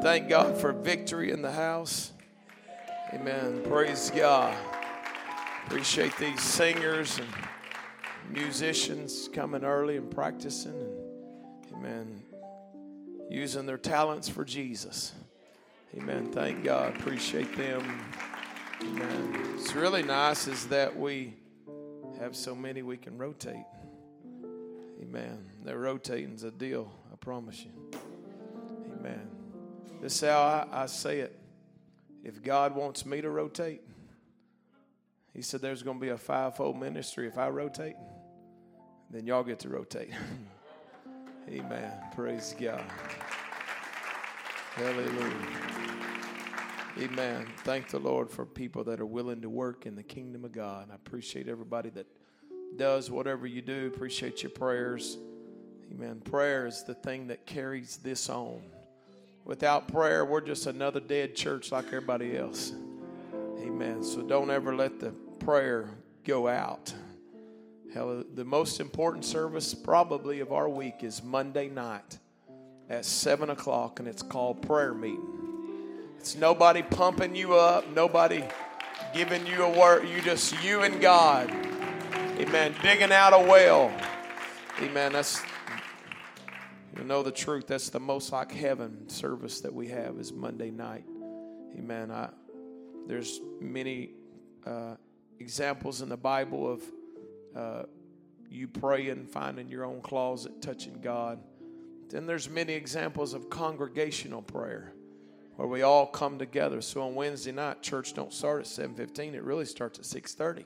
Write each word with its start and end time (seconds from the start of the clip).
Thank 0.00 0.28
God 0.28 0.56
for 0.56 0.72
victory 0.72 1.32
in 1.32 1.42
the 1.42 1.50
house. 1.50 2.12
Amen. 3.12 3.62
Praise 3.64 4.12
God. 4.14 4.56
Appreciate 5.66 6.16
these 6.18 6.40
singers 6.40 7.18
and 7.18 7.28
musicians 8.30 9.28
coming 9.32 9.64
early 9.64 9.96
and 9.96 10.08
practicing 10.10 10.72
and 10.72 11.74
amen 11.74 12.22
using 13.28 13.66
their 13.66 13.76
talents 13.76 14.28
for 14.28 14.44
Jesus. 14.44 15.14
Amen. 15.96 16.30
Thank 16.30 16.62
God. 16.62 16.96
Appreciate 16.96 17.56
them. 17.56 18.02
Amen. 18.80 19.54
It's 19.56 19.74
really 19.74 20.02
nice 20.02 20.46
is 20.46 20.66
that 20.68 20.96
we 20.96 21.34
have 22.20 22.36
so 22.36 22.54
many 22.54 22.82
we 22.82 22.96
can 22.96 23.18
rotate. 23.18 23.66
Amen. 25.02 25.44
That 25.64 25.76
rotating's 25.76 26.44
a 26.44 26.50
deal, 26.50 26.92
I 27.12 27.16
promise 27.16 27.64
you. 27.64 28.00
Amen. 28.98 29.37
This 30.00 30.14
is 30.22 30.28
how 30.28 30.40
I, 30.40 30.82
I 30.82 30.86
say 30.86 31.20
it. 31.20 31.38
If 32.22 32.42
God 32.42 32.74
wants 32.74 33.04
me 33.04 33.20
to 33.20 33.30
rotate, 33.30 33.82
He 35.34 35.42
said 35.42 35.60
there's 35.60 35.82
going 35.82 35.98
to 35.98 36.00
be 36.00 36.10
a 36.10 36.18
fivefold 36.18 36.78
ministry. 36.78 37.26
If 37.26 37.38
I 37.38 37.48
rotate, 37.48 37.96
then 39.10 39.26
y'all 39.26 39.44
get 39.44 39.60
to 39.60 39.68
rotate. 39.68 40.10
Amen. 41.48 41.92
Praise 42.14 42.54
God. 42.60 42.84
Hallelujah. 44.74 45.68
Amen. 46.98 47.46
Thank 47.58 47.88
the 47.88 47.98
Lord 47.98 48.30
for 48.30 48.44
people 48.44 48.84
that 48.84 49.00
are 49.00 49.06
willing 49.06 49.40
to 49.42 49.48
work 49.48 49.86
in 49.86 49.96
the 49.96 50.02
kingdom 50.02 50.44
of 50.44 50.52
God. 50.52 50.88
I 50.92 50.94
appreciate 50.94 51.48
everybody 51.48 51.90
that 51.90 52.06
does 52.76 53.10
whatever 53.10 53.46
you 53.46 53.62
do. 53.62 53.86
Appreciate 53.86 54.42
your 54.42 54.50
prayers. 54.50 55.16
Amen. 55.92 56.20
Prayer 56.20 56.66
is 56.66 56.84
the 56.84 56.94
thing 56.94 57.28
that 57.28 57.46
carries 57.46 57.96
this 57.98 58.28
on. 58.28 58.60
Without 59.48 59.88
prayer, 59.88 60.26
we're 60.26 60.42
just 60.42 60.66
another 60.66 61.00
dead 61.00 61.34
church 61.34 61.72
like 61.72 61.86
everybody 61.86 62.36
else. 62.36 62.74
Amen. 63.58 64.04
So 64.04 64.20
don't 64.20 64.50
ever 64.50 64.76
let 64.76 65.00
the 65.00 65.12
prayer 65.40 65.88
go 66.22 66.46
out. 66.46 66.92
Hell, 67.94 68.24
the 68.34 68.44
most 68.44 68.78
important 68.78 69.24
service 69.24 69.72
probably 69.72 70.40
of 70.40 70.52
our 70.52 70.68
week 70.68 70.96
is 71.02 71.22
Monday 71.22 71.70
night 71.70 72.18
at 72.90 73.06
7 73.06 73.48
o'clock, 73.48 74.00
and 74.00 74.06
it's 74.06 74.22
called 74.22 74.60
prayer 74.60 74.92
meeting. 74.92 75.26
It's 76.18 76.36
nobody 76.36 76.82
pumping 76.82 77.34
you 77.34 77.54
up, 77.54 77.90
nobody 77.94 78.44
giving 79.14 79.46
you 79.46 79.62
a 79.62 79.78
word. 79.78 80.06
You 80.10 80.20
just 80.20 80.62
you 80.62 80.82
and 80.82 81.00
God. 81.00 81.50
Amen. 82.38 82.74
Digging 82.82 83.12
out 83.12 83.32
a 83.32 83.38
well. 83.38 83.90
Amen. 84.82 85.14
That's 85.14 85.40
you 86.98 87.04
know 87.04 87.22
the 87.22 87.30
truth. 87.30 87.68
That's 87.68 87.90
the 87.90 88.00
most 88.00 88.32
like 88.32 88.50
heaven 88.50 89.08
service 89.08 89.60
that 89.60 89.72
we 89.72 89.88
have 89.88 90.18
is 90.18 90.32
Monday 90.32 90.72
night. 90.72 91.04
Amen. 91.78 92.10
I, 92.10 92.30
there's 93.06 93.40
many 93.60 94.10
uh, 94.66 94.96
examples 95.38 96.02
in 96.02 96.08
the 96.08 96.16
Bible 96.16 96.70
of 96.70 96.82
uh, 97.54 97.82
you 98.50 98.66
praying, 98.66 99.26
finding 99.26 99.68
your 99.68 99.84
own 99.84 100.00
closet, 100.00 100.60
touching 100.60 101.00
God. 101.00 101.38
Then 102.08 102.26
there's 102.26 102.50
many 102.50 102.72
examples 102.72 103.32
of 103.32 103.48
congregational 103.48 104.42
prayer 104.42 104.92
where 105.54 105.68
we 105.68 105.82
all 105.82 106.06
come 106.06 106.36
together. 106.38 106.80
So 106.80 107.02
on 107.02 107.14
Wednesday 107.14 107.52
night, 107.52 107.80
church 107.80 108.14
don't 108.14 108.32
start 108.32 108.60
at 108.62 108.66
7:15. 108.66 109.34
It 109.34 109.44
really 109.44 109.66
starts 109.66 110.00
at 110.00 110.04
6:30. 110.04 110.64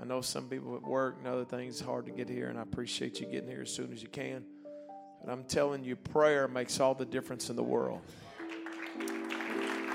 I 0.00 0.04
know 0.04 0.22
some 0.22 0.48
people 0.48 0.76
at 0.76 0.82
work 0.82 1.16
and 1.18 1.26
other 1.26 1.44
things 1.44 1.78
hard 1.78 2.06
to 2.06 2.12
get 2.12 2.28
here, 2.28 2.48
and 2.48 2.58
I 2.58 2.62
appreciate 2.62 3.20
you 3.20 3.26
getting 3.26 3.50
here 3.50 3.62
as 3.62 3.70
soon 3.72 3.92
as 3.92 4.02
you 4.02 4.08
can. 4.08 4.46
But 5.22 5.32
I'm 5.32 5.44
telling 5.44 5.84
you, 5.84 5.96
prayer 5.96 6.48
makes 6.48 6.80
all 6.80 6.94
the 6.94 7.04
difference 7.04 7.48
in 7.48 7.56
the 7.56 7.62
world. 7.62 8.00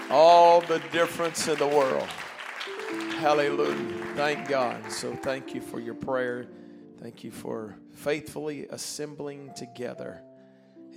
All 0.09 0.61
the 0.61 0.81
difference 0.91 1.47
in 1.47 1.57
the 1.57 1.67
world. 1.67 2.07
Hallelujah. 3.19 3.75
Thank 4.15 4.47
God. 4.47 4.89
So 4.91 5.13
thank 5.15 5.53
you 5.53 5.59
for 5.59 5.79
your 5.79 5.95
prayer. 5.95 6.47
Thank 7.01 7.23
you 7.23 7.31
for 7.31 7.75
faithfully 7.93 8.67
assembling 8.69 9.53
together. 9.55 10.21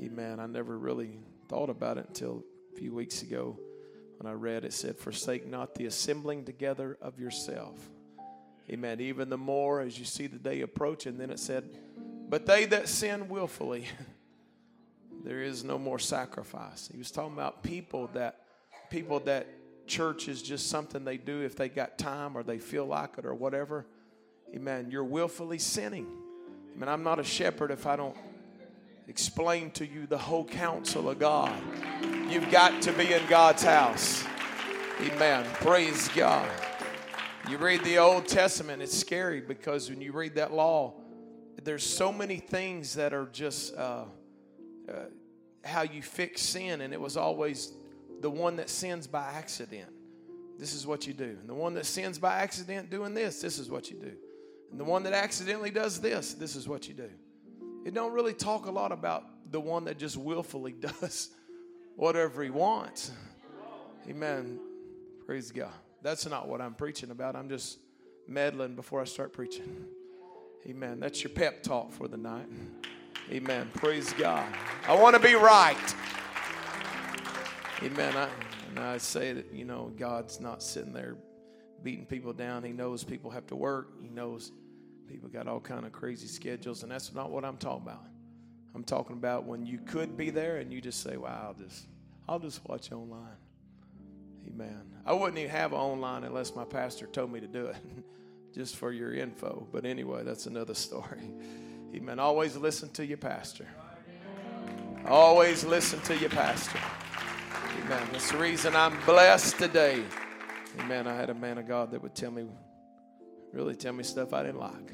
Amen. 0.01 0.39
I 0.39 0.47
never 0.47 0.79
really 0.79 1.19
thought 1.49 1.69
about 1.69 1.99
it 1.99 2.07
until 2.09 2.45
a 2.73 2.77
few 2.79 2.95
weeks 2.95 3.23
ago 3.23 3.59
when 4.19 4.31
I 4.31 4.35
read 4.35 4.65
it 4.65 4.73
said, 4.73 4.97
Forsake 4.97 5.47
not 5.47 5.75
the 5.75 5.87
assembling 5.87 6.45
together 6.45 6.97
of 7.03 7.19
yourself. 7.19 7.77
Amen. 8.71 9.01
Even 9.01 9.29
the 9.29 9.39
more 9.39 9.81
as 9.81 9.99
you 9.99 10.05
see 10.05 10.27
the 10.27 10.39
day 10.39 10.61
approaching, 10.61 11.19
then 11.19 11.31
it 11.31 11.41
said, 11.41 11.65
But 12.29 12.47
they 12.47 12.67
that 12.67 12.89
sin 12.89 13.29
willfully, 13.29 13.87
there 15.25 15.43
is 15.43 15.65
no 15.65 15.79
more 15.79 15.99
sacrifice. 15.99 16.89
He 16.91 16.99
was 16.99 17.11
talking 17.11 17.35
about 17.35 17.63
people 17.63 18.09
that 18.15 18.41
people 18.91 19.21
that 19.21 19.47
church 19.87 20.29
is 20.29 20.43
just 20.43 20.69
something 20.69 21.05
they 21.05 21.17
do 21.17 21.43
if 21.43 21.57
they 21.57 21.69
got 21.69 21.99
time 21.99 22.37
or 22.37 22.43
they 22.43 22.59
feel 22.59 22.87
like 22.87 23.19
it 23.19 23.27
or 23.27 23.35
whatever. 23.35 23.87
Amen. 24.55 24.89
You're 24.91 25.05
willfully 25.05 25.59
sinning. 25.59 26.07
Amen. 26.75 26.89
I'm 26.89 27.03
not 27.03 27.19
a 27.19 27.25
shepherd 27.25 27.71
if 27.71 27.87
I 27.87 27.97
don't 27.97 28.17
explain 29.09 29.71
to 29.73 29.87
you 29.87 30.07
the 30.07 30.19
whole 30.19 30.45
counsel 30.45 31.11
of 31.11 31.19
God. 31.19 31.61
You've 32.29 32.51
got 32.51 32.81
to 32.83 32.93
be 32.93 33.13
in 33.13 33.27
God's 33.29 33.63
house. 33.63 34.25
Amen. 35.01 35.45
Praise 35.55 36.09
God. 36.09 36.49
You 37.49 37.59
read 37.59 37.83
the 37.85 37.99
Old 37.99 38.29
Testament, 38.29 38.83
it's 38.83 38.97
scary 38.97 39.41
because 39.41 39.89
when 39.89 40.01
you 40.01 40.13
read 40.13 40.37
that 40.37 40.53
law, 40.53 40.95
there's 41.65 41.85
so 41.85 42.13
many 42.13 42.37
things 42.37 42.95
that 42.95 43.13
are 43.13 43.27
just 43.33 43.75
uh, 43.75 44.05
uh, 44.91 45.05
how 45.65 45.83
you 45.83 46.03
fix 46.03 46.43
sin, 46.43 46.81
and 46.81 46.93
it 46.93 47.01
was 47.01 47.17
always 47.17 47.73
the 48.21 48.31
one 48.31 48.57
that 48.57 48.69
sins 48.69 49.07
by 49.07 49.23
accident. 49.23 49.91
This 50.59 50.75
is 50.75 50.87
what 50.87 51.07
you 51.07 51.15
do. 51.15 51.37
And 51.41 51.49
the 51.49 51.55
one 51.55 51.75
that 51.75 51.87
sins 51.87 52.19
by 52.19 52.35
accident 52.35 52.91
doing 52.91 53.15
this, 53.15 53.41
this 53.41 53.59
is 53.59 53.71
what 53.71 53.91
you 53.91 53.97
do. 53.97 54.13
And 54.71 54.79
the 54.79 54.85
one 54.85 55.03
that 55.05 55.13
accidentally 55.13 55.71
does 55.71 56.01
this, 56.01 56.35
this 56.35 56.55
is 56.55 56.69
what 56.69 56.87
you 56.87 56.95
do. 56.95 57.11
It 57.85 57.95
don't 57.95 58.13
really 58.13 58.35
talk 58.35 58.67
a 58.67 58.71
lot 58.71 58.93
about 58.93 59.25
the 59.51 59.61
one 59.61 59.85
that 59.85 59.99
just 59.99 60.17
willfully 60.17 60.73
does 61.01 61.31
whatever 61.97 62.43
he 62.43 62.51
wants. 62.51 63.11
Amen. 64.09 64.59
Praise 65.27 65.51
God. 65.51 65.73
That's 66.03 66.29
not 66.29 66.49
what 66.49 66.61
I'm 66.61 66.75
preaching 66.75 67.11
about. 67.11 67.37
I'm 67.37 67.49
just 67.49 67.79
meddling 68.27 68.75
before 68.75 69.01
I 69.01 69.05
start 69.05 69.33
preaching. 69.33 69.87
Amen. 70.67 71.01
That's 71.01 71.23
your 71.23 71.31
pep 71.31 71.63
talk 71.63 71.93
for 71.93 72.07
the 72.07 72.17
night. 72.17 72.47
Amen. 73.31 73.71
Praise 73.75 74.13
God. 74.15 74.53
I 74.89 74.95
want 74.95 75.15
to 75.15 75.21
be 75.21 75.35
right. 75.35 75.95
Amen. 77.83 78.17
I, 78.17 78.29
and 78.69 78.79
I 78.79 78.99
say 78.99 79.33
that, 79.33 79.53
you 79.53 79.65
know, 79.65 79.93
God's 79.97 80.41
not 80.41 80.63
sitting 80.63 80.93
there 80.93 81.17
beating 81.83 82.07
people 82.07 82.33
down. 82.33 82.63
He 82.63 82.73
knows 82.73 83.05
people 83.05 83.31
have 83.31 83.47
to 83.49 83.57
work. 83.57 83.93
He 84.01 84.09
knows 84.09 84.53
people 85.09 85.29
got 85.29 85.49
all 85.49 85.61
kind 85.61 85.87
of 85.87 85.93
crazy 85.93 86.27
schedules, 86.27 86.83
and 86.83 86.93
that's 86.93 87.13
not 87.15 87.31
what 87.31 87.45
I'm 87.45 87.57
talking 87.57 87.83
about. 87.83 88.05
I'm 88.75 88.85
talking 88.85 89.17
about 89.17 89.45
when 89.45 89.67
you 89.67 89.79
could 89.79 90.17
be 90.17 90.31
there 90.31 90.59
and 90.59 90.73
you 90.73 90.81
just 90.81 91.03
say, 91.03 91.17
"Wow, 91.17 91.47
I'll 91.49 91.55
just, 91.55 91.87
I'll 92.29 92.39
just 92.39 92.69
watch 92.69 92.93
online." 92.93 93.37
Amen. 94.47 94.83
I 95.05 95.13
wouldn't 95.13 95.39
even 95.39 95.51
have 95.51 95.73
online 95.73 96.25
unless 96.25 96.55
my 96.55 96.65
pastor 96.65 97.07
told 97.07 97.33
me 97.33 97.41
to 97.41 97.47
do 97.49 97.67
it, 97.67 97.77
just 98.55 98.77
for 98.77 98.93
your 98.93 99.13
info. 99.13 99.67
But 99.73 99.85
anyway, 99.85 100.23
that's 100.25 100.47
another 100.47 100.75
story. 100.87 101.33
Amen. 101.95 102.19
Always 102.19 102.57
listen 102.57 102.89
to 102.91 103.05
your 103.05 103.19
pastor. 103.19 103.67
Always 105.07 105.65
listen 105.65 106.01
to 106.03 106.17
your 106.17 106.31
pastor. 106.31 106.79
Amen. 107.85 108.09
That's 108.13 108.31
the 108.31 108.39
reason 108.39 108.77
I'm 108.77 108.97
blessed 109.05 109.59
today. 109.59 110.03
Amen. 110.79 111.07
I 111.07 111.15
had 111.15 111.31
a 111.31 111.35
man 111.35 111.59
of 111.59 111.67
God 111.67 111.91
that 111.91 112.03
would 112.03 112.15
tell 112.15 112.31
me, 112.31 112.47
really 113.53 113.75
tell 113.75 113.93
me 113.93 114.05
stuff 114.05 114.33
I 114.33 114.43
didn't 114.43 114.61
like. 114.61 114.93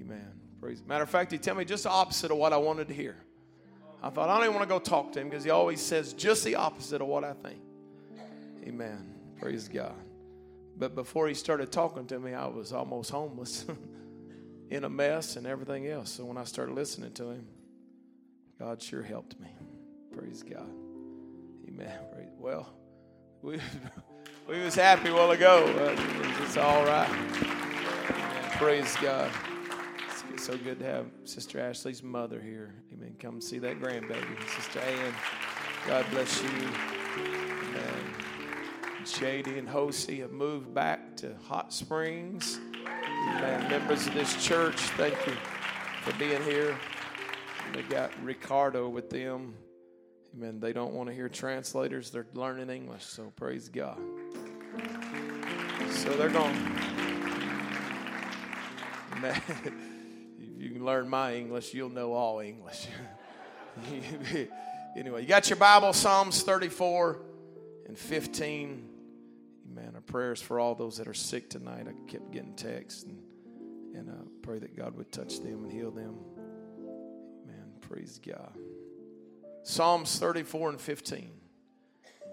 Amen. 0.00 0.32
Praise. 0.60 0.82
Matter 0.86 1.04
of 1.04 1.10
fact, 1.10 1.32
he 1.32 1.38
tell 1.38 1.54
me 1.54 1.64
just 1.64 1.84
the 1.84 1.90
opposite 1.90 2.30
of 2.30 2.36
what 2.36 2.52
I 2.52 2.56
wanted 2.56 2.88
to 2.88 2.94
hear. 2.94 3.16
I 4.02 4.10
thought 4.10 4.28
I 4.28 4.34
don't 4.34 4.44
even 4.44 4.54
want 4.54 4.68
to 4.68 4.74
go 4.74 4.78
talk 4.78 5.12
to 5.12 5.20
him 5.20 5.30
because 5.30 5.44
he 5.44 5.50
always 5.50 5.80
says 5.80 6.12
just 6.12 6.44
the 6.44 6.56
opposite 6.56 7.00
of 7.00 7.06
what 7.06 7.24
I 7.24 7.32
think. 7.32 7.60
Amen. 8.66 9.14
Praise 9.40 9.68
God. 9.68 9.94
But 10.76 10.94
before 10.94 11.28
he 11.28 11.34
started 11.34 11.70
talking 11.72 12.06
to 12.08 12.18
me, 12.18 12.34
I 12.34 12.46
was 12.46 12.72
almost 12.72 13.10
homeless, 13.10 13.64
in 14.70 14.84
a 14.84 14.88
mess 14.88 15.36
and 15.36 15.46
everything 15.46 15.86
else. 15.86 16.10
So 16.10 16.24
when 16.24 16.36
I 16.36 16.44
started 16.44 16.74
listening 16.74 17.12
to 17.12 17.30
him, 17.30 17.46
God 18.58 18.82
sure 18.82 19.02
helped 19.02 19.38
me. 19.40 19.48
Praise 20.12 20.42
God. 20.42 20.70
Amen. 21.68 21.98
Well, 22.38 22.68
we 23.42 23.60
we 24.48 24.60
was 24.60 24.74
happy 24.74 25.08
a 25.10 25.14
while 25.14 25.30
ago. 25.32 25.64
It's 26.42 26.56
all 26.56 26.84
right. 26.84 27.08
Amen. 27.10 28.50
Praise 28.52 28.96
God. 29.02 29.30
It's 30.32 30.44
so 30.44 30.56
good 30.56 30.78
to 30.80 30.84
have 30.84 31.06
Sister 31.24 31.60
Ashley's 31.60 32.02
mother 32.02 32.40
here. 32.40 32.74
Amen. 32.92 33.16
Come 33.18 33.40
see 33.40 33.58
that 33.58 33.80
grandbaby, 33.80 34.48
Sister 34.56 34.80
Ann. 34.80 35.14
God 35.86 36.06
bless 36.10 36.42
you. 36.42 36.48
Amen. 36.48 38.14
Shady 39.04 39.58
and 39.58 39.68
Hosey 39.68 40.20
have 40.20 40.32
moved 40.32 40.72
back 40.72 41.16
to 41.18 41.34
Hot 41.48 41.72
Springs. 41.72 42.58
Amen. 43.26 43.68
Members 43.70 44.06
of 44.06 44.14
this 44.14 44.42
church, 44.44 44.76
thank 44.96 45.14
you 45.26 45.32
for 46.02 46.12
being 46.18 46.42
here. 46.42 46.76
They 47.72 47.82
got 47.82 48.10
Ricardo 48.22 48.88
with 48.88 49.10
them. 49.10 49.54
Amen. 50.36 50.60
They 50.60 50.72
don't 50.72 50.94
want 50.94 51.08
to 51.08 51.14
hear 51.14 51.28
translators, 51.28 52.10
they're 52.10 52.26
learning 52.34 52.70
English, 52.70 53.04
so 53.04 53.32
praise 53.36 53.68
God. 53.68 53.98
So 55.90 56.10
they're. 56.16 56.30
Man, 59.20 59.40
if 59.48 59.72
you 60.58 60.70
can 60.70 60.84
learn 60.84 61.08
my 61.08 61.34
English, 61.34 61.72
you'll 61.72 61.88
know 61.88 62.12
all 62.12 62.40
English. 62.40 62.88
anyway, 64.96 65.22
you 65.22 65.28
got 65.28 65.48
your 65.48 65.56
Bible, 65.56 65.92
Psalms 65.92 66.42
34 66.42 67.20
and 67.86 67.98
15. 67.98 68.93
Amen. 69.70 69.92
Our 69.94 70.00
prayers 70.00 70.40
for 70.40 70.60
all 70.60 70.74
those 70.74 70.96
that 70.98 71.08
are 71.08 71.14
sick 71.14 71.48
tonight. 71.50 71.86
I 71.88 72.10
kept 72.10 72.30
getting 72.30 72.54
texts 72.54 73.04
and, 73.04 73.18
and 73.94 74.10
uh, 74.10 74.24
pray 74.42 74.58
that 74.58 74.76
God 74.76 74.96
would 74.96 75.10
touch 75.10 75.40
them 75.40 75.64
and 75.64 75.72
heal 75.72 75.90
them. 75.90 76.16
Amen. 77.44 77.72
Praise 77.80 78.20
God. 78.24 78.52
Psalms 79.62 80.18
34 80.18 80.70
and 80.70 80.80
15. 80.80 81.30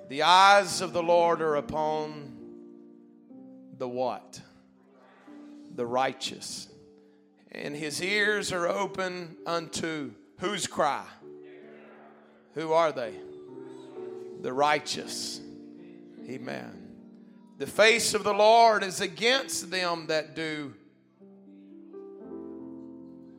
The 0.10 0.24
eyes 0.24 0.81
of 0.81 0.92
the 0.92 1.01
Lord 1.01 1.42
are 1.42 1.56
upon 1.56 2.38
the 3.78 3.88
what? 3.88 4.42
The 5.74 5.86
righteous. 5.86 6.68
And 7.51 7.75
his 7.75 8.01
ears 8.01 8.51
are 8.51 8.68
open 8.68 9.38
unto 9.45 10.12
whose 10.39 10.68
cry? 10.68 11.06
Who 12.56 12.74
are 12.74 12.92
they? 12.92 13.13
The 14.42 14.51
righteous. 14.51 15.39
Amen. 16.28 16.81
The 17.61 17.67
face 17.67 18.15
of 18.15 18.23
the 18.23 18.33
Lord 18.33 18.81
is 18.81 19.01
against 19.01 19.69
them 19.69 20.07
that 20.07 20.35
do. 20.35 20.73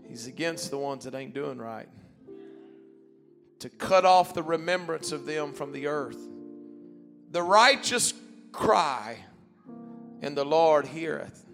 He's 0.08 0.28
against 0.28 0.70
the 0.70 0.78
ones 0.78 1.02
that 1.06 1.16
ain't 1.16 1.34
doing 1.34 1.58
right 1.58 1.88
to 3.58 3.69
cut 3.69 4.04
off 4.04 4.32
the 4.32 4.44
remembrance 4.44 5.10
of 5.10 5.26
them 5.26 5.52
from 5.52 5.72
the 5.72 5.88
earth. 5.88 6.20
The 7.32 7.42
righteous 7.42 8.14
cry, 8.52 9.16
and 10.20 10.36
the 10.36 10.44
Lord 10.44 10.86
heareth 10.86 11.44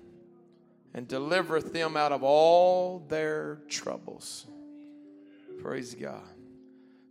and 0.92 1.08
delivereth 1.08 1.72
them 1.72 1.96
out 1.96 2.12
of 2.12 2.22
all 2.22 2.98
their 3.08 3.60
troubles. 3.70 4.46
Praise 5.62 5.94
God. 5.94 6.20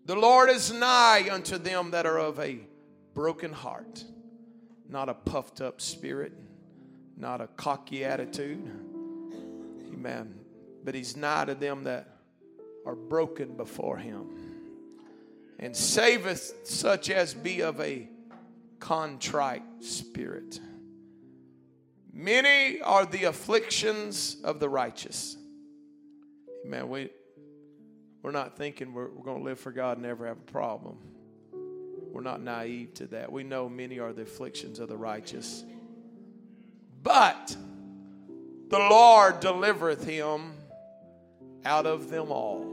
The 0.06 0.15
Lord 0.15 0.51
is 0.51 0.71
nigh 0.71 1.27
unto 1.31 1.57
them 1.57 1.89
that 1.89 2.06
are 2.06 2.19
of 2.19 2.39
a 2.39 2.59
broken 3.15 3.54
heart, 3.54 4.04
not 4.89 5.10
a 5.10 5.13
puffed 5.13 5.62
up 5.62 5.81
spirit, 5.81 6.34
not 7.18 7.42
a 7.42 7.48
cocky 7.48 8.06
attitude. 8.06 8.69
Amen. 9.94 10.36
But 10.84 10.95
He's 10.95 11.18
nigh 11.18 11.45
to 11.45 11.56
them 11.56 11.84
that 11.84 12.19
are 12.86 12.95
broken 12.95 13.56
before 13.56 13.98
Him 13.98 14.48
and 15.60 15.75
saveth 15.75 16.68
such 16.68 17.10
as 17.10 17.34
be 17.34 17.62
of 17.62 17.80
a 17.81 18.07
contrite 18.80 19.63
spirit. 19.81 20.60
Many 22.13 22.81
are 22.81 23.06
the 23.06 23.25
afflictions 23.25 24.38
of 24.44 24.60
the 24.60 24.69
righteous. 24.69 25.38
Man, 26.66 26.90
we, 26.90 27.10
we're 28.22 28.31
not 28.31 28.57
thinking 28.57 28.94
we're, 28.94 29.10
we're 29.10 29.24
going 29.24 29.40
to 29.40 29.44
live 29.44 29.60
for 29.60 29.72
God 29.72 29.98
and 29.98 30.06
never 30.06 30.25
have 30.28 30.38
a 30.38 30.51
problem. 30.51 30.98
We're 32.18 32.24
not 32.24 32.42
naive 32.42 32.96
to 32.96 33.06
that. 33.10 33.31
We 33.31 33.44
know 33.44 33.69
many 33.69 34.00
are 34.00 34.12
the 34.12 34.24
afflictions 34.24 34.80
of 34.80 34.90
the 34.90 34.98
righteous. 34.98 35.64
But 37.04 37.56
the 38.69 38.80
Lord 38.80 39.40
delivereth 39.40 40.04
him 40.04 40.54
out 41.64 41.86
of 41.86 42.10
them 42.10 42.31
all. 42.31 42.66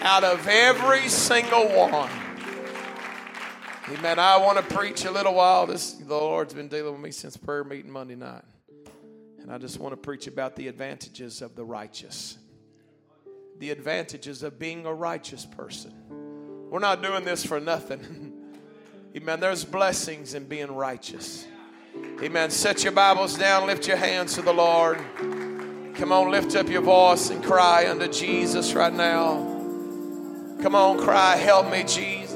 out 0.00 0.24
of 0.24 0.48
every 0.48 1.06
single 1.10 1.68
one. 1.68 2.10
Amen. 3.90 4.18
I 4.18 4.38
want 4.38 4.56
to 4.56 4.74
preach 4.74 5.04
a 5.04 5.10
little 5.10 5.34
while. 5.34 5.66
This 5.66 5.92
the 5.92 6.14
Lord's 6.14 6.54
been 6.54 6.68
dealing 6.68 6.94
with 6.94 7.02
me 7.02 7.10
since 7.10 7.36
prayer 7.36 7.62
meeting 7.62 7.90
Monday 7.90 8.14
night. 8.14 8.44
And 9.38 9.52
I 9.52 9.58
just 9.58 9.78
want 9.78 9.92
to 9.92 9.98
preach 9.98 10.28
about 10.28 10.56
the 10.56 10.68
advantages 10.68 11.42
of 11.42 11.56
the 11.56 11.64
righteous. 11.66 12.38
The 13.58 13.68
advantages 13.68 14.42
of 14.42 14.58
being 14.58 14.86
a 14.86 14.94
righteous 14.94 15.44
person. 15.44 16.05
We're 16.68 16.80
not 16.80 17.02
doing 17.02 17.24
this 17.24 17.46
for 17.46 17.60
nothing. 17.60 18.32
Amen. 19.16 19.40
There's 19.40 19.64
blessings 19.64 20.34
in 20.34 20.44
being 20.44 20.72
righteous. 20.72 21.46
Amen. 22.22 22.50
Set 22.50 22.82
your 22.82 22.92
Bibles 22.92 23.38
down, 23.38 23.66
lift 23.66 23.86
your 23.86 23.96
hands 23.96 24.34
to 24.34 24.42
the 24.42 24.52
Lord. 24.52 24.98
Come 25.94 26.12
on, 26.12 26.30
lift 26.30 26.56
up 26.56 26.68
your 26.68 26.82
voice 26.82 27.30
and 27.30 27.42
cry 27.42 27.88
unto 27.88 28.08
Jesus 28.08 28.74
right 28.74 28.92
now. 28.92 29.36
Come 30.60 30.74
on, 30.74 30.98
cry, 30.98 31.36
help 31.36 31.70
me, 31.70 31.84
Jesus. 31.84 32.34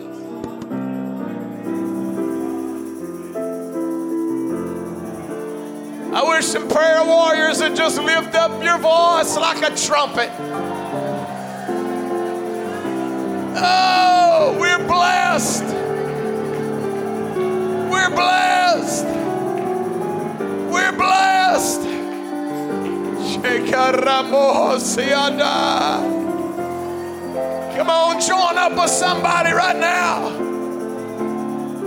I 6.12 6.24
wish 6.28 6.46
some 6.46 6.68
prayer 6.68 7.04
warriors 7.04 7.60
would 7.60 7.76
just 7.76 8.00
lift 8.00 8.34
up 8.34 8.62
your 8.62 8.78
voice 8.78 9.36
like 9.36 9.62
a 9.62 9.74
trumpet. 9.76 10.30
Oh, 13.56 14.56
we're 14.60 14.86
blessed. 14.86 15.64
We're 17.90 18.10
blessed. 18.10 19.04
We're 20.70 20.92
blessed. 20.92 21.82
Come 27.76 27.90
on, 27.90 28.20
join 28.20 28.58
up 28.58 28.76
with 28.76 28.90
somebody 28.90 29.52
right 29.52 29.76
now. 29.76 30.30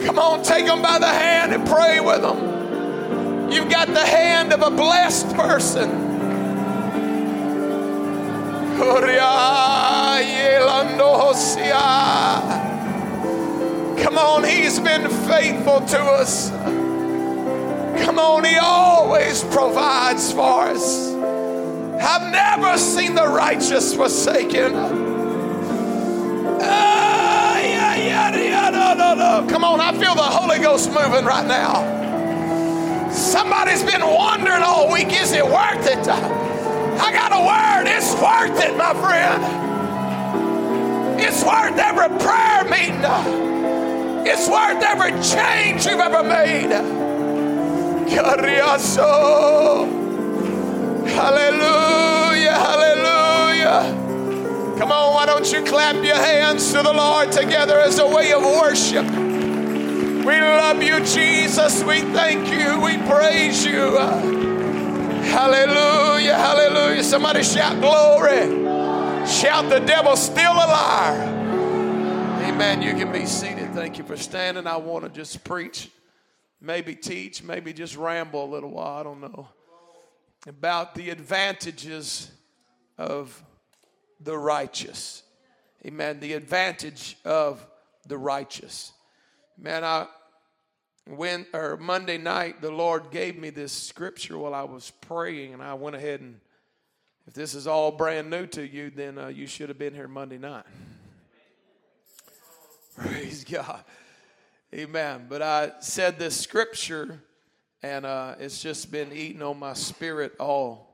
Come 0.05 0.19
on, 0.19 0.43
take 0.43 0.65
them 0.65 0.81
by 0.81 0.99
the 0.99 1.07
hand 1.07 1.53
and 1.53 1.65
pray 1.65 1.99
with 1.99 2.21
them. 2.21 3.51
You've 3.51 3.69
got 3.69 3.87
the 3.87 4.05
hand 4.05 4.51
of 4.51 4.61
a 4.61 4.69
blessed 4.69 5.33
person. 5.35 6.02
Come 14.03 14.17
on, 14.17 14.43
he's 14.43 14.79
been 14.79 15.09
faithful 15.27 15.81
to 15.81 15.99
us. 15.99 16.49
Come 18.03 18.19
on, 18.19 18.43
he 18.43 18.57
always 18.57 19.43
provides 19.45 20.31
for 20.31 20.63
us. 20.63 21.13
I've 21.13 22.31
never 22.31 22.77
seen 22.77 23.15
the 23.15 23.27
righteous 23.27 23.95
forsaken 23.95 25.11
Come 29.49 29.63
on, 29.63 29.79
I 29.79 29.91
feel 29.93 30.15
the 30.15 30.21
Holy 30.21 30.59
Ghost 30.59 30.89
moving 30.89 31.25
right 31.25 31.45
now. 31.45 33.09
Somebody's 33.11 33.83
been 33.83 34.05
wondering 34.05 34.61
all 34.61 34.91
week 34.91 35.13
is 35.13 35.31
it 35.31 35.45
worth 35.45 35.87
it? 35.87 36.52
I 36.99 37.11
got 37.11 37.31
a 37.31 37.39
word. 37.39 37.87
It's 37.87 38.13
worth 38.13 38.59
it, 38.63 38.77
my 38.77 38.93
friend. 38.93 39.43
It's 41.19 41.43
worth 41.43 41.77
every 41.77 42.09
prayer 42.19 42.63
meeting. 42.65 43.03
It's 44.25 44.47
worth 44.47 44.83
every 44.83 45.11
change 45.21 45.85
you've 45.85 45.99
ever 45.99 46.23
made. 46.23 46.71
Hallelujah, 51.07 52.53
hallelujah. 52.53 53.83
Come 54.77 54.91
on, 54.91 55.13
why 55.13 55.25
don't 55.25 55.51
you 55.51 55.63
clap 55.63 55.95
your 56.03 56.15
hands 56.15 56.71
to 56.73 56.81
the 56.81 56.93
Lord 56.93 57.31
together 57.31 57.79
as 57.79 57.99
a 57.99 58.07
way 58.07 58.33
of 58.33 58.43
worship? 58.43 59.05
We 59.05 60.39
love 60.39 60.81
you, 60.81 60.99
Jesus. 61.05 61.83
We 61.83 62.01
thank 62.01 62.49
you. 62.49 62.79
We 62.79 62.97
praise 63.07 63.65
you. 63.65 64.42
Hallelujah, 65.33 66.35
hallelujah. 66.35 67.03
Somebody 67.03 67.41
shout 67.41 67.81
glory. 67.81 68.47
Shout 69.27 69.67
the 69.67 69.79
devil 69.79 70.15
still 70.15 70.51
a 70.51 70.67
liar. 70.67 71.23
Amen. 72.43 72.83
You 72.83 72.91
can 72.93 73.11
be 73.11 73.25
seated. 73.25 73.73
Thank 73.73 73.97
you 73.97 74.03
for 74.03 74.15
standing. 74.15 74.67
I 74.67 74.77
want 74.77 75.05
to 75.05 75.09
just 75.09 75.43
preach, 75.43 75.89
maybe 76.61 76.93
teach, 76.93 77.41
maybe 77.41 77.73
just 77.73 77.97
ramble 77.97 78.45
a 78.45 78.51
little 78.51 78.69
while. 78.69 78.99
I 78.99 79.01
don't 79.01 79.21
know. 79.21 79.47
About 80.45 80.93
the 80.93 81.09
advantages 81.09 82.29
of 82.99 83.43
the 84.19 84.37
righteous. 84.37 85.23
Amen. 85.83 86.19
The 86.19 86.33
advantage 86.33 87.17
of 87.25 87.65
the 88.05 88.19
righteous. 88.19 88.93
Man, 89.57 89.83
I 89.83 90.05
when 91.05 91.45
or 91.53 91.77
Monday 91.77 92.17
night 92.17 92.61
the 92.61 92.71
Lord 92.71 93.11
gave 93.11 93.37
me 93.37 93.49
this 93.49 93.71
scripture 93.71 94.37
while 94.37 94.53
I 94.53 94.63
was 94.63 94.91
praying, 95.01 95.53
and 95.53 95.61
I 95.61 95.73
went 95.73 95.95
ahead 95.95 96.21
and 96.21 96.39
if 97.25 97.33
this 97.33 97.55
is 97.55 97.67
all 97.67 97.91
brand 97.91 98.29
new 98.29 98.45
to 98.47 98.67
you, 98.67 98.89
then 98.89 99.17
uh, 99.17 99.27
you 99.27 99.47
should 99.47 99.69
have 99.69 99.77
been 99.77 99.93
here 99.93 100.09
Monday 100.09 100.37
night. 100.37 100.65
Praise 102.97 103.45
God. 103.45 103.83
Amen. 104.73 105.27
But 105.29 105.41
I 105.41 105.71
said 105.79 106.19
this 106.19 106.39
scripture, 106.39 107.21
and 107.81 108.05
uh, 108.05 108.35
it's 108.39 108.61
just 108.61 108.91
been 108.91 109.13
eating 109.13 109.41
on 109.41 109.57
my 109.57 109.73
spirit 109.73 110.33
all 110.39 110.89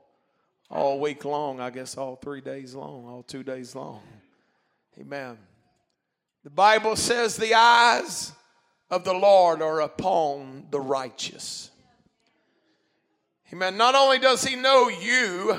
all 0.70 1.00
week 1.00 1.26
long, 1.26 1.60
I 1.60 1.72
guess 1.72 1.98
all 1.98 2.16
three 2.16 2.42
days 2.42 2.76
long, 2.76 3.08
all 3.08 3.24
two 3.24 3.42
days 3.42 3.74
long. 3.74 4.02
Amen. 5.00 5.36
The 6.44 6.52
Bible 6.52 6.96
says 6.96 7.36
the 7.38 7.56
eyes 7.56 8.34
of 8.90 9.04
the 9.04 9.14
Lord 9.14 9.62
are 9.62 9.82
upon 9.82 10.66
the 10.72 10.80
righteous. 10.80 11.72
Amen. 13.52 13.78
Not 13.78 13.96
only 13.96 14.20
does 14.20 14.44
he 14.44 14.56
know 14.56 14.90
you, 14.90 15.58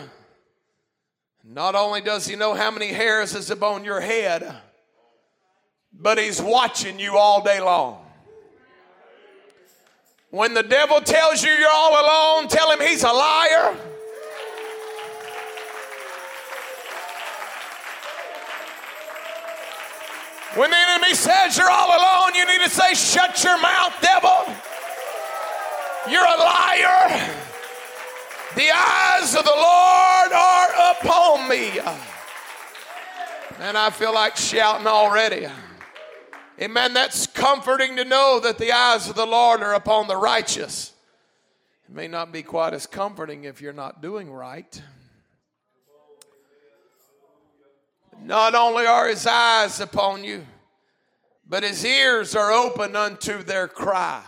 not 1.45 1.75
only 1.75 2.01
does 2.01 2.27
he 2.27 2.37
know 2.37 2.55
how 2.55 2.71
many 2.71 2.89
hairs 2.89 3.35
is 3.35 3.51
upon 3.51 3.85
your 3.85 4.01
head, 4.01 4.57
but 5.93 6.19
he's 6.19 6.41
watching 6.41 6.99
you 6.99 7.17
all 7.17 7.43
day 7.43 7.61
long. 7.61 8.05
When 10.31 10.55
the 10.55 10.63
devil 10.63 11.01
tells 11.01 11.43
you 11.43 11.51
you're 11.51 11.69
all 11.73 12.05
alone, 12.05 12.49
tell 12.49 12.71
him 12.71 12.81
he's 12.81 13.03
a 13.03 13.13
liar. 13.13 13.77
When 20.55 20.71
the 20.71 20.77
enemy 20.77 21.15
says 21.15 21.57
you're 21.57 21.71
all 21.71 21.89
alone, 21.89 22.35
you 22.35 22.45
need 22.47 22.65
to 22.65 22.71
say, 22.71 22.95
Shut 22.95 23.43
your 23.45 23.61
mouth, 23.61 23.95
devil. 24.03 24.55
You're 26.11 26.25
a 26.25 26.39
liar. 26.39 27.37
The 28.57 28.71
eyes 28.75 29.37
of 29.37 29.45
the 29.45 29.55
Lord 29.55 30.33
are 30.33 30.93
upon 30.93 31.49
me. 31.49 31.79
And 33.61 33.79
I 33.79 33.91
feel 33.91 34.13
like 34.13 34.37
shouting 34.37 34.89
already. 34.89 35.47
Amen. 36.61 36.95
That's 36.95 37.29
comforting 37.29 37.97
to 37.97 38.05
know 38.05 38.41
that 38.41 38.59
the 38.59 38.73
eyes 38.73 39.09
of 39.09 39.15
the 39.15 39.27
Lord 39.27 39.63
are 39.63 39.75
upon 39.75 40.09
the 40.09 40.17
righteous. 40.17 40.93
It 41.89 41.95
may 41.95 42.09
not 42.09 42.33
be 42.33 42.43
quite 42.43 42.75
as 42.75 42.87
comforting 42.87 43.45
if 43.45 43.61
you're 43.61 43.73
not 43.73 44.03
doing 44.03 44.33
right. 44.33 44.83
Not 48.31 48.55
only 48.55 48.87
are 48.87 49.09
his 49.09 49.27
eyes 49.27 49.81
upon 49.81 50.23
you, 50.23 50.47
but 51.49 51.65
his 51.65 51.85
ears 51.85 52.37
are 52.37 52.53
open 52.53 52.95
unto 52.95 53.43
their 53.43 53.67
cry. 53.67 54.23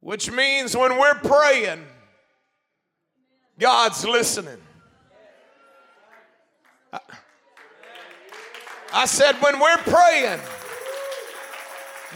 Which 0.00 0.30
means 0.30 0.76
when 0.76 0.98
we're 0.98 1.14
praying, 1.14 1.86
God's 3.58 4.04
listening. 4.04 4.58
I 8.92 9.06
said, 9.06 9.36
when 9.36 9.58
we're 9.58 9.78
praying, 9.78 10.38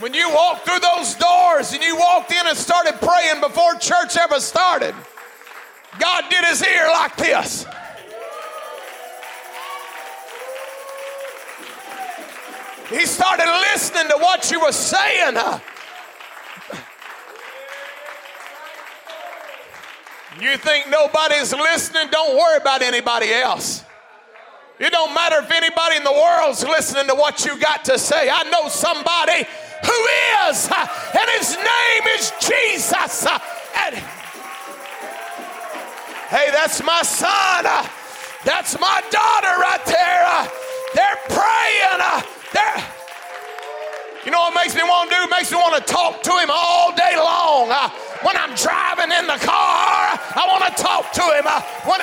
when 0.01 0.13
you 0.13 0.29
walk 0.35 0.63
through 0.67 0.81
those 0.81 1.15
doors 1.15 1.73
and 1.73 1.83
you 1.83 1.97
walked 1.97 2.33
in 2.33 2.47
and 2.47 2.55
started 2.55 2.97
praying 3.01 3.41
before 3.41 3.77
church 3.77 4.19
ever 4.19 4.41
started, 4.41 4.95
God 5.99 6.25
did 6.29 6.45
his 6.45 6.63
ear 6.63 6.89
like 6.89 7.17
this. 7.17 7.65
He 12.89 13.05
started 13.05 13.47
listening 13.73 14.09
to 14.11 14.17
what 14.19 14.51
you 14.51 14.61
were 14.61 14.73
saying. 14.73 15.37
You 20.41 20.57
think 20.59 20.89
nobody's 20.89 21.53
listening? 21.53 22.09
Don't 22.11 22.37
worry 22.37 22.59
about 22.59 22.83
anybody 22.83 23.33
else. 23.33 23.85
It 24.79 24.93
don't 24.93 25.15
matter 25.15 25.39
if 25.39 25.51
anybody 25.51 25.97
in 25.97 26.05
the 26.05 26.13
world's 26.13 26.63
listening 26.63 27.07
to 27.09 27.15
what 27.15 27.45
you 27.45 27.59
got 27.59 27.85
to 27.87 27.99
say. 27.99 28.29
I 28.29 28.43
know 28.51 28.69
somebody 28.69 29.49
who 29.85 30.07
is, 30.51 30.69
and 30.71 31.31
his 31.39 31.57
name 31.57 32.07
is 32.19 32.31
Jesus. 32.39 33.27
And 33.27 33.97
hey, 36.29 36.51
that's 36.53 36.83
my 36.85 37.03
son. 37.03 37.65
That's 38.45 38.79
my 38.79 39.03
daughter 39.11 39.59
right 39.59 39.85
there. 39.87 40.49
They're 40.95 41.19
praying. 41.31 42.36
There, 42.53 42.85
you 44.25 44.31
know 44.31 44.41
what 44.41 44.55
makes 44.55 44.75
me 44.75 44.83
want 44.83 45.11
to 45.11 45.17
do? 45.17 45.31
Makes 45.31 45.53
me 45.53 45.57
want 45.57 45.75
to 45.77 45.93
talk 45.93 46.23
to 46.23 46.31
him 46.31 46.51
all 46.51 46.95
day 46.95 47.15
long. 47.17 47.71
Uh, 47.71 47.91
when 48.23 48.37
I'm 48.37 48.55
driving 48.57 49.13
in 49.13 49.27
the 49.27 49.39
car, 49.45 50.19
I 50.19 50.45
want 50.49 50.65
to 50.65 50.83
talk 50.83 51.13
to 51.13 51.23
him. 51.23 51.45
Uh, 51.47 51.63
when 51.85 52.01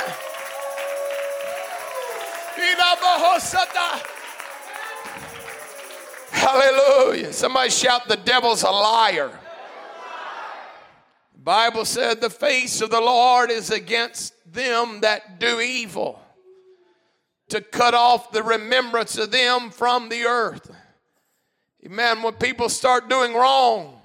Hallelujah. 6.31 7.33
Somebody 7.33 7.69
shout, 7.69 8.07
The 8.07 8.17
devil's 8.17 8.63
a 8.63 8.69
liar. 8.69 9.31
The 11.33 11.39
Bible 11.39 11.85
said, 11.85 12.21
The 12.21 12.29
face 12.29 12.81
of 12.81 12.89
the 12.89 13.01
Lord 13.01 13.51
is 13.51 13.69
against 13.69 14.33
them 14.51 15.01
that 15.01 15.39
do 15.39 15.59
evil 15.59 16.22
to 17.49 17.61
cut 17.61 17.93
off 17.93 18.31
the 18.31 18.43
remembrance 18.43 19.17
of 19.17 19.31
them 19.31 19.69
from 19.69 20.09
the 20.09 20.23
earth. 20.23 20.71
Amen. 21.85 22.21
When 22.21 22.33
people 22.33 22.69
start 22.69 23.09
doing 23.09 23.33
wrong, 23.33 23.99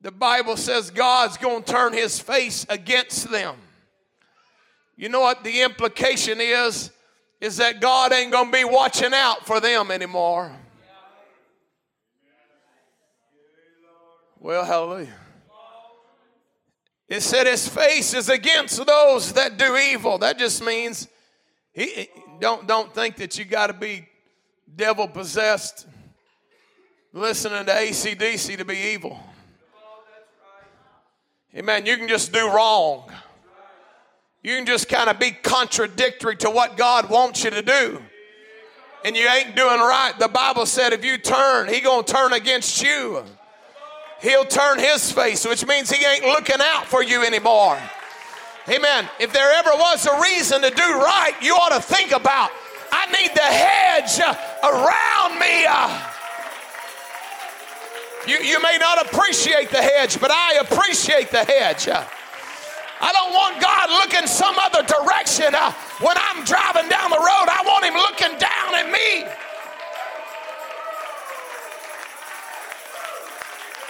the 0.00 0.12
Bible 0.12 0.56
says 0.56 0.90
God's 0.90 1.36
going 1.36 1.64
to 1.64 1.72
turn 1.72 1.92
his 1.92 2.20
face 2.20 2.64
against 2.68 3.30
them. 3.30 3.56
You 4.96 5.08
know 5.08 5.20
what 5.20 5.44
the 5.44 5.62
implication 5.62 6.40
is? 6.40 6.90
Is 7.40 7.56
that 7.58 7.80
God 7.80 8.12
ain't 8.12 8.32
going 8.32 8.46
to 8.46 8.52
be 8.52 8.64
watching 8.64 9.14
out 9.14 9.46
for 9.46 9.60
them 9.60 9.90
anymore. 9.90 10.52
Well, 14.40 14.64
hallelujah. 14.64 15.14
It 17.08 17.22
said 17.22 17.46
his 17.46 17.66
face 17.66 18.12
is 18.12 18.28
against 18.28 18.84
those 18.84 19.32
that 19.32 19.56
do 19.56 19.76
evil. 19.76 20.18
That 20.18 20.38
just 20.38 20.62
means 20.62 21.08
he, 21.78 22.08
don't, 22.40 22.66
don't 22.66 22.92
think 22.92 23.16
that 23.16 23.38
you 23.38 23.44
got 23.44 23.68
to 23.68 23.72
be 23.72 24.08
devil 24.74 25.06
possessed 25.06 25.86
listening 27.12 27.64
to 27.64 27.72
ACDC 27.72 28.58
to 28.58 28.64
be 28.64 28.76
evil. 28.94 29.18
Amen. 31.54 31.86
You 31.86 31.96
can 31.96 32.08
just 32.08 32.32
do 32.32 32.50
wrong. 32.50 33.10
You 34.42 34.56
can 34.56 34.66
just 34.66 34.88
kind 34.88 35.08
of 35.08 35.18
be 35.18 35.30
contradictory 35.30 36.36
to 36.38 36.50
what 36.50 36.76
God 36.76 37.08
wants 37.10 37.44
you 37.44 37.50
to 37.50 37.62
do. 37.62 38.02
And 39.04 39.16
you 39.16 39.28
ain't 39.28 39.54
doing 39.54 39.78
right. 39.78 40.12
The 40.18 40.28
Bible 40.28 40.66
said 40.66 40.92
if 40.92 41.04
you 41.04 41.16
turn, 41.16 41.68
he 41.68 41.80
going 41.80 42.04
to 42.04 42.12
turn 42.12 42.32
against 42.32 42.82
you. 42.82 43.22
He'll 44.20 44.44
turn 44.44 44.80
his 44.80 45.12
face, 45.12 45.46
which 45.46 45.64
means 45.64 45.90
he 45.90 46.04
ain't 46.04 46.24
looking 46.24 46.60
out 46.60 46.86
for 46.86 47.04
you 47.04 47.24
anymore. 47.24 47.78
Amen. 48.68 49.08
If 49.18 49.32
there 49.32 49.50
ever 49.54 49.70
was 49.70 50.06
a 50.06 50.20
reason 50.20 50.60
to 50.62 50.70
do 50.70 50.82
right, 50.82 51.32
you 51.40 51.54
ought 51.54 51.74
to 51.74 51.80
think 51.80 52.12
about 52.12 52.50
I 52.90 53.06
need 53.06 53.30
the 53.34 53.40
hedge 53.40 54.20
around 54.64 55.38
me. 55.38 55.64
You, 58.26 58.44
you 58.44 58.60
may 58.62 58.76
not 58.78 59.06
appreciate 59.06 59.70
the 59.70 59.80
hedge, 59.80 60.20
but 60.20 60.30
I 60.30 60.58
appreciate 60.60 61.30
the 61.30 61.44
hedge. 61.44 61.88
I 61.88 63.12
don't 63.12 63.32
want 63.32 63.60
God 63.62 63.90
looking 63.90 64.26
some 64.26 64.56
other 64.58 64.82
direction 64.82 65.54
when 66.00 66.16
I'm 66.18 66.44
driving 66.44 66.88
down 66.90 67.10
the 67.10 67.22
road. 67.22 67.46
I 67.48 67.62
want 67.64 67.84
Him 67.84 67.94
looking 67.94 68.36
down 68.38 68.74
at 68.74 68.90
me. 68.90 69.24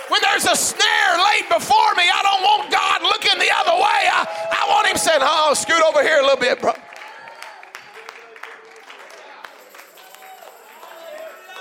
When 0.09 0.21
there's 0.23 0.47
a 0.47 0.57
snare 0.57 1.19
laid 1.19 1.49
before 1.49 1.95
me, 1.95 2.05
I 2.13 2.23
don't 2.23 2.43
want 2.43 2.73
God 2.73 3.03
looking 3.03 3.39
the 3.39 3.53
other 3.55 3.77
way. 3.77 4.01
I, 4.09 4.27
I 4.53 4.69
want 4.71 4.87
Him 4.87 4.97
saying, 4.97 5.21
Oh, 5.21 5.55
scoot 5.55 5.83
over 5.83 6.03
here 6.03 6.19
a 6.19 6.23
little 6.23 6.39
bit, 6.39 6.61
bro. 6.61 6.73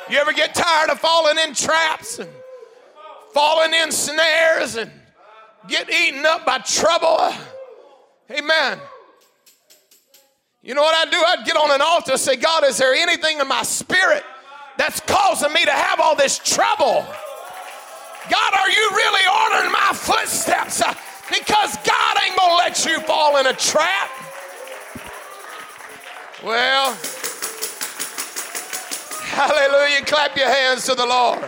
You 0.09 0.17
ever 0.19 0.31
get 0.31 0.55
tired 0.55 0.89
of 0.89 0.99
falling 0.99 1.37
in 1.37 1.53
traps 1.53 2.19
and 2.19 2.29
falling 3.33 3.73
in 3.73 3.91
snares 3.91 4.75
and 4.75 4.89
get 5.67 5.89
eaten 5.89 6.25
up 6.25 6.45
by 6.45 6.59
trouble? 6.59 7.33
Amen. 8.31 8.79
You 10.61 10.73
know 10.73 10.81
what 10.81 10.95
I'd 10.95 11.11
do? 11.11 11.17
I'd 11.17 11.45
get 11.45 11.57
on 11.57 11.71
an 11.71 11.81
altar 11.81 12.13
and 12.13 12.19
say, 12.19 12.37
God, 12.37 12.63
is 12.63 12.77
there 12.77 12.93
anything 12.93 13.39
in 13.39 13.47
my 13.47 13.63
spirit 13.63 14.23
that's 14.77 15.01
causing 15.01 15.51
me 15.51 15.65
to 15.65 15.71
have 15.71 15.99
all 15.99 16.15
this 16.15 16.39
trouble? 16.39 17.05
God, 18.29 18.53
are 18.53 18.69
you 18.69 18.89
really 18.91 19.21
ordering 19.51 19.71
my 19.71 19.91
footsteps? 19.93 20.81
Uh, 20.81 20.93
because 21.29 21.75
God 21.85 22.17
ain't 22.25 22.37
gonna 22.37 22.55
let 22.55 22.85
you 22.85 22.99
fall 23.01 23.37
in 23.37 23.47
a 23.47 23.53
trap. 23.53 24.09
Well, 26.43 26.97
hallelujah. 29.23 30.05
Clap 30.05 30.37
your 30.37 30.49
hands 30.49 30.85
to 30.85 30.95
the 30.95 31.05
Lord. 31.05 31.43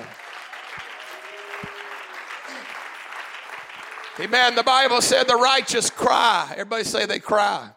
Amen. 4.20 4.56
The 4.56 4.64
Bible 4.64 5.02
said 5.02 5.28
the 5.28 5.36
righteous 5.36 5.90
cry. 5.90 6.50
Everybody 6.52 6.84
say 6.84 7.06
they 7.06 7.20
cry. 7.20 7.70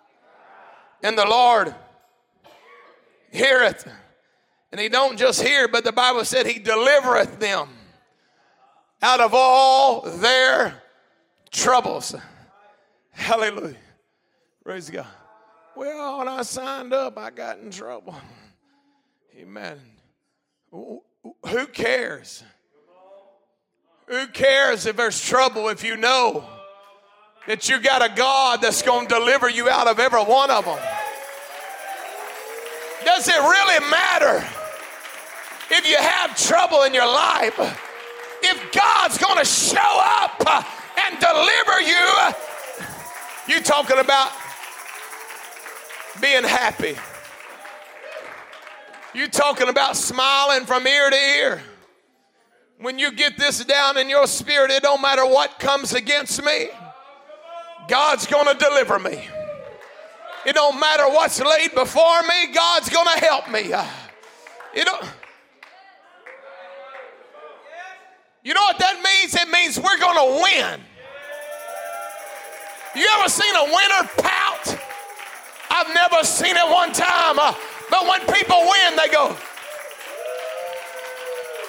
And 1.02 1.16
the 1.16 1.26
Lord 1.26 1.74
heareth. 3.30 3.88
And 4.72 4.80
he 4.80 4.88
don't 4.88 5.18
just 5.18 5.42
hear, 5.42 5.68
but 5.68 5.84
the 5.84 5.92
Bible 5.92 6.24
said 6.24 6.46
he 6.46 6.58
delivereth 6.58 7.38
them 7.38 7.68
out 9.02 9.20
of 9.20 9.34
all 9.34 10.02
their 10.02 10.80
troubles. 11.50 12.14
Hallelujah. 13.10 13.76
Praise 14.64 14.88
God. 14.88 15.06
Well, 15.74 16.18
when 16.18 16.28
I 16.28 16.42
signed 16.42 16.92
up, 16.92 17.18
I 17.18 17.30
got 17.30 17.58
in 17.58 17.70
trouble. 17.70 18.14
Amen. 19.36 19.78
Who 20.70 21.66
cares? 21.72 22.44
Who 24.06 24.26
cares 24.28 24.86
if 24.86 24.96
there's 24.96 25.20
trouble 25.20 25.68
if 25.68 25.82
you 25.82 25.96
know 25.96 26.44
that 27.46 27.68
you 27.68 27.80
got 27.80 28.04
a 28.04 28.14
God 28.14 28.60
that's 28.62 28.82
going 28.82 29.08
to 29.08 29.14
deliver 29.14 29.48
you 29.48 29.68
out 29.68 29.88
of 29.88 29.98
every 29.98 30.22
one 30.22 30.50
of 30.50 30.64
them? 30.64 30.78
Does 33.04 33.26
it 33.26 33.34
really 33.34 33.90
matter 33.90 34.46
if 35.70 35.88
you 35.88 35.96
have 35.96 36.36
trouble 36.36 36.82
in 36.82 36.94
your 36.94 37.06
life? 37.06 37.90
If 38.52 38.72
God's 38.72 39.16
going 39.16 39.38
to 39.38 39.44
show 39.46 39.78
up 39.80 40.46
and 41.06 41.18
deliver 41.18 41.80
you, 41.80 43.54
you 43.54 43.62
talking 43.62 43.98
about 43.98 44.30
being 46.20 46.44
happy. 46.44 46.94
You 49.14 49.28
talking 49.28 49.68
about 49.68 49.96
smiling 49.96 50.66
from 50.66 50.86
ear 50.86 51.08
to 51.08 51.16
ear. 51.16 51.62
When 52.78 52.98
you 52.98 53.12
get 53.12 53.38
this 53.38 53.64
down 53.64 53.96
in 53.96 54.10
your 54.10 54.26
spirit, 54.26 54.70
it 54.70 54.82
don't 54.82 55.00
matter 55.00 55.24
what 55.24 55.58
comes 55.58 55.94
against 55.94 56.44
me. 56.44 56.68
God's 57.88 58.26
going 58.26 58.46
to 58.46 58.62
deliver 58.62 58.98
me. 58.98 59.28
It 60.44 60.54
don't 60.54 60.78
matter 60.78 61.04
what's 61.04 61.40
laid 61.40 61.74
before 61.74 62.22
me. 62.22 62.52
God's 62.52 62.90
going 62.90 63.06
to 63.14 63.24
help 63.24 63.48
me. 63.50 63.72
It 64.74 64.84
don't, 64.84 65.04
you 68.44 68.54
know 68.54 68.62
what 68.62 68.78
that 68.78 68.96
means? 69.02 69.34
It 69.34 69.48
means 69.48 69.78
we're 69.78 69.98
going 69.98 70.16
to 70.16 70.42
win. 70.42 70.80
You 72.94 73.08
ever 73.18 73.28
seen 73.28 73.54
a 73.54 73.64
winner 73.64 74.08
pout? 74.18 74.78
I've 75.70 75.94
never 75.94 76.24
seen 76.24 76.54
it 76.56 76.70
one 76.70 76.92
time. 76.92 77.38
Uh, 77.38 77.54
but 77.88 78.06
when 78.06 78.20
people 78.34 78.60
win, 78.60 78.96
they 78.96 79.08
go, 79.08 79.34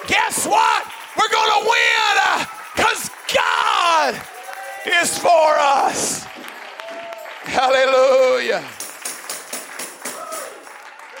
guess 0.06 0.46
what? 0.46 0.86
We're 1.16 1.30
going 1.30 1.50
to 1.50 1.68
win 1.70 2.46
because 2.74 3.08
uh, 3.08 3.14
God 3.34 4.22
is 5.00 5.18
for 5.18 5.58
us. 5.58 6.24
Hallelujah. 7.44 8.64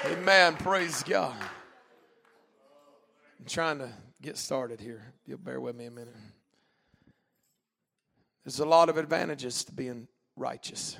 Amen. 0.06 0.56
Praise 0.56 1.02
God. 1.02 1.34
I'm 3.38 3.46
trying 3.46 3.78
to 3.78 3.90
get 4.20 4.36
started 4.36 4.80
here. 4.80 5.13
You'll 5.26 5.38
bear 5.38 5.60
with 5.60 5.76
me 5.76 5.86
a 5.86 5.90
minute. 5.90 6.16
There's 8.44 8.60
a 8.60 8.66
lot 8.66 8.88
of 8.88 8.98
advantages 8.98 9.64
to 9.64 9.72
being 9.72 10.06
righteous. 10.36 10.98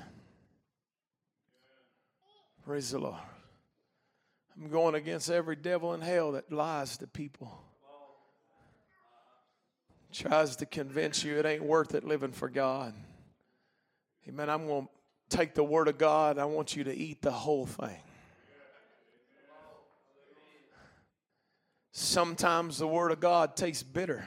Praise 2.65 2.89
the 2.91 2.99
Lord. 2.99 3.21
I'm 4.57 4.69
going 4.69 4.95
against 4.95 5.29
every 5.29 5.55
devil 5.55 5.93
in 5.93 6.01
hell 6.01 6.31
that 6.31 6.51
lies 6.51 6.97
to 6.97 7.07
people. 7.07 7.51
Tries 10.11 10.55
to 10.55 10.65
convince 10.65 11.23
you 11.23 11.37
it 11.37 11.45
ain't 11.45 11.63
worth 11.63 11.93
it 11.93 12.05
living 12.05 12.31
for 12.31 12.47
God. 12.47 12.93
Amen. 14.27 14.49
I'm 14.49 14.65
going 14.65 14.87
to 15.29 15.37
take 15.37 15.53
the 15.53 15.63
word 15.63 15.89
of 15.89 15.97
God. 15.97 16.39
I 16.39 16.45
want 16.45 16.75
you 16.75 16.85
to 16.85 16.95
eat 16.95 17.21
the 17.21 17.31
whole 17.31 17.65
thing. 17.65 17.99
Sometimes 21.97 22.77
the 22.77 22.87
word 22.87 23.13
of 23.13 23.21
God 23.21 23.55
tastes 23.55 23.81
bitter. 23.81 24.25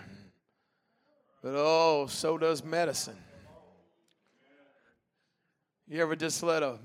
But 1.42 1.52
oh, 1.54 2.06
so 2.06 2.38
does 2.38 2.64
medicine. 2.64 3.18
You 5.86 6.00
ever 6.00 6.16
just 6.16 6.42
let 6.42 6.62
a 6.62 6.78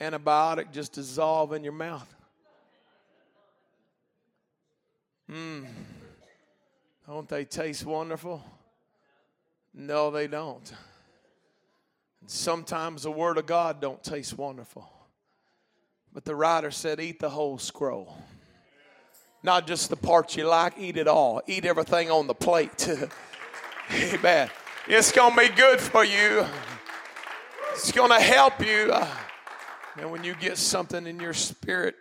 antibiotic 0.00 0.72
just 0.72 0.94
dissolve 0.94 1.52
in 1.52 1.62
your 1.62 1.74
mouth? 1.74 2.10
Mmm. 5.30 5.66
Don't 7.06 7.28
they 7.28 7.44
taste 7.44 7.84
wonderful? 7.84 8.42
No, 9.74 10.10
they 10.10 10.26
don't. 10.26 10.72
And 12.22 12.30
sometimes 12.30 13.02
the 13.02 13.10
word 13.10 13.36
of 13.36 13.44
God 13.44 13.82
don't 13.82 14.02
taste 14.02 14.38
wonderful. 14.38 14.88
But 16.14 16.24
the 16.24 16.34
writer 16.34 16.70
said, 16.70 16.98
eat 16.98 17.20
the 17.20 17.28
whole 17.28 17.58
scroll. 17.58 18.16
Not 19.46 19.68
just 19.68 19.90
the 19.90 19.96
parts 19.96 20.36
you 20.36 20.44
like, 20.44 20.72
eat 20.76 20.96
it 20.96 21.06
all. 21.06 21.40
Eat 21.46 21.64
everything 21.64 22.10
on 22.10 22.26
the 22.26 22.34
plate. 22.34 22.88
Amen. 23.92 24.50
It's 24.88 25.12
going 25.12 25.36
to 25.36 25.40
be 25.40 25.54
good 25.54 25.80
for 25.80 26.04
you. 26.04 26.44
It's 27.70 27.92
going 27.92 28.10
to 28.10 28.18
help 28.18 28.60
you. 28.60 28.90
Uh, 28.92 29.06
and 29.98 30.10
when 30.10 30.24
you 30.24 30.34
get 30.34 30.58
something 30.58 31.06
in 31.06 31.20
your 31.20 31.32
spirit, 31.32 31.94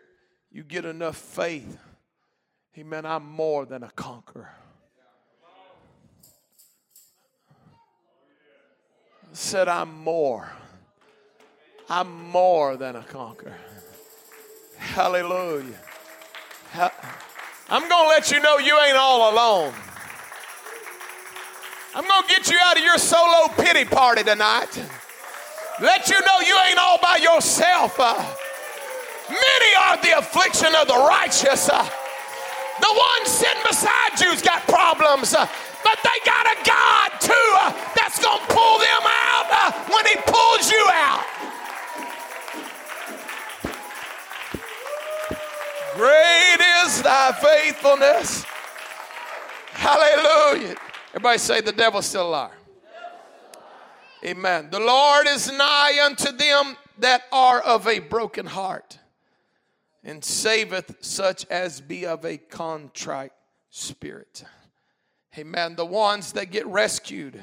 you 0.51 0.63
get 0.63 0.85
enough 0.85 1.17
faith. 1.17 1.77
Amen. 2.79 3.05
I'm 3.05 3.29
more 3.29 3.67
than 3.67 3.83
a 3.83 3.91
conqueror. 3.91 4.49
said, 9.33 9.67
I'm 9.67 9.93
more. 10.03 10.49
I'm 11.91 12.11
more 12.31 12.75
than 12.75 12.95
a 12.95 13.03
conqueror. 13.03 13.57
Hallelujah. 14.79 15.75
I'm 17.67 17.89
going 17.89 18.05
to 18.05 18.09
let 18.09 18.31
you 18.31 18.39
know 18.41 18.59
you 18.59 18.77
ain't 18.85 18.97
all 18.97 19.33
alone. 19.33 19.73
I'm 21.95 22.07
going 22.07 22.23
to 22.23 22.27
get 22.27 22.49
you 22.49 22.57
out 22.61 22.77
of 22.77 22.83
your 22.83 22.99
solo 22.99 23.47
pity 23.57 23.85
party 23.85 24.23
tonight. 24.23 24.69
Let 25.81 26.07
you 26.09 26.19
know 26.21 26.39
you 26.45 26.55
ain't 26.69 26.77
all 26.77 26.99
by 27.01 27.17
yourself. 27.17 27.95
Uh, 27.99 28.13
many 29.29 29.71
are 29.87 29.97
the 29.97 30.19
affliction 30.19 30.75
of 30.75 30.87
the 30.87 31.05
righteous. 31.09 31.67
Uh, 31.67 31.83
the 32.81 32.91
one 32.93 33.25
sitting 33.25 33.63
beside 33.67 34.19
you's 34.21 34.43
got 34.43 34.61
problems. 34.67 35.33
Uh, 35.33 35.47
but 35.83 35.97
they 36.03 36.17
got 36.23 36.45
a 36.45 36.57
God 36.69 37.09
too 37.19 37.49
uh, 37.61 37.71
that's 37.95 38.21
going 38.23 38.39
to 38.39 38.53
pull 38.53 38.77
them 38.77 39.03
out 39.05 39.47
uh, 39.49 39.71
when 39.89 40.05
He 40.05 40.15
pulls 40.27 40.69
you 40.69 40.85
out. 40.93 41.34
Great 45.95 46.57
is 46.83 47.01
thy 47.01 47.31
faithfulness. 47.31 48.45
Hallelujah. 49.71 50.75
Everybody 51.11 51.37
say 51.37 51.61
the 51.61 51.71
devil's 51.71 52.05
still 52.05 52.27
a 52.27 52.29
liar. 52.29 52.51
Amen. 54.25 54.69
The 54.71 54.79
Lord 54.79 55.27
is 55.27 55.49
nigh 55.51 55.99
unto 56.03 56.31
them 56.33 56.75
that 56.97 57.23
are 57.31 57.61
of 57.61 57.87
a 57.87 57.99
broken 57.99 58.45
heart 58.45 58.99
and 60.03 60.23
saveth 60.23 60.97
such 60.99 61.45
as 61.45 61.79
be 61.79 62.05
of 62.05 62.25
a 62.25 62.37
contrite 62.37 63.31
spirit. 63.69 64.43
Amen. 65.37 65.75
The 65.75 65.85
ones 65.85 66.33
that 66.33 66.51
get 66.51 66.65
rescued 66.67 67.41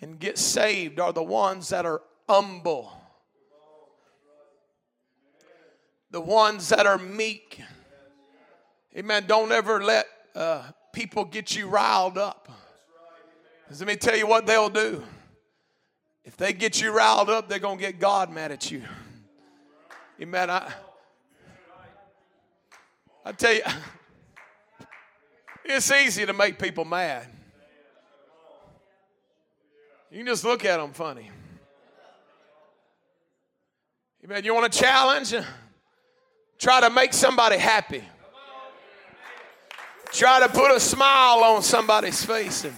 and 0.00 0.18
get 0.18 0.38
saved 0.38 1.00
are 1.00 1.12
the 1.12 1.22
ones 1.22 1.68
that 1.68 1.84
are 1.84 2.00
humble. 2.28 2.97
The 6.10 6.20
ones 6.20 6.70
that 6.70 6.86
are 6.86 6.98
meek. 6.98 7.60
Amen. 8.96 9.24
Don't 9.26 9.52
ever 9.52 9.82
let 9.82 10.06
uh, 10.34 10.62
people 10.92 11.24
get 11.24 11.54
you 11.54 11.68
riled 11.68 12.18
up. 12.18 12.48
Let 13.70 13.86
me 13.86 13.96
tell 13.96 14.16
you 14.16 14.26
what 14.26 14.46
they'll 14.46 14.70
do. 14.70 15.02
If 16.24 16.36
they 16.36 16.52
get 16.52 16.80
you 16.80 16.90
riled 16.92 17.28
up, 17.28 17.48
they're 17.48 17.58
going 17.58 17.78
to 17.78 17.84
get 17.84 17.98
God 17.98 18.30
mad 18.30 18.50
at 18.50 18.70
you. 18.70 18.82
Amen. 20.20 20.50
I, 20.50 20.72
I 23.24 23.32
tell 23.32 23.54
you. 23.54 23.62
It's 25.70 25.92
easy 25.92 26.24
to 26.24 26.32
make 26.32 26.58
people 26.58 26.86
mad. 26.86 27.26
You 30.10 30.18
can 30.18 30.26
just 30.26 30.42
look 30.42 30.64
at 30.64 30.78
them 30.78 30.94
funny. 30.94 31.30
Amen. 34.24 34.44
You 34.44 34.54
want 34.54 34.74
a 34.74 34.78
challenge? 34.78 35.34
Try 36.58 36.80
to 36.80 36.90
make 36.90 37.12
somebody 37.12 37.56
happy. 37.56 38.02
Try 40.12 40.40
to 40.40 40.48
put 40.48 40.72
a 40.72 40.80
smile 40.80 41.44
on 41.44 41.62
somebody's 41.62 42.24
face. 42.24 42.64
And 42.64 42.74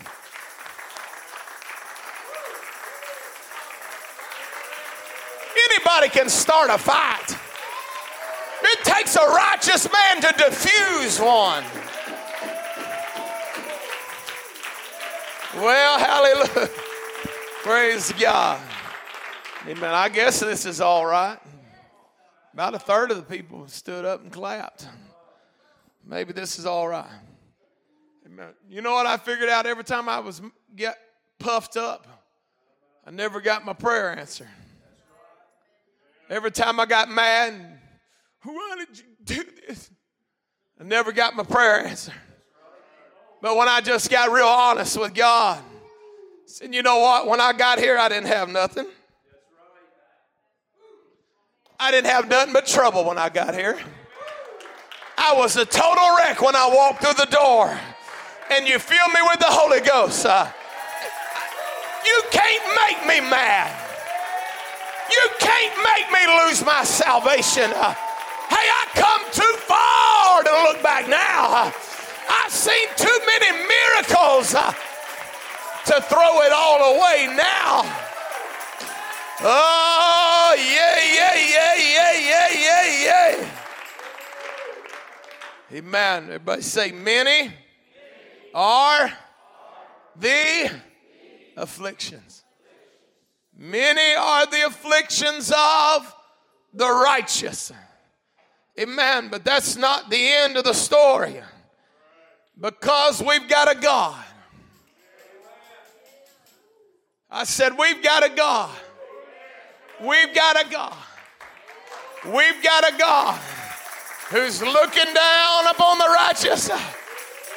anybody 5.70 6.08
can 6.08 6.28
start 6.28 6.70
a 6.70 6.76
fight. 6.76 7.36
It 8.62 8.84
takes 8.84 9.16
a 9.16 9.26
righteous 9.26 9.88
man 9.90 10.20
to 10.22 10.34
diffuse 10.36 11.18
one. 11.18 11.64
Well, 15.56 15.98
hallelujah. 15.98 16.70
Praise 17.62 18.12
God. 18.12 18.60
Amen. 19.66 19.94
I 19.94 20.08
guess 20.08 20.40
this 20.40 20.66
is 20.66 20.80
all 20.80 21.06
right. 21.06 21.38
About 22.52 22.74
a 22.74 22.78
third 22.78 23.10
of 23.10 23.16
the 23.16 23.22
people 23.22 23.66
stood 23.68 24.04
up 24.04 24.22
and 24.22 24.32
clapped. 24.32 24.88
Maybe 26.04 26.32
this 26.32 26.58
is 26.58 26.66
all 26.66 26.88
right. 26.88 27.10
You 28.68 28.80
know 28.80 28.92
what 28.92 29.06
I 29.06 29.16
figured 29.16 29.48
out 29.48 29.66
every 29.66 29.84
time 29.84 30.08
I 30.08 30.20
was 30.20 30.40
get 30.74 30.96
puffed 31.38 31.76
up? 31.76 32.06
I 33.06 33.10
never 33.10 33.40
got 33.40 33.64
my 33.64 33.72
prayer 33.72 34.16
answered. 34.18 34.48
Every 36.28 36.50
time 36.50 36.78
I 36.78 36.86
got 36.86 37.08
mad, 37.08 37.78
why 38.42 38.76
did 38.78 38.98
you 38.98 39.04
do 39.24 39.44
this? 39.66 39.90
I 40.80 40.84
never 40.84 41.12
got 41.12 41.34
my 41.34 41.42
prayer 41.42 41.86
answered. 41.86 42.14
But 43.42 43.56
when 43.56 43.68
I 43.68 43.80
just 43.80 44.10
got 44.10 44.30
real 44.30 44.46
honest 44.46 44.98
with 44.98 45.14
God, 45.14 45.62
said, 46.46 46.74
you 46.74 46.82
know 46.82 46.98
what? 46.98 47.26
When 47.26 47.40
I 47.40 47.52
got 47.52 47.78
here, 47.78 47.98
I 47.98 48.08
didn't 48.08 48.28
have 48.28 48.48
nothing. 48.48 48.86
I 51.82 51.90
didn't 51.90 52.10
have 52.10 52.28
nothing 52.28 52.52
but 52.52 52.66
trouble 52.66 53.06
when 53.06 53.16
I 53.16 53.30
got 53.30 53.54
here. 53.54 53.78
I 55.16 55.34
was 55.34 55.56
a 55.56 55.64
total 55.64 56.16
wreck 56.16 56.42
when 56.42 56.54
I 56.54 56.68
walked 56.68 57.02
through 57.02 57.14
the 57.14 57.30
door. 57.30 57.74
And 58.50 58.68
you 58.68 58.78
fill 58.78 59.08
me 59.08 59.20
with 59.22 59.38
the 59.38 59.48
Holy 59.48 59.80
Ghost. 59.80 60.26
Uh, 60.26 60.46
you 62.04 62.22
can't 62.30 62.64
make 62.84 63.00
me 63.08 63.20
mad. 63.30 63.72
You 65.10 65.28
can't 65.38 65.76
make 65.96 66.12
me 66.12 66.20
lose 66.44 66.62
my 66.64 66.84
salvation. 66.84 67.72
Uh, 67.74 67.94
hey, 68.52 68.66
I 68.68 68.86
come 68.92 69.22
too 69.32 69.54
far 69.64 70.42
to 70.42 70.52
look 70.68 70.82
back 70.82 71.08
now. 71.08 71.64
Uh, 71.64 71.72
I've 72.28 72.52
seen 72.52 72.88
too 72.96 73.18
many 73.26 73.56
miracles 73.56 74.54
uh, 74.54 74.72
to 75.86 76.00
throw 76.02 76.42
it 76.42 76.52
all 76.52 76.94
away 76.94 77.34
now. 77.34 77.88
Oh, 79.42 80.39
Oh, 80.52 80.54
yeah, 80.54 80.98
yeah, 81.14 81.34
yeah, 81.36 81.74
yeah, 81.78 82.12
yeah, 82.18 82.48
yeah, 82.58 83.38
yeah. 85.70 85.78
Amen. 85.78 86.24
Everybody 86.24 86.62
say, 86.62 86.90
many 86.90 87.54
are 88.52 89.12
the 90.16 90.80
afflictions. 91.56 92.42
Many 93.56 94.16
are 94.16 94.46
the 94.46 94.66
afflictions 94.66 95.52
of 95.56 96.12
the 96.74 96.90
righteous. 96.90 97.70
Amen. 98.76 99.28
But 99.30 99.44
that's 99.44 99.76
not 99.76 100.10
the 100.10 100.32
end 100.32 100.56
of 100.56 100.64
the 100.64 100.74
story. 100.74 101.40
Because 102.60 103.22
we've 103.22 103.48
got 103.48 103.70
a 103.70 103.78
God. 103.78 104.24
I 107.30 107.44
said, 107.44 107.78
We've 107.78 108.02
got 108.02 108.24
a 108.24 108.34
God. 108.34 108.76
We've 110.00 110.34
got 110.34 110.64
a 110.64 110.70
God. 110.70 110.96
We've 112.24 112.62
got 112.62 112.92
a 112.92 112.96
God 112.96 113.38
who's 114.30 114.62
looking 114.62 115.12
down 115.14 115.66
upon 115.66 115.98
the 115.98 116.08
righteous, 116.14 116.70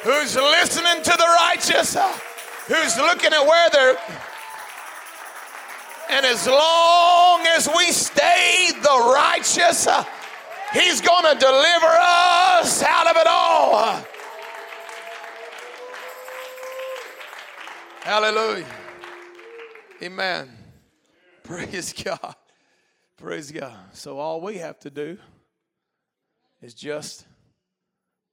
who's 0.02 0.36
listening 0.36 1.02
to 1.02 1.10
the 1.10 1.36
righteous, 1.40 1.96
who's 2.66 2.96
looking 2.98 3.32
at 3.32 3.46
where 3.46 3.70
they're. 3.70 3.96
And 6.10 6.26
as 6.26 6.46
long 6.46 7.46
as 7.46 7.68
we 7.76 7.90
stay 7.92 8.70
the 8.82 9.12
righteous, 9.14 9.88
He's 10.72 11.00
going 11.00 11.24
to 11.32 11.38
deliver 11.38 11.86
us 11.86 12.82
out 12.82 13.06
of 13.06 13.16
it 13.16 13.26
all. 13.26 14.04
Hallelujah. 18.02 18.66
Amen. 20.02 20.63
Praise 21.48 21.92
God. 21.92 22.34
Praise 23.18 23.52
God. 23.52 23.76
So 23.92 24.18
all 24.18 24.40
we 24.40 24.56
have 24.56 24.78
to 24.80 24.90
do 24.90 25.18
is 26.62 26.72
just 26.72 27.26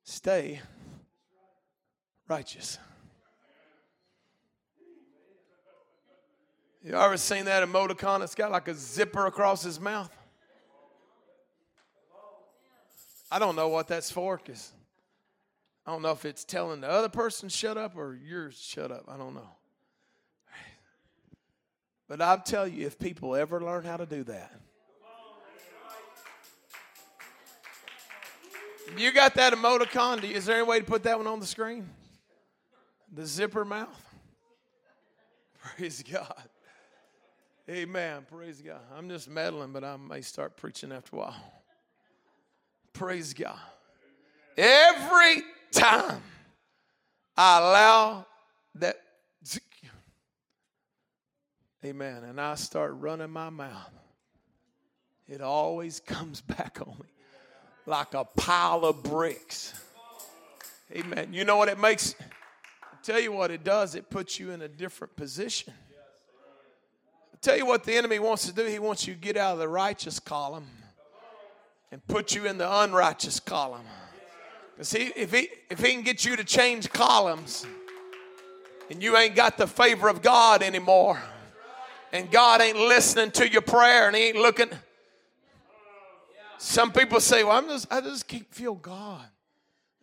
stay 0.05 0.61
righteous. 2.29 2.79
You 6.81 6.95
ever 6.95 7.17
seen 7.17 7.45
that 7.45 7.67
emoticon? 7.67 8.23
It's 8.23 8.33
got 8.33 8.49
like 8.49 8.69
a 8.69 8.73
zipper 8.73 9.27
across 9.27 9.61
his 9.61 9.79
mouth. 9.79 10.09
I 13.29 13.39
don't 13.39 13.57
know 13.57 13.67
what 13.67 13.89
that's 13.89 14.09
for 14.09 14.37
because 14.37 14.71
I 15.85 15.91
don't 15.91 16.01
know 16.01 16.11
if 16.11 16.23
it's 16.23 16.45
telling 16.45 16.79
the 16.79 16.89
other 16.89 17.09
person 17.09 17.49
shut 17.49 17.77
up 17.77 17.97
or 17.97 18.15
yours 18.15 18.57
shut 18.57 18.89
up. 18.89 19.03
I 19.09 19.17
don't 19.17 19.33
know. 19.33 19.49
But 22.11 22.21
I'll 22.21 22.41
tell 22.41 22.67
you, 22.67 22.85
if 22.85 22.99
people 22.99 23.37
ever 23.37 23.61
learn 23.61 23.85
how 23.85 23.95
to 23.95 24.05
do 24.05 24.25
that, 24.25 24.51
you 28.97 29.13
got 29.13 29.33
that 29.35 29.53
emoticon. 29.53 30.21
Is 30.29 30.45
there 30.45 30.57
any 30.57 30.67
way 30.67 30.81
to 30.81 30.85
put 30.85 31.03
that 31.03 31.17
one 31.17 31.25
on 31.25 31.39
the 31.39 31.45
screen? 31.45 31.89
The 33.13 33.25
zipper 33.25 33.63
mouth. 33.63 33.87
Praise 35.77 36.03
God. 36.03 36.43
Amen. 37.69 38.25
Praise 38.29 38.61
God. 38.61 38.81
I'm 38.97 39.07
just 39.07 39.29
meddling, 39.29 39.71
but 39.71 39.85
I 39.85 39.95
may 39.95 40.19
start 40.19 40.57
preaching 40.57 40.91
after 40.91 41.15
a 41.15 41.19
while. 41.19 41.35
Praise 42.91 43.33
God. 43.33 43.55
Every 44.57 45.43
time 45.71 46.21
I 47.37 47.57
allow 47.59 48.25
that 48.75 48.97
Amen. 51.83 52.23
And 52.23 52.39
I 52.39 52.55
start 52.55 52.93
running 52.99 53.31
my 53.31 53.49
mouth. 53.49 53.91
It 55.27 55.41
always 55.41 55.99
comes 56.05 56.41
back 56.41 56.79
on 56.81 56.95
me 56.99 57.07
like 57.85 58.13
a 58.13 58.23
pile 58.23 58.85
of 58.85 59.01
bricks. 59.03 59.73
Amen. 60.91 61.33
You 61.33 61.45
know 61.45 61.57
what 61.57 61.69
it 61.69 61.79
makes? 61.79 62.15
i 62.83 62.95
tell 63.01 63.19
you 63.19 63.31
what 63.31 63.49
it 63.49 63.63
does. 63.63 63.95
It 63.95 64.09
puts 64.09 64.39
you 64.39 64.51
in 64.51 64.61
a 64.61 64.67
different 64.67 65.15
position. 65.15 65.73
i 67.33 67.37
tell 67.41 67.57
you 67.57 67.65
what 67.65 67.83
the 67.83 67.95
enemy 67.95 68.19
wants 68.19 68.45
to 68.45 68.53
do. 68.53 68.65
He 68.65 68.77
wants 68.77 69.07
you 69.07 69.13
to 69.13 69.19
get 69.19 69.37
out 69.37 69.53
of 69.53 69.59
the 69.59 69.67
righteous 69.67 70.19
column 70.19 70.67
and 71.91 72.05
put 72.07 72.35
you 72.35 72.45
in 72.45 72.57
the 72.57 72.81
unrighteous 72.81 73.39
column. 73.39 73.85
Because 74.75 74.91
he, 74.93 75.11
if, 75.15 75.33
he, 75.33 75.49
if 75.69 75.79
he 75.79 75.93
can 75.93 76.03
get 76.03 76.23
you 76.23 76.35
to 76.35 76.43
change 76.43 76.89
columns 76.89 77.65
and 78.89 79.01
you 79.01 79.17
ain't 79.17 79.35
got 79.35 79.57
the 79.57 79.67
favor 79.67 80.07
of 80.07 80.21
God 80.21 80.61
anymore, 80.61 81.21
and 82.11 82.29
God 82.29 82.61
ain't 82.61 82.77
listening 82.77 83.31
to 83.31 83.49
your 83.49 83.61
prayer 83.61 84.07
and 84.07 84.15
He 84.15 84.23
ain't 84.23 84.37
looking. 84.37 84.69
Some 86.57 86.91
people 86.91 87.19
say, 87.19 87.43
"Well, 87.43 87.57
I'm 87.57 87.67
just 87.67 87.91
I 87.91 88.01
just 88.01 88.27
can't 88.27 88.53
feel 88.53 88.75
God," 88.75 89.25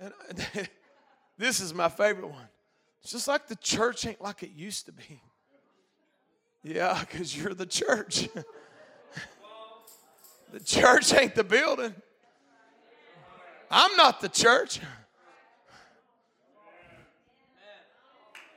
and 0.01 0.13
this 1.39 1.61
is 1.61 1.73
my 1.73 1.89
favorite 1.89 2.29
one. 2.29 2.49
It's 3.03 3.13
just 3.13 3.29
like 3.29 3.47
the 3.47 3.57
church 3.57 4.07
ain't 4.07 4.21
like 4.21 4.43
it 4.43 4.51
used 4.55 4.87
to 4.87 4.93
be. 4.93 5.23
Yeah, 6.63 6.99
because 7.01 7.37
you're 7.37 7.55
the 7.55 7.67
church. 7.67 8.29
the 10.53 10.61
church 10.61 11.15
ain't 11.15 11.35
the 11.35 11.45
building. 11.45 11.95
I'm 13.71 13.97
not 13.97 14.21
the 14.21 14.29
church. 14.29 14.81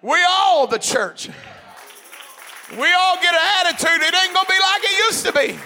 We 0.02 0.18
all 0.28 0.66
the 0.66 0.80
church. 0.80 1.30
We 2.72 2.88
all 2.94 3.18
get 3.18 3.34
an 3.34 3.48
attitude, 3.60 4.02
it 4.02 4.16
ain't 4.16 4.34
gonna 4.34 4.48
be 4.48 4.56
like 4.56 4.84
it 4.84 4.98
used 5.12 5.26
to 5.26 5.34
be. 5.34 5.60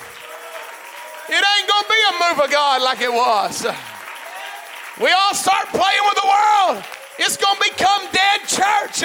It 1.27 1.43
ain't 1.43 1.67
gonna 1.69 1.87
be 1.87 2.01
a 2.09 2.13
move 2.33 2.45
of 2.45 2.51
God 2.51 2.81
like 2.81 3.01
it 3.01 3.13
was. 3.13 3.65
We 4.99 5.11
all 5.11 5.35
start 5.35 5.67
playing 5.67 6.01
with 6.05 6.15
the 6.15 6.27
world. 6.27 6.83
It's 7.19 7.37
gonna 7.37 7.59
become 7.59 8.09
dead 8.11 8.41
church. 8.47 9.03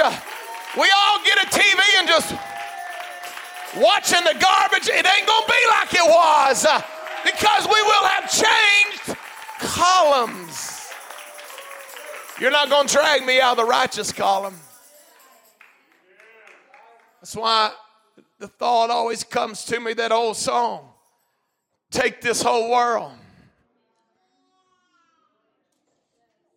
We 0.79 0.89
all 0.97 1.19
get 1.25 1.45
a 1.45 1.49
TV 1.51 1.81
and 1.99 2.09
just 2.09 2.33
watching 3.77 4.25
the 4.25 4.37
garbage. 4.41 4.89
It 4.89 5.05
ain't 5.05 5.27
gonna 5.27 5.47
be 5.47 5.63
like 5.69 5.93
it 5.93 6.09
was 6.09 6.67
because 7.25 7.67
we 7.67 7.83
will 7.83 8.05
have 8.05 8.31
changed 8.31 9.19
columns. 9.59 10.89
You're 12.39 12.51
not 12.51 12.71
gonna 12.71 12.89
drag 12.89 13.27
me 13.27 13.43
out 13.43 13.59
of 13.59 13.67
the 13.67 13.71
righteous 13.71 14.11
column. 14.11 14.55
That's 17.21 17.37
why 17.37 17.73
the 18.40 18.48
thought 18.48 18.88
always 18.88 19.22
comes 19.22 19.64
to 19.66 19.79
me 19.79 19.92
that 19.92 20.11
old 20.11 20.35
song 20.35 20.88
take 21.90 22.22
this 22.22 22.40
whole 22.40 22.70
world. 22.70 23.12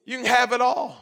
You 0.05 0.17
can 0.17 0.25
have 0.25 0.53
it 0.53 0.61
all. 0.61 0.97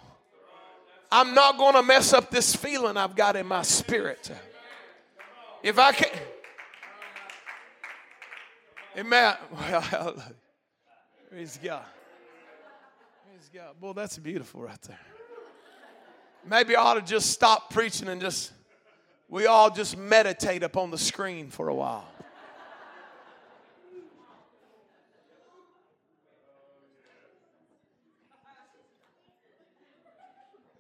I'm 1.12 1.36
not 1.36 1.58
going 1.58 1.76
to 1.76 1.84
mess 1.84 2.14
up 2.14 2.32
this 2.32 2.56
feeling 2.56 2.98
I've 2.98 3.16
got 3.16 3.36
in 3.36 3.46
my 3.46 3.62
spirit. 3.62 4.32
If 5.62 5.78
I 5.78 5.92
can. 5.92 6.20
Amen. 8.98 9.36
Well, 9.52 10.16
praise 11.30 11.60
God. 11.64 11.84
Praise 13.28 13.50
God. 13.54 13.80
Boy, 13.80 13.94
that's 13.94 14.18
beautiful 14.18 14.62
right 14.62 14.82
there. 14.84 15.00
Maybe 16.48 16.76
I 16.76 16.82
ought 16.82 16.94
to 16.96 17.02
just 17.02 17.30
stop 17.30 17.70
preaching 17.72 18.08
and 18.08 18.20
just 18.20 18.52
we 19.32 19.46
all 19.46 19.72
just 19.72 19.98
meditate 19.98 20.62
upon 20.62 20.92
the 20.92 20.98
screen 20.98 21.50
for 21.50 21.70
a 21.70 21.74
while. 21.74 22.06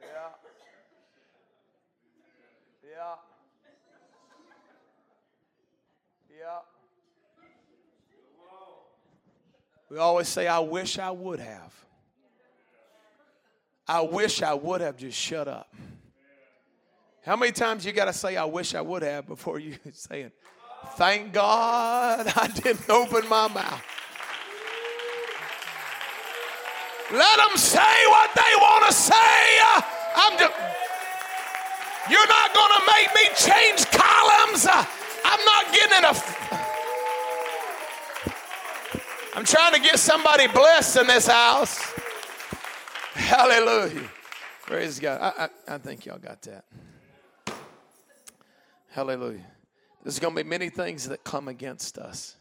Yeah. 0.01 0.07
Yeah. 2.83 3.15
Yeah. 6.37 6.59
We 9.89 9.97
always 9.97 10.27
say, 10.27 10.47
I 10.47 10.59
wish 10.59 10.99
I 10.99 11.09
would 11.09 11.39
have. 11.39 11.73
I 13.87 14.01
wish 14.01 14.41
I 14.41 14.53
would 14.53 14.81
have 14.81 14.97
just 14.97 15.17
shut 15.17 15.47
up. 15.47 15.73
How 17.23 17.36
many 17.36 17.51
times 17.51 17.86
you 17.86 17.91
got 17.91 18.05
to 18.05 18.13
say, 18.13 18.36
I 18.36 18.45
wish 18.45 18.73
I 18.73 18.81
would 18.81 19.03
have 19.03 19.27
before 19.27 19.60
you 19.60 19.75
say 19.93 20.21
it? 20.21 20.34
Thank 20.95 21.34
God 21.34 22.31
I 22.36 22.47
didn't 22.47 22.89
open 22.89 23.29
my 23.29 23.47
mouth. 23.47 23.84
Let 27.12 27.38
them 27.38 27.57
say 27.57 28.05
what 28.07 28.31
they 28.34 28.55
want 28.55 28.86
to 28.88 28.93
say. 28.93 29.13
I'm 30.15 30.39
just, 30.39 30.53
you're 32.10 32.27
not 32.27 32.53
going 32.53 32.71
to 32.71 32.84
make 32.88 33.13
me 33.13 33.23
change 33.36 33.86
columns. 33.91 34.65
I'm 34.65 35.45
not 35.45 35.73
getting 35.73 35.97
in 35.97 36.05
a. 36.05 36.13
I'm 39.36 39.45
trying 39.45 39.73
to 39.73 39.79
get 39.79 39.99
somebody 39.99 40.47
blessed 40.47 40.97
in 40.97 41.07
this 41.07 41.27
house. 41.27 41.79
Hallelujah. 43.13 44.10
Praise 44.63 44.99
God. 44.99 45.21
I, 45.21 45.43
I, 45.45 45.75
I 45.75 45.77
think 45.77 46.05
y'all 46.05 46.17
got 46.17 46.41
that. 46.43 46.63
Hallelujah. 48.91 49.45
There's 50.04 50.19
going 50.19 50.36
to 50.36 50.43
be 50.43 50.49
many 50.49 50.69
things 50.69 51.08
that 51.08 51.23
come 51.23 51.47
against 51.47 51.97
us, 51.97 52.36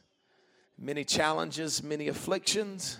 many 0.77 1.05
challenges, 1.05 1.81
many 1.81 2.09
afflictions, 2.09 2.99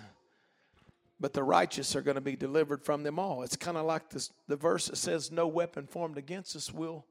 but 1.19 1.33
the 1.33 1.43
righteous 1.43 1.93
are 1.93 2.01
going 2.01 2.15
to 2.15 2.21
be 2.21 2.37
delivered 2.37 2.81
from 2.81 3.03
them 3.03 3.19
all. 3.19 3.43
It's 3.43 3.57
kind 3.57 3.75
of 3.75 3.85
like 3.85 4.09
this, 4.09 4.31
the 4.47 4.55
verse 4.55 4.87
that 4.87 4.95
says, 4.95 5.33
No 5.33 5.47
weapon 5.47 5.85
formed 5.85 6.17
against 6.17 6.55
us 6.55 6.73
will 6.73 7.05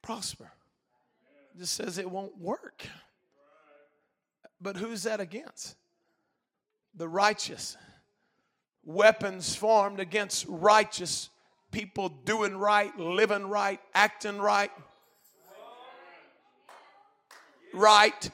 prosper. 0.00 0.50
It 1.54 1.58
just 1.58 1.74
says 1.74 1.98
it 1.98 2.10
won't 2.10 2.40
work. 2.40 2.86
But 4.58 4.78
who's 4.78 5.02
that 5.02 5.20
against? 5.20 5.76
The 6.94 7.08
righteous. 7.08 7.76
Weapons 8.82 9.54
formed 9.54 10.00
against 10.00 10.46
righteous 10.48 11.28
people 11.72 12.08
doing 12.08 12.56
right, 12.56 12.96
living 12.98 13.48
right, 13.48 13.80
acting 13.92 14.38
right 14.38 14.70
right. 17.74 18.30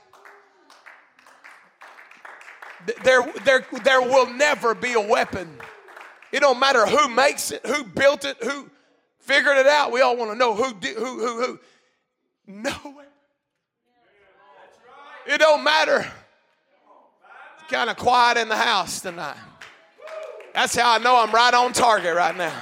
There, 3.05 3.23
there, 3.45 3.67
there 3.85 4.01
will 4.01 4.33
never 4.33 4.75
be 4.75 4.93
a 4.95 5.01
weapon. 5.01 5.59
It 6.33 6.41
don't 6.41 6.61
matter 6.61 6.87
who 6.87 7.09
makes 7.09 7.51
it, 7.51 7.65
who 7.67 7.85
built 7.85 8.25
it, 8.25 8.37
who 8.43 8.71
figured 9.19 9.57
it 9.57 9.67
out. 9.67 9.93
We 9.93 10.01
all 10.01 10.17
want 10.17 10.31
to 10.31 10.37
know 10.37 10.55
who 10.55 10.73
did, 10.75 10.97
who, 10.97 11.19
who, 11.19 11.43
who. 11.45 11.61
No. 12.47 12.75
It 15.27 15.39
don't 15.39 15.63
matter. 15.63 16.01
It's 16.01 17.71
kind 17.71 17.91
of 17.91 17.97
quiet 17.97 18.39
in 18.39 18.49
the 18.49 18.57
house 18.57 19.01
tonight. 19.01 19.37
That's 20.55 20.75
how 20.75 20.95
I 20.95 20.99
know 20.99 21.17
I'm 21.17 21.33
right 21.33 21.55
on 21.55 21.73
target 21.73 22.17
right 22.17 22.37
now. 22.37 22.53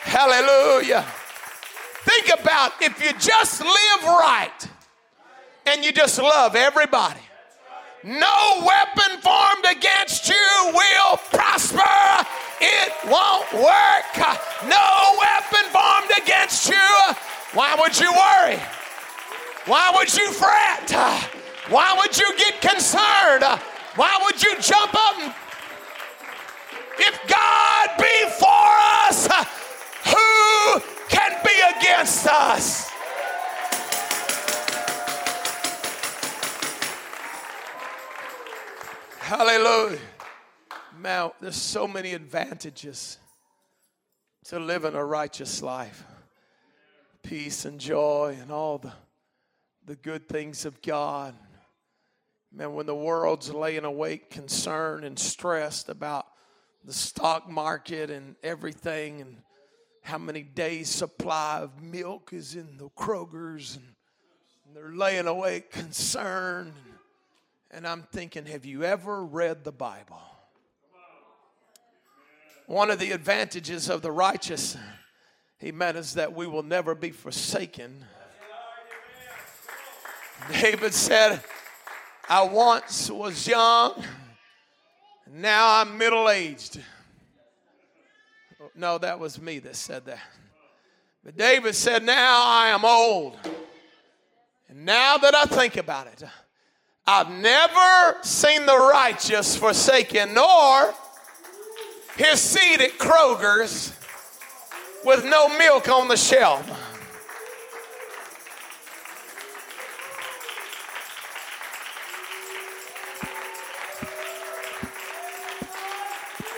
Hallelujah. 0.00 1.04
Think 2.04 2.40
about 2.40 2.72
if 2.80 3.02
you 3.02 3.12
just 3.18 3.60
live 3.60 4.04
right 4.04 4.68
and 5.66 5.84
you 5.84 5.92
just 5.92 6.18
love 6.18 6.56
everybody. 6.56 7.20
No 8.02 8.66
weapon 8.66 9.18
formed 9.20 9.64
against 9.70 10.28
you 10.28 10.72
will 10.74 11.16
prosper. 11.32 12.26
It 12.60 12.92
won't 13.08 13.50
work. 13.54 14.38
No 14.68 15.16
weapon 15.18 15.64
formed 15.72 16.10
against 16.22 16.68
you. 16.68 17.14
Why 17.54 17.76
would 17.80 17.98
you 17.98 18.12
worry? 18.12 18.60
Why 19.66 19.90
would 19.96 20.14
you 20.14 20.30
fret? 20.32 20.90
Why 21.70 21.94
would 21.96 22.16
you 22.18 22.36
get 22.36 22.60
concerned? 22.60 23.44
Why 23.96 24.18
would 24.24 24.42
you 24.42 24.54
jump 24.60 24.94
up 24.94 25.34
if 26.98 27.20
God 27.26 27.88
be 27.98 28.30
for 28.38 29.08
us, 29.08 29.26
who 30.04 30.80
can 31.08 31.32
be 31.42 31.80
against 31.80 32.26
us? 32.26 32.93
Hallelujah. 39.24 40.00
Now, 41.00 41.32
there's 41.40 41.56
so 41.56 41.88
many 41.88 42.12
advantages 42.12 43.16
to 44.44 44.58
living 44.58 44.94
a 44.94 45.02
righteous 45.02 45.62
life 45.62 46.04
peace 47.22 47.64
and 47.64 47.80
joy 47.80 48.36
and 48.38 48.52
all 48.52 48.76
the, 48.76 48.92
the 49.86 49.96
good 49.96 50.28
things 50.28 50.66
of 50.66 50.82
God. 50.82 51.34
Man, 52.52 52.74
when 52.74 52.84
the 52.84 52.94
world's 52.94 53.50
laying 53.50 53.86
awake, 53.86 54.28
concerned 54.28 55.06
and 55.06 55.18
stressed 55.18 55.88
about 55.88 56.26
the 56.84 56.92
stock 56.92 57.48
market 57.48 58.10
and 58.10 58.36
everything, 58.42 59.22
and 59.22 59.38
how 60.02 60.18
many 60.18 60.42
days' 60.42 60.90
supply 60.90 61.60
of 61.60 61.82
milk 61.82 62.34
is 62.34 62.56
in 62.56 62.76
the 62.76 62.90
Kroger's, 62.90 63.76
and 63.76 64.76
they're 64.76 64.94
laying 64.94 65.26
awake, 65.26 65.72
concerned. 65.72 66.74
And 66.84 66.93
I'm 67.86 68.02
thinking, 68.12 68.46
have 68.46 68.64
you 68.64 68.84
ever 68.84 69.24
read 69.24 69.64
the 69.64 69.72
Bible? 69.72 70.22
One 72.66 72.90
of 72.90 72.98
the 72.98 73.10
advantages 73.10 73.90
of 73.90 74.00
the 74.00 74.12
righteous, 74.12 74.76
amen, 75.62 75.96
is 75.96 76.14
that 76.14 76.32
we 76.32 76.46
will 76.46 76.62
never 76.62 76.94
be 76.94 77.10
forsaken. 77.10 78.04
David 80.50 80.94
said, 80.94 81.42
I 82.28 82.44
once 82.44 83.10
was 83.10 83.46
young, 83.46 84.02
now 85.30 85.80
I'm 85.80 85.98
middle 85.98 86.30
aged. 86.30 86.80
No, 88.74 88.98
that 88.98 89.18
was 89.18 89.40
me 89.40 89.58
that 89.58 89.76
said 89.76 90.06
that. 90.06 90.20
But 91.24 91.36
David 91.36 91.74
said, 91.74 92.04
Now 92.04 92.42
I 92.44 92.68
am 92.68 92.84
old. 92.84 93.36
And 94.68 94.84
now 94.84 95.16
that 95.18 95.34
I 95.34 95.44
think 95.44 95.76
about 95.76 96.06
it, 96.06 96.22
I've 97.06 97.28
never 97.28 98.16
seen 98.22 98.64
the 98.64 98.78
righteous 98.78 99.56
forsaken, 99.56 100.32
nor 100.32 100.94
his 102.16 102.40
seed 102.40 102.80
at 102.80 102.92
Kroger's 102.92 103.92
with 105.04 105.22
no 105.22 105.50
milk 105.58 105.86
on 105.90 106.08
the 106.08 106.16
shelf. 106.16 106.66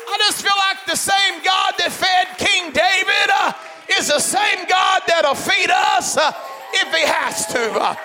I 0.09 0.19
just 0.19 0.43
feel 0.43 0.55
like 0.61 0.87
the 0.87 0.97
same 0.97 1.43
God 1.43 1.75
that 1.79 1.91
fed 1.91 2.39
King 2.39 2.71
David 2.71 3.31
uh, 3.35 3.53
is 3.99 4.07
the 4.07 4.21
same 4.21 4.65
God 4.69 5.03
that'll 5.09 5.35
feed 5.35 5.71
us 5.71 6.17
uh, 6.17 6.31
if 6.73 6.95
he 6.95 7.05
has 7.05 7.47
to. 7.47 7.73
Uh, 7.73 7.97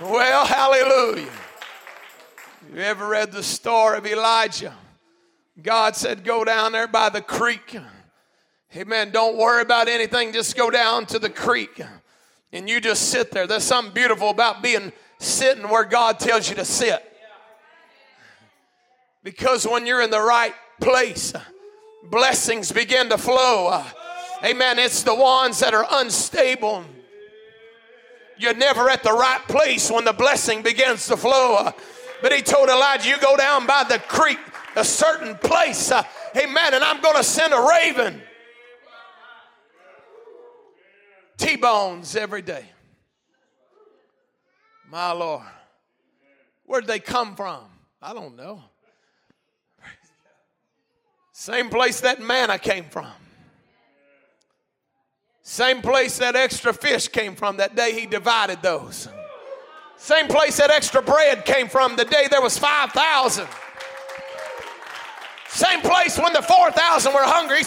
Well, 0.00 0.46
hallelujah. 0.46 1.28
You 2.72 2.80
ever 2.80 3.06
read 3.06 3.32
the 3.32 3.42
story 3.42 3.98
of 3.98 4.06
Elijah? 4.06 4.74
God 5.62 5.94
said, 5.94 6.24
Go 6.24 6.42
down 6.42 6.72
there 6.72 6.88
by 6.88 7.10
the 7.10 7.20
creek. 7.20 7.76
Amen. 8.74 9.10
Don't 9.10 9.36
worry 9.36 9.60
about 9.60 9.88
anything. 9.88 10.32
Just 10.32 10.56
go 10.56 10.70
down 10.70 11.04
to 11.06 11.18
the 11.18 11.28
creek 11.28 11.82
and 12.50 12.66
you 12.66 12.80
just 12.80 13.10
sit 13.10 13.30
there. 13.30 13.46
There's 13.46 13.64
something 13.64 13.92
beautiful 13.92 14.30
about 14.30 14.62
being 14.62 14.90
sitting 15.18 15.68
where 15.68 15.84
God 15.84 16.18
tells 16.18 16.48
you 16.48 16.56
to 16.56 16.64
sit. 16.64 17.04
Because 19.22 19.66
when 19.66 19.84
you're 19.84 20.00
in 20.00 20.10
the 20.10 20.22
right 20.22 20.54
place, 20.80 21.34
blessings 22.04 22.72
begin 22.72 23.10
to 23.10 23.18
flow. 23.18 23.84
Amen. 24.42 24.78
It's 24.78 25.02
the 25.02 25.14
ones 25.14 25.60
that 25.60 25.74
are 25.74 25.86
unstable 25.90 26.86
you're 28.40 28.54
never 28.54 28.88
at 28.88 29.02
the 29.02 29.12
right 29.12 29.40
place 29.46 29.90
when 29.90 30.04
the 30.04 30.12
blessing 30.12 30.62
begins 30.62 31.06
to 31.08 31.16
flow. 31.16 31.70
But 32.22 32.32
he 32.32 32.42
told 32.42 32.68
Elijah, 32.68 33.08
You 33.08 33.18
go 33.20 33.36
down 33.36 33.66
by 33.66 33.84
the 33.84 33.98
creek, 33.98 34.38
a 34.76 34.84
certain 34.84 35.36
place. 35.36 35.90
Uh, 35.90 36.02
amen. 36.36 36.74
And 36.74 36.82
I'm 36.82 37.00
going 37.02 37.16
to 37.16 37.24
send 37.24 37.52
a 37.52 37.60
raven. 37.60 38.22
T 41.36 41.56
bones 41.56 42.16
every 42.16 42.42
day. 42.42 42.64
My 44.90 45.12
Lord. 45.12 45.46
Where'd 46.64 46.86
they 46.86 46.98
come 46.98 47.36
from? 47.36 47.64
I 48.02 48.12
don't 48.12 48.36
know. 48.36 48.62
Same 51.32 51.70
place 51.70 52.00
that 52.00 52.20
manna 52.20 52.58
came 52.58 52.84
from. 52.84 53.10
Same 55.50 55.82
place 55.82 56.16
that 56.18 56.36
extra 56.36 56.72
fish 56.72 57.08
came 57.08 57.34
from 57.34 57.56
that 57.56 57.74
day 57.74 57.98
he 57.98 58.06
divided 58.06 58.62
those. 58.62 59.08
Same 59.96 60.28
place 60.28 60.58
that 60.58 60.70
extra 60.70 61.02
bread 61.02 61.44
came 61.44 61.66
from 61.66 61.96
the 61.96 62.04
day 62.04 62.28
there 62.30 62.40
was 62.40 62.56
5,000. 62.56 63.48
Same 65.48 65.80
place 65.80 66.16
when 66.20 66.32
the 66.34 66.40
4,000 66.42 67.12
were 67.12 67.24
hungry. 67.24 67.62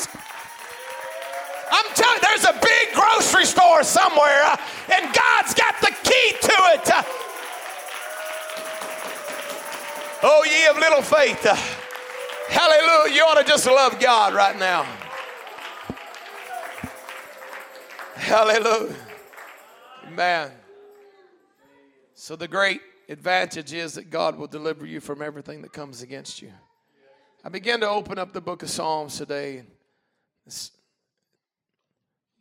I'm 1.69 1.93
telling 1.93 2.15
you, 2.15 2.21
there's 2.21 2.45
a 2.45 2.57
big 2.63 2.95
grocery 2.95 3.43
store 3.43 3.83
somewhere, 3.83 4.43
uh, 4.45 4.55
and 4.95 5.13
God's 5.13 5.53
got 5.53 5.75
the 5.81 5.91
key 6.07 6.31
to 6.39 6.55
it. 6.79 6.89
Uh, 6.89 7.03
Oh, 10.25 10.45
ye 10.45 10.67
of 10.67 10.77
little 10.77 11.01
faith. 11.01 11.43
Hallelujah. 12.47 13.13
You 13.13 13.23
ought 13.23 13.41
to 13.41 13.43
just 13.43 13.65
love 13.65 13.99
God 13.99 14.33
right 14.33 14.57
now. 14.57 15.02
Hallelujah. 18.15 18.95
Amen. 20.07 20.51
So, 22.13 22.35
the 22.35 22.47
great 22.47 22.81
advantage 23.09 23.73
is 23.73 23.95
that 23.95 24.09
God 24.09 24.37
will 24.37 24.47
deliver 24.47 24.85
you 24.85 24.99
from 24.99 25.21
everything 25.21 25.61
that 25.63 25.73
comes 25.73 26.01
against 26.01 26.41
you. 26.41 26.51
I 27.43 27.49
began 27.49 27.79
to 27.81 27.89
open 27.89 28.19
up 28.19 28.31
the 28.31 28.39
book 28.39 28.63
of 28.63 28.69
Psalms 28.69 29.17
today. 29.17 29.63
It's, 30.45 30.71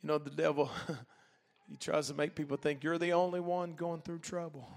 you 0.03 0.09
know, 0.09 0.19
the 0.19 0.31
devil, 0.31 0.71
he 1.69 1.77
tries 1.77 2.09
to 2.09 2.15
make 2.15 2.35
people 2.35 2.57
think 2.57 2.85
you're 2.85 2.99
the 2.99 3.13
only 3.13 3.41
one 3.41 3.73
going 3.73 4.03
through 4.03 4.19
trouble. 4.19 4.69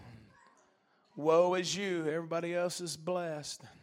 Woe 1.17 1.53
is 1.55 1.75
you, 1.75 2.07
everybody 2.07 2.55
else 2.55 2.81
is 2.81 2.97
blessed. 2.97 3.61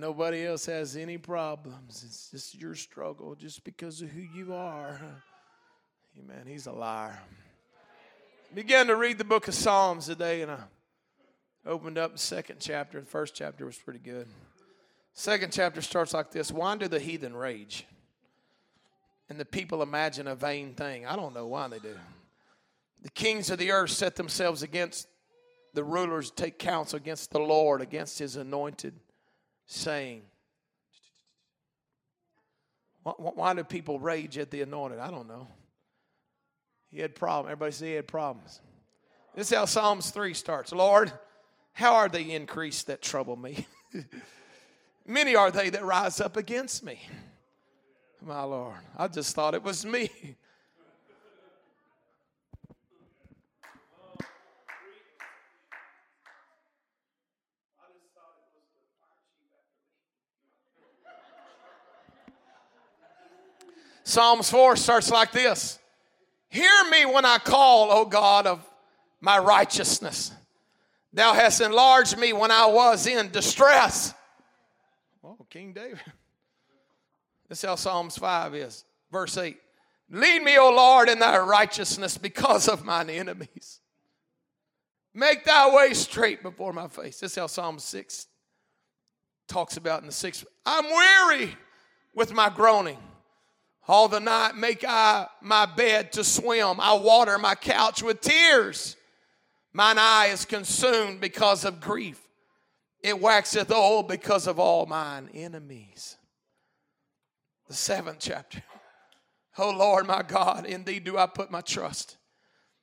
nobody 0.00 0.46
else 0.46 0.66
has 0.66 0.96
any 0.96 1.18
problems. 1.18 2.04
It's 2.06 2.30
just 2.30 2.54
your 2.54 2.74
struggle 2.74 3.34
just 3.34 3.64
because 3.64 4.02
of 4.02 4.08
who 4.08 4.20
you 4.20 4.54
are. 4.54 5.00
Amen. 6.18 6.44
He's 6.46 6.66
a 6.66 6.72
liar. 6.72 7.18
Began 8.54 8.86
to 8.86 8.96
read 8.96 9.18
the 9.18 9.24
book 9.24 9.46
of 9.48 9.54
Psalms 9.54 10.06
today, 10.06 10.42
and 10.42 10.50
I 10.50 10.58
opened 11.66 11.98
up 11.98 12.12
the 12.12 12.18
second 12.18 12.56
chapter. 12.60 13.00
The 13.00 13.06
first 13.06 13.34
chapter 13.34 13.66
was 13.66 13.76
pretty 13.76 13.98
good. 13.98 14.26
Second 15.12 15.52
chapter 15.52 15.82
starts 15.82 16.14
like 16.14 16.30
this 16.30 16.50
Why 16.50 16.76
do 16.76 16.88
the 16.88 17.00
heathen 17.00 17.36
rage? 17.36 17.86
And 19.28 19.38
the 19.38 19.44
people 19.44 19.82
imagine 19.82 20.26
a 20.26 20.34
vain 20.34 20.74
thing. 20.74 21.04
I 21.04 21.14
don't 21.14 21.34
know 21.34 21.46
why 21.46 21.68
they 21.68 21.78
do. 21.78 21.94
The 23.02 23.10
kings 23.10 23.50
of 23.50 23.58
the 23.58 23.70
earth 23.70 23.90
set 23.90 24.16
themselves 24.16 24.62
against 24.62 25.06
the 25.74 25.84
rulers, 25.84 26.30
take 26.30 26.58
counsel 26.58 26.96
against 26.96 27.30
the 27.30 27.38
Lord, 27.38 27.82
against 27.82 28.18
his 28.18 28.36
anointed, 28.36 28.94
saying, 29.68 30.22
Why 33.04 33.54
do 33.54 33.62
people 33.62 34.00
rage 34.00 34.36
at 34.36 34.50
the 34.50 34.62
anointed? 34.62 34.98
I 34.98 35.10
don't 35.10 35.28
know. 35.28 35.46
He 36.90 37.00
had 37.00 37.14
problems. 37.14 37.52
Everybody 37.52 37.72
say 37.72 37.86
he 37.88 37.94
had 37.94 38.08
problems. 38.08 38.60
This 39.34 39.52
is 39.52 39.56
how 39.56 39.66
Psalms 39.66 40.10
3 40.10 40.34
starts. 40.34 40.72
Lord, 40.72 41.12
how 41.72 41.94
are 41.94 42.08
they 42.08 42.32
increased 42.32 42.88
that 42.88 43.02
trouble 43.02 43.36
me? 43.36 43.66
Many 45.06 45.36
are 45.36 45.50
they 45.50 45.70
that 45.70 45.84
rise 45.84 46.20
up 46.20 46.36
against 46.36 46.82
me. 46.82 47.00
My 48.20 48.42
Lord, 48.42 48.80
I 48.96 49.06
just 49.08 49.34
thought 49.34 49.54
it 49.54 49.62
was 49.62 49.86
me. 49.86 50.10
Psalms 64.08 64.48
4 64.48 64.76
starts 64.76 65.10
like 65.10 65.32
this 65.32 65.78
Hear 66.48 66.84
me 66.90 67.04
when 67.04 67.26
I 67.26 67.36
call, 67.36 67.92
O 67.92 68.06
God 68.06 68.46
of 68.46 68.66
my 69.20 69.36
righteousness. 69.38 70.32
Thou 71.12 71.34
hast 71.34 71.60
enlarged 71.60 72.16
me 72.16 72.32
when 72.32 72.50
I 72.50 72.64
was 72.66 73.06
in 73.06 73.30
distress. 73.30 74.14
Oh, 75.22 75.36
King 75.50 75.74
David. 75.74 76.00
This 77.50 77.60
how 77.60 77.74
Psalms 77.74 78.16
5 78.16 78.54
is. 78.54 78.84
Verse 79.12 79.36
8 79.36 79.58
Lead 80.10 80.42
me, 80.42 80.56
O 80.56 80.70
Lord, 80.70 81.10
in 81.10 81.18
thy 81.18 81.36
righteousness 81.36 82.16
because 82.16 82.66
of 82.66 82.86
mine 82.86 83.10
enemies. 83.10 83.80
Make 85.12 85.44
thy 85.44 85.74
way 85.74 85.92
straight 85.92 86.42
before 86.42 86.72
my 86.72 86.88
face. 86.88 87.20
This 87.20 87.32
is 87.32 87.36
how 87.36 87.46
Psalm 87.46 87.78
6 87.78 88.26
talks 89.48 89.76
about 89.76 90.00
in 90.00 90.06
the 90.06 90.12
sixth. 90.12 90.46
I'm 90.64 90.86
weary 90.86 91.54
with 92.14 92.32
my 92.32 92.48
groaning. 92.48 92.96
All 93.88 94.06
the 94.06 94.20
night 94.20 94.54
make 94.54 94.84
I 94.86 95.28
my 95.40 95.64
bed 95.64 96.12
to 96.12 96.22
swim. 96.22 96.78
I 96.78 96.92
water 96.92 97.38
my 97.38 97.54
couch 97.54 98.02
with 98.02 98.20
tears. 98.20 98.96
Mine 99.72 99.96
eye 99.98 100.26
is 100.26 100.44
consumed 100.44 101.22
because 101.22 101.64
of 101.64 101.80
grief. 101.80 102.20
It 103.02 103.18
waxeth 103.18 103.70
old 103.70 104.06
because 104.06 104.46
of 104.46 104.58
all 104.58 104.84
mine 104.84 105.30
enemies. 105.32 106.16
The 107.66 107.74
seventh 107.74 108.18
chapter. 108.20 108.62
Oh 109.60 109.70
Lord 109.70 110.06
my 110.06 110.22
God, 110.22 110.66
in 110.66 110.84
thee 110.84 111.00
do 111.00 111.18
I 111.18 111.26
put 111.26 111.50
my 111.50 111.62
trust. 111.62 112.16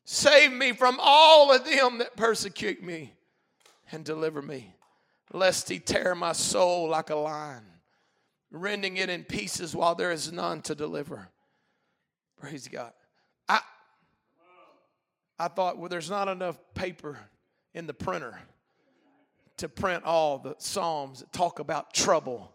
Save 0.04 0.52
me 0.52 0.74
from 0.74 0.98
all 1.02 1.54
of 1.54 1.64
them 1.64 2.00
that 2.00 2.18
persecute 2.18 2.84
me 2.84 3.14
and 3.94 4.04
deliver 4.04 4.42
me, 4.42 4.76
lest 5.32 5.70
he 5.70 5.80
tear 5.80 6.16
my 6.16 6.34
soul 6.34 6.90
like 6.90 7.12
a 7.12 7.16
lion 7.16 7.75
rending 8.56 8.98
it 8.98 9.10
in 9.10 9.24
pieces 9.24 9.76
while 9.76 9.96
there 9.96 10.12
is 10.12 10.32
none 10.32 10.62
to 10.62 10.76
deliver. 10.76 11.28
Praise 12.40 12.68
God. 12.68 12.94
I, 13.48 13.60
I 15.38 15.48
thought, 15.50 15.78
well, 15.78 15.90
there's 15.90 16.10
not 16.10 16.28
enough 16.28 16.58
paper 16.74 17.18
in 17.74 17.88
the 17.88 17.94
printer 17.94 18.40
to 19.58 19.70
print 19.70 20.04
all 20.04 20.38
the 20.38 20.56
Psalms 20.58 21.20
that 21.20 21.32
talk 21.32 21.60
about 21.60 21.94
trouble 21.94 22.54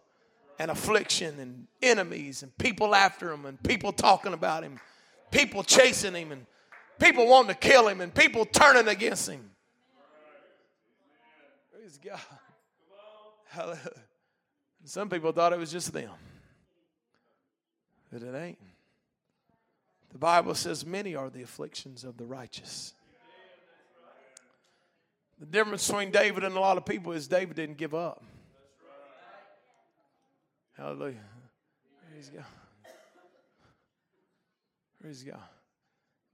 and 0.59 0.69
affliction 0.69 1.39
and 1.39 1.67
enemies 1.81 2.43
and 2.43 2.55
people 2.57 2.93
after 2.93 3.31
him 3.31 3.45
and 3.45 3.61
people 3.63 3.91
talking 3.91 4.33
about 4.33 4.63
him, 4.63 4.79
people 5.31 5.63
chasing 5.63 6.13
him 6.13 6.31
and 6.31 6.45
people 6.99 7.27
wanting 7.27 7.49
to 7.49 7.59
kill 7.59 7.87
him 7.87 8.01
and 8.01 8.13
people 8.13 8.45
turning 8.45 8.87
against 8.87 9.29
him. 9.29 9.49
Praise 11.71 11.99
God. 12.03 12.19
Hallelujah. 13.49 14.10
Some 14.83 15.09
people 15.09 15.31
thought 15.31 15.53
it 15.53 15.59
was 15.59 15.71
just 15.71 15.93
them, 15.93 16.11
but 18.11 18.23
it 18.23 18.35
ain't. 18.35 18.57
The 20.11 20.17
Bible 20.17 20.55
says, 20.55 20.85
Many 20.85 21.15
are 21.15 21.29
the 21.29 21.43
afflictions 21.43 22.03
of 22.03 22.17
the 22.17 22.25
righteous. 22.25 22.93
The 25.39 25.45
difference 25.45 25.87
between 25.87 26.11
David 26.11 26.43
and 26.43 26.55
a 26.55 26.59
lot 26.59 26.77
of 26.77 26.85
people 26.85 27.13
is 27.13 27.27
David 27.27 27.55
didn't 27.55 27.77
give 27.77 27.95
up. 27.95 28.23
Hallelujah. 30.77 31.15
Praise 32.11 32.29
God. 32.29 32.45
Praise 35.01 35.23
God. 35.23 35.39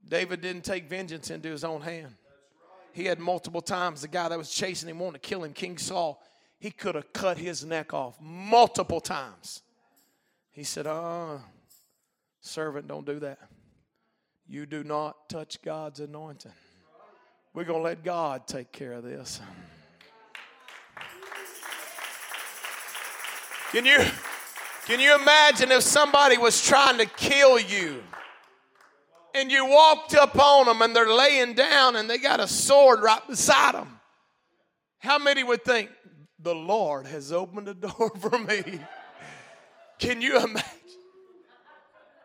David 0.06 0.40
didn't 0.40 0.64
take 0.64 0.88
vengeance 0.88 1.30
into 1.30 1.48
his 1.48 1.64
own 1.64 1.80
hand. 1.80 2.14
He 2.92 3.04
had 3.04 3.18
multiple 3.18 3.60
times 3.60 4.02
the 4.02 4.08
guy 4.08 4.28
that 4.28 4.36
was 4.36 4.50
chasing 4.50 4.88
him, 4.88 4.98
wanting 4.98 5.20
to 5.20 5.26
kill 5.26 5.44
him, 5.44 5.52
King 5.52 5.78
Saul 5.78 6.22
he 6.58 6.70
could 6.70 6.94
have 6.94 7.12
cut 7.12 7.38
his 7.38 7.64
neck 7.64 7.94
off 7.94 8.16
multiple 8.20 9.00
times. 9.00 9.62
He 10.50 10.64
said, 10.64 10.86
Uh, 10.86 11.38
servant, 12.40 12.88
don't 12.88 13.06
do 13.06 13.20
that. 13.20 13.38
You 14.46 14.66
do 14.66 14.82
not 14.82 15.28
touch 15.28 15.62
God's 15.62 16.00
anointing. 16.00 16.52
We're 17.54 17.64
going 17.64 17.80
to 17.80 17.84
let 17.84 18.02
God 18.02 18.46
take 18.46 18.72
care 18.72 18.92
of 18.92 19.04
this. 19.04 19.40
Can 23.72 23.84
you, 23.84 23.98
can 24.86 24.98
you 24.98 25.14
imagine 25.14 25.70
if 25.70 25.82
somebody 25.82 26.38
was 26.38 26.64
trying 26.66 26.96
to 26.98 27.04
kill 27.04 27.58
you 27.60 28.02
and 29.34 29.52
you 29.52 29.66
walked 29.66 30.14
up 30.14 30.38
on 30.38 30.66
them 30.66 30.80
and 30.80 30.96
they're 30.96 31.12
laying 31.12 31.52
down 31.52 31.96
and 31.96 32.08
they 32.08 32.16
got 32.16 32.40
a 32.40 32.48
sword 32.48 33.02
right 33.02 33.26
beside 33.28 33.74
them? 33.74 34.00
How 35.00 35.18
many 35.18 35.44
would 35.44 35.64
think, 35.64 35.90
the 36.38 36.54
Lord 36.54 37.06
has 37.06 37.32
opened 37.32 37.68
a 37.68 37.74
door 37.74 38.12
for 38.20 38.38
me. 38.38 38.80
Can 39.98 40.22
you 40.22 40.38
imagine? 40.38 40.70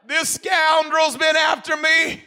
This 0.05 0.29
scoundrel's 0.29 1.17
been 1.17 1.35
after 1.35 1.75
me. 1.77 2.23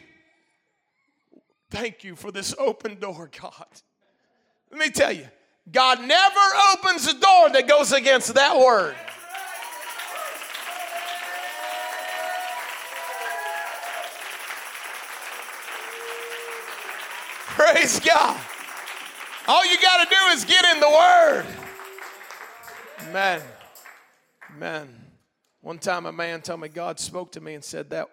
Thank 1.69 2.03
you 2.03 2.15
for 2.15 2.31
this 2.31 2.55
open 2.57 2.99
door, 2.99 3.29
God. 3.39 3.67
Let 4.71 4.79
me 4.79 4.89
tell 4.89 5.11
you, 5.11 5.27
God 5.71 6.01
never 6.01 6.39
opens 6.73 7.07
a 7.07 7.13
door 7.13 7.49
that 7.51 7.65
goes 7.67 7.91
against 7.91 8.33
that 8.35 8.57
word. 8.57 8.95
Praise 17.57 17.99
God. 17.99 18.39
All 19.47 19.65
you 19.65 19.81
got 19.81 20.03
to 20.03 20.15
do 20.15 20.21
is 20.35 20.45
get 20.45 20.63
in 20.75 20.79
the 20.79 20.89
Word. 20.89 21.66
Amen. 23.01 23.41
Amen. 24.55 24.89
One 25.61 25.79
time 25.79 26.05
a 26.05 26.11
man 26.11 26.41
told 26.41 26.61
me 26.61 26.69
God 26.69 26.99
spoke 26.99 27.31
to 27.33 27.41
me 27.41 27.53
and 27.53 27.63
said 27.63 27.89
that 27.91 28.07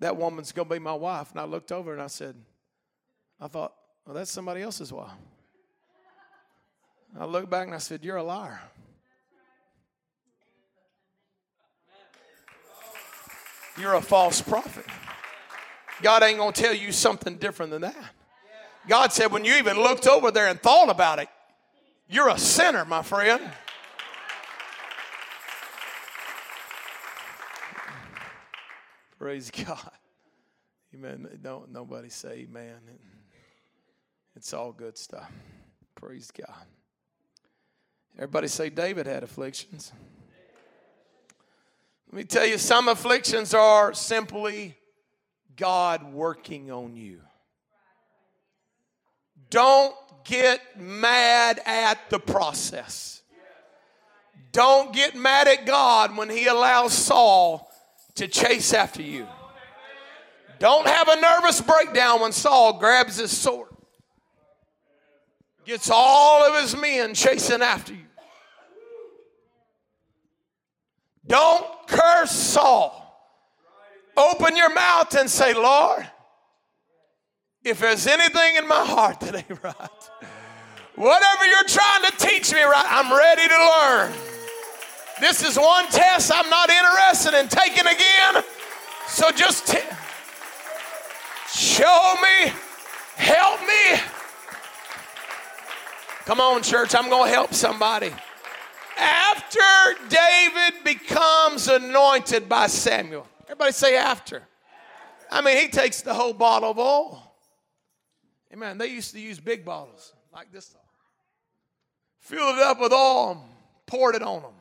that 0.00 0.16
woman's 0.16 0.52
going 0.52 0.68
to 0.68 0.74
be 0.74 0.78
my 0.78 0.94
wife. 0.94 1.30
And 1.32 1.40
I 1.40 1.44
looked 1.44 1.72
over 1.72 1.92
and 1.92 2.02
I 2.02 2.06
said, 2.06 2.34
I 3.40 3.48
thought, 3.48 3.72
well, 4.04 4.14
that's 4.14 4.30
somebody 4.30 4.62
else's 4.62 4.92
wife. 4.92 5.10
I 7.18 7.24
looked 7.24 7.50
back 7.50 7.66
and 7.66 7.74
I 7.74 7.78
said, 7.78 8.04
You're 8.04 8.16
a 8.16 8.22
liar. 8.22 8.60
You're 13.78 13.94
a 13.94 14.02
false 14.02 14.40
prophet. 14.40 14.84
God 16.02 16.22
ain't 16.22 16.38
going 16.38 16.52
to 16.52 16.62
tell 16.62 16.74
you 16.74 16.92
something 16.92 17.36
different 17.36 17.70
than 17.70 17.82
that. 17.82 17.96
God 18.88 19.12
said, 19.12 19.30
when 19.30 19.44
you 19.44 19.54
even 19.54 19.76
looked 19.76 20.06
over 20.06 20.30
there 20.30 20.48
and 20.48 20.60
thought 20.60 20.88
about 20.88 21.18
it, 21.18 21.28
You're 22.08 22.28
a 22.28 22.38
sinner, 22.38 22.84
my 22.84 23.02
friend. 23.02 23.42
Praise 29.18 29.50
God. 29.66 29.90
Amen. 30.94 31.28
Don't 31.42 31.72
nobody 31.72 32.08
say 32.08 32.46
amen. 32.48 32.76
It's 34.36 34.52
all 34.54 34.72
good 34.72 34.96
stuff. 34.96 35.30
Praise 35.94 36.30
God. 36.30 36.64
Everybody 38.16 38.48
say 38.48 38.70
David 38.70 39.06
had 39.06 39.22
afflictions. 39.22 39.92
Let 42.10 42.16
me 42.16 42.24
tell 42.24 42.46
you, 42.46 42.56
some 42.56 42.88
afflictions 42.88 43.52
are 43.52 43.92
simply 43.92 44.76
God 45.56 46.12
working 46.12 46.70
on 46.70 46.96
you. 46.96 47.20
Don't 49.50 49.94
get 50.24 50.80
mad 50.80 51.60
at 51.66 51.98
the 52.10 52.18
process. 52.18 53.22
Don't 54.52 54.92
get 54.92 55.14
mad 55.14 55.48
at 55.48 55.66
God 55.66 56.16
when 56.16 56.30
He 56.30 56.46
allows 56.46 56.92
Saul 56.92 57.67
to 58.18 58.28
chase 58.28 58.72
after 58.72 59.02
you. 59.02 59.26
Don't 60.58 60.86
have 60.86 61.08
a 61.08 61.20
nervous 61.20 61.60
breakdown 61.60 62.20
when 62.20 62.32
Saul 62.32 62.78
grabs 62.78 63.16
his 63.16 63.36
sword, 63.36 63.68
gets 65.64 65.88
all 65.92 66.44
of 66.44 66.60
his 66.60 66.76
men 66.76 67.14
chasing 67.14 67.62
after 67.62 67.94
you. 67.94 68.04
Don't 71.26 71.66
curse 71.86 72.32
Saul. 72.32 73.04
Open 74.16 74.56
your 74.56 74.74
mouth 74.74 75.14
and 75.14 75.30
say, 75.30 75.54
Lord, 75.54 76.08
if 77.62 77.78
there's 77.78 78.06
anything 78.06 78.56
in 78.56 78.66
my 78.66 78.84
heart 78.84 79.20
that 79.20 79.36
ain't 79.36 79.62
right, 79.62 80.10
whatever 80.96 81.46
you're 81.46 81.64
trying 81.64 82.02
to 82.10 82.12
teach 82.18 82.52
me 82.52 82.62
right, 82.62 82.86
I'm 82.88 83.16
ready 83.16 83.46
to 83.46 84.18
learn. 84.18 84.27
This 85.20 85.42
is 85.42 85.58
one 85.58 85.86
test 85.88 86.30
I'm 86.32 86.48
not 86.48 86.70
interested 86.70 87.34
in 87.34 87.48
taking 87.48 87.86
again. 87.86 88.44
So 89.08 89.32
just 89.32 89.66
t- 89.66 89.78
show 91.52 92.14
me, 92.22 92.52
help 93.16 93.60
me. 93.60 94.00
Come 96.24 96.40
on, 96.40 96.62
church, 96.62 96.94
I'm 96.94 97.08
going 97.08 97.30
to 97.30 97.34
help 97.34 97.52
somebody. 97.52 98.12
After 98.96 99.60
David 100.08 100.84
becomes 100.84 101.68
anointed 101.68 102.48
by 102.48 102.66
Samuel, 102.66 103.26
everybody 103.44 103.72
say 103.72 103.96
after. 103.96 104.42
I 105.30 105.40
mean, 105.40 105.56
he 105.56 105.68
takes 105.68 106.02
the 106.02 106.14
whole 106.14 106.32
bottle 106.32 106.70
of 106.70 106.78
oil. 106.78 107.22
Amen. 108.52 108.78
They 108.78 108.86
used 108.86 109.12
to 109.14 109.20
use 109.20 109.40
big 109.40 109.64
bottles 109.64 110.12
like 110.32 110.52
this. 110.52 110.74
fill 112.20 112.56
it 112.56 112.58
up 112.58 112.80
with 112.80 112.92
oil, 112.92 113.44
poured 113.86 114.14
it 114.14 114.22
on 114.22 114.42
them. 114.42 114.52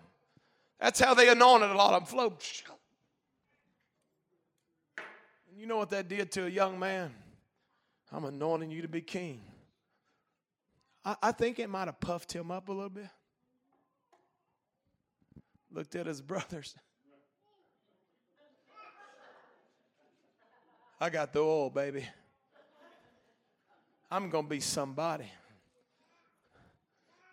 That's 0.79 0.99
how 0.99 1.13
they 1.13 1.29
anointed 1.29 1.69
a 1.69 1.75
lot 1.75 1.93
of 1.93 2.01
them. 2.01 2.07
Flowed. 2.07 2.33
And 5.49 5.59
you 5.59 5.65
know 5.65 5.77
what 5.77 5.89
that 5.89 6.07
did 6.07 6.31
to 6.33 6.45
a 6.45 6.49
young 6.49 6.77
man? 6.77 7.13
I'm 8.11 8.25
anointing 8.25 8.71
you 8.71 8.83
to 8.83 8.87
be 8.87 9.01
king. 9.01 9.41
I, 11.03 11.15
I 11.21 11.31
think 11.31 11.59
it 11.59 11.69
might 11.69 11.87
have 11.87 11.99
puffed 11.99 12.31
him 12.31 12.51
up 12.51 12.69
a 12.69 12.71
little 12.71 12.89
bit 12.89 13.09
looked 15.71 15.95
at 15.95 16.07
his 16.07 16.21
brothers. 16.33 16.75
I 20.99 21.11
got 21.11 21.31
the 21.31 21.39
oil, 21.39 21.69
baby. 21.69 22.07
I'm 24.09 24.29
going 24.29 24.45
to 24.45 24.49
be 24.49 24.59
somebody. 24.59 25.29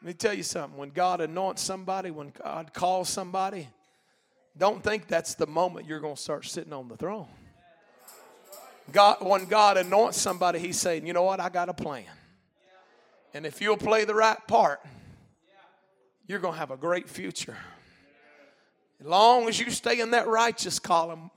Let 0.04 0.08
me 0.08 0.12
tell 0.12 0.34
you 0.34 0.42
something. 0.42 0.78
When 0.78 0.90
God 0.90 1.22
anoints 1.22 1.62
somebody, 1.62 2.10
when 2.10 2.30
God 2.42 2.74
calls 2.74 3.08
somebody, 3.08 3.70
don't 4.54 4.84
think 4.84 5.08
that's 5.08 5.34
the 5.34 5.46
moment 5.46 5.86
you're 5.86 5.98
going 5.98 6.16
to 6.16 6.20
start 6.20 6.44
sitting 6.44 6.74
on 6.74 6.88
the 6.88 6.96
throne. 6.98 7.26
God, 8.92 9.16
when 9.22 9.46
God 9.46 9.78
anoints 9.78 10.20
somebody, 10.20 10.58
He's 10.58 10.78
saying, 10.78 11.06
you 11.06 11.14
know 11.14 11.22
what? 11.22 11.40
I 11.40 11.48
got 11.48 11.70
a 11.70 11.72
plan. 11.72 12.04
And 13.32 13.46
if 13.46 13.62
you'll 13.62 13.78
play 13.78 14.04
the 14.04 14.14
right 14.14 14.36
part, 14.46 14.80
you're 16.26 16.38
going 16.38 16.52
to 16.52 16.58
have 16.58 16.70
a 16.70 16.76
great 16.76 17.08
future. 17.08 17.56
As 19.00 19.06
long 19.06 19.48
as 19.48 19.58
you 19.58 19.70
stay 19.70 20.00
in 20.00 20.10
that 20.10 20.26
righteous 20.26 20.78
column, 20.78 21.30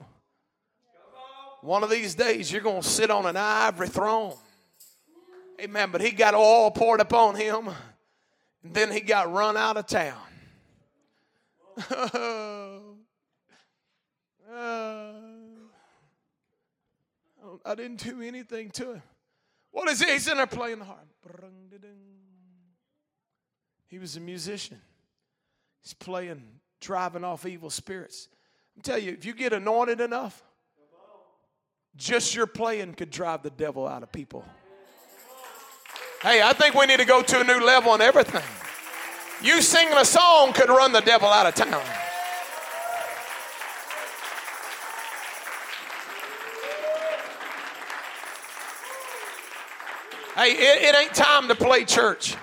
one 1.62 1.82
of 1.82 1.88
these 1.88 2.14
days 2.14 2.52
you're 2.52 2.60
going 2.60 2.82
to 2.82 2.86
sit 2.86 3.10
on 3.10 3.24
an 3.24 3.38
ivory 3.38 3.88
throne. 3.88 4.34
Amen. 5.58 5.88
But 5.90 6.02
he 6.02 6.10
got 6.10 6.34
all 6.34 6.70
poured 6.70 7.00
upon 7.00 7.34
him, 7.34 7.70
then 8.74 8.90
he 8.90 9.00
got 9.00 9.32
run 9.32 9.56
out 9.56 9.76
of 9.76 9.86
town. 9.86 10.16
I 17.64 17.74
didn't 17.74 18.02
do 18.02 18.22
anything 18.22 18.70
to 18.70 18.94
him. 18.94 19.02
What 19.70 19.88
is 19.88 20.00
he? 20.02 20.12
He's 20.12 20.26
in 20.28 20.38
there 20.38 20.46
playing 20.46 20.78
the 20.80 20.84
harp. 20.86 21.06
He 23.88 23.98
was 23.98 24.16
a 24.16 24.20
musician. 24.20 24.80
He's 25.82 25.94
playing 25.94 26.42
driving 26.80 27.24
off 27.24 27.46
evil 27.46 27.70
spirits. 27.70 28.28
I'm 28.76 28.82
telling 28.82 29.04
you, 29.04 29.12
if 29.12 29.24
you 29.24 29.34
get 29.34 29.52
anointed 29.52 30.00
enough, 30.00 30.42
just 31.96 32.34
your 32.34 32.46
playing 32.46 32.94
could 32.94 33.10
drive 33.10 33.42
the 33.42 33.50
devil 33.50 33.86
out 33.86 34.02
of 34.02 34.12
people. 34.12 34.44
Hey, 36.20 36.42
I 36.42 36.52
think 36.52 36.74
we 36.74 36.84
need 36.86 36.98
to 36.98 37.04
go 37.04 37.22
to 37.22 37.40
a 37.40 37.44
new 37.44 37.64
level 37.64 37.92
on 37.92 38.00
everything. 38.00 38.42
You 39.40 39.62
singing 39.62 39.96
a 39.96 40.04
song 40.04 40.52
could 40.52 40.68
run 40.68 40.90
the 40.90 41.00
devil 41.00 41.28
out 41.28 41.46
of 41.46 41.54
town. 41.54 41.80
Hey, 50.34 50.52
it, 50.52 50.82
it 50.82 50.96
ain't 50.96 51.14
time 51.14 51.46
to 51.46 51.54
play 51.54 51.84
church. 51.84 52.36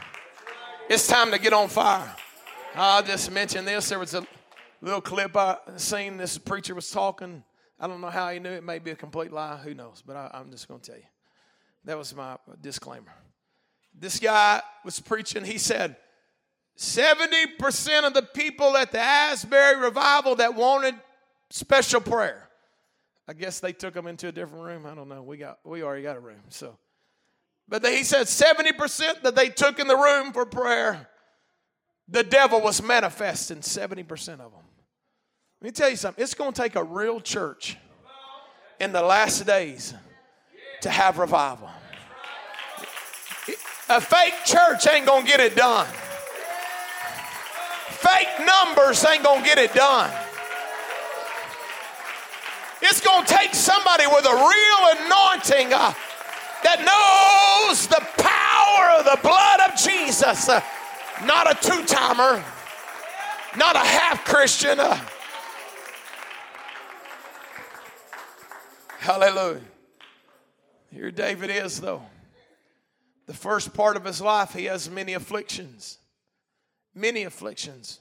It's 0.89 1.07
time 1.07 1.31
to 1.31 1.39
get 1.39 1.51
on 1.51 1.67
fire. 1.67 2.15
I'll 2.75 3.03
just 3.03 3.29
mention 3.29 3.65
this. 3.65 3.89
There 3.89 3.99
was 3.99 4.13
a 4.13 4.25
little 4.81 5.01
clip 5.01 5.35
I 5.35 5.57
seen. 5.75 6.15
This 6.15 6.37
preacher 6.37 6.75
was 6.75 6.89
talking. 6.89 7.43
I 7.77 7.87
don't 7.87 7.99
know 7.99 8.09
how 8.09 8.29
he 8.29 8.39
knew 8.39 8.51
it. 8.51 8.63
May 8.63 8.79
be 8.79 8.91
a 8.91 8.95
complete 8.95 9.33
lie. 9.33 9.57
Who 9.57 9.73
knows? 9.73 10.01
But 10.05 10.15
I, 10.15 10.31
I'm 10.33 10.49
just 10.49 10.69
going 10.69 10.79
to 10.79 10.91
tell 10.91 10.99
you. 10.99 11.07
That 11.83 11.97
was 11.97 12.15
my 12.15 12.37
disclaimer. 12.61 13.13
This 13.97 14.19
guy 14.19 14.61
was 14.83 14.99
preaching. 14.99 15.43
He 15.43 15.57
said, 15.57 15.95
70% 16.77 18.05
of 18.05 18.13
the 18.13 18.21
people 18.21 18.75
at 18.75 18.91
the 18.91 18.99
Asbury 18.99 19.77
revival 19.77 20.35
that 20.35 20.55
wanted 20.55 20.95
special 21.49 22.01
prayer. 22.01 22.49
I 23.27 23.33
guess 23.33 23.59
they 23.59 23.73
took 23.73 23.93
them 23.93 24.07
into 24.07 24.27
a 24.27 24.31
different 24.31 24.65
room. 24.65 24.85
I 24.85 24.93
don't 24.93 25.07
know. 25.07 25.23
We 25.23 25.37
got 25.37 25.59
we 25.63 25.81
already 25.81 26.03
got 26.03 26.17
a 26.17 26.19
room. 26.19 26.41
So 26.49 26.77
but 27.67 27.81
they, 27.81 27.97
he 27.97 28.03
said 28.03 28.27
70% 28.27 29.23
that 29.23 29.35
they 29.35 29.49
took 29.49 29.79
in 29.79 29.87
the 29.87 29.97
room 29.97 30.31
for 30.33 30.45
prayer 30.45 31.09
the 32.07 32.23
devil 32.23 32.61
was 32.61 32.81
manifesting 32.83 33.57
70% 33.57 34.03
of 34.33 34.51
them. 34.51 34.61
Let 35.61 35.67
me 35.67 35.71
tell 35.71 35.89
you 35.89 35.95
something. 35.95 36.21
It's 36.23 36.33
going 36.33 36.53
to 36.53 36.61
take 36.61 36.75
a 36.75 36.83
real 36.83 37.19
church 37.19 37.77
in 38.79 38.91
the 38.91 39.01
last 39.01 39.45
days 39.45 39.93
to 40.81 40.89
have 40.89 41.17
revival. 41.17 41.69
A 43.87 44.01
fake 44.01 44.33
church 44.45 44.87
ain't 44.87 45.05
going 45.05 45.25
to 45.25 45.27
get 45.27 45.39
it 45.39 45.55
done. 45.55 45.85
Fake 47.89 48.27
numbers 48.43 49.05
ain't 49.05 49.23
going 49.23 49.41
to 49.41 49.45
get 49.45 49.59
it 49.59 49.73
done. 49.73 50.11
It's 52.81 52.99
going 53.01 53.25
to 53.25 53.33
take 53.33 53.53
somebody 53.53 54.07
with 54.07 54.25
a 54.25 54.33
real 54.33 55.05
anointing 55.05 55.73
uh, 55.73 55.93
that 56.63 56.81
knows 56.81 57.87
the 57.87 58.01
power 58.17 58.99
of 58.99 59.05
the 59.05 59.19
blood 59.21 59.59
of 59.69 59.77
Jesus. 59.77 60.49
Uh, 60.49 60.61
not 61.23 61.49
a 61.49 61.55
two 61.65 61.85
timer, 61.85 62.43
not 63.55 63.75
a 63.75 63.79
half 63.79 64.25
Christian. 64.25 64.79
Uh, 64.79 64.99
hallelujah. 68.99 69.61
Here 70.91 71.11
David 71.11 71.51
is, 71.51 71.79
though. 71.79 72.01
The 73.25 73.33
first 73.33 73.73
part 73.73 73.97
of 73.97 74.05
his 74.05 74.21
life, 74.21 74.53
he 74.53 74.65
has 74.65 74.89
many 74.89 75.13
afflictions. 75.13 75.97
Many 76.93 77.23
afflictions. 77.23 77.99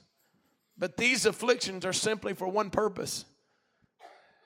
But 0.77 0.97
these 0.97 1.25
afflictions 1.25 1.85
are 1.85 1.93
simply 1.93 2.33
for 2.33 2.47
one 2.47 2.69
purpose 2.69 3.25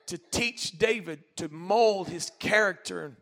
to 0.06 0.18
teach 0.18 0.78
David 0.78 1.22
to 1.36 1.48
mold 1.48 2.08
his 2.08 2.30
character 2.38 3.16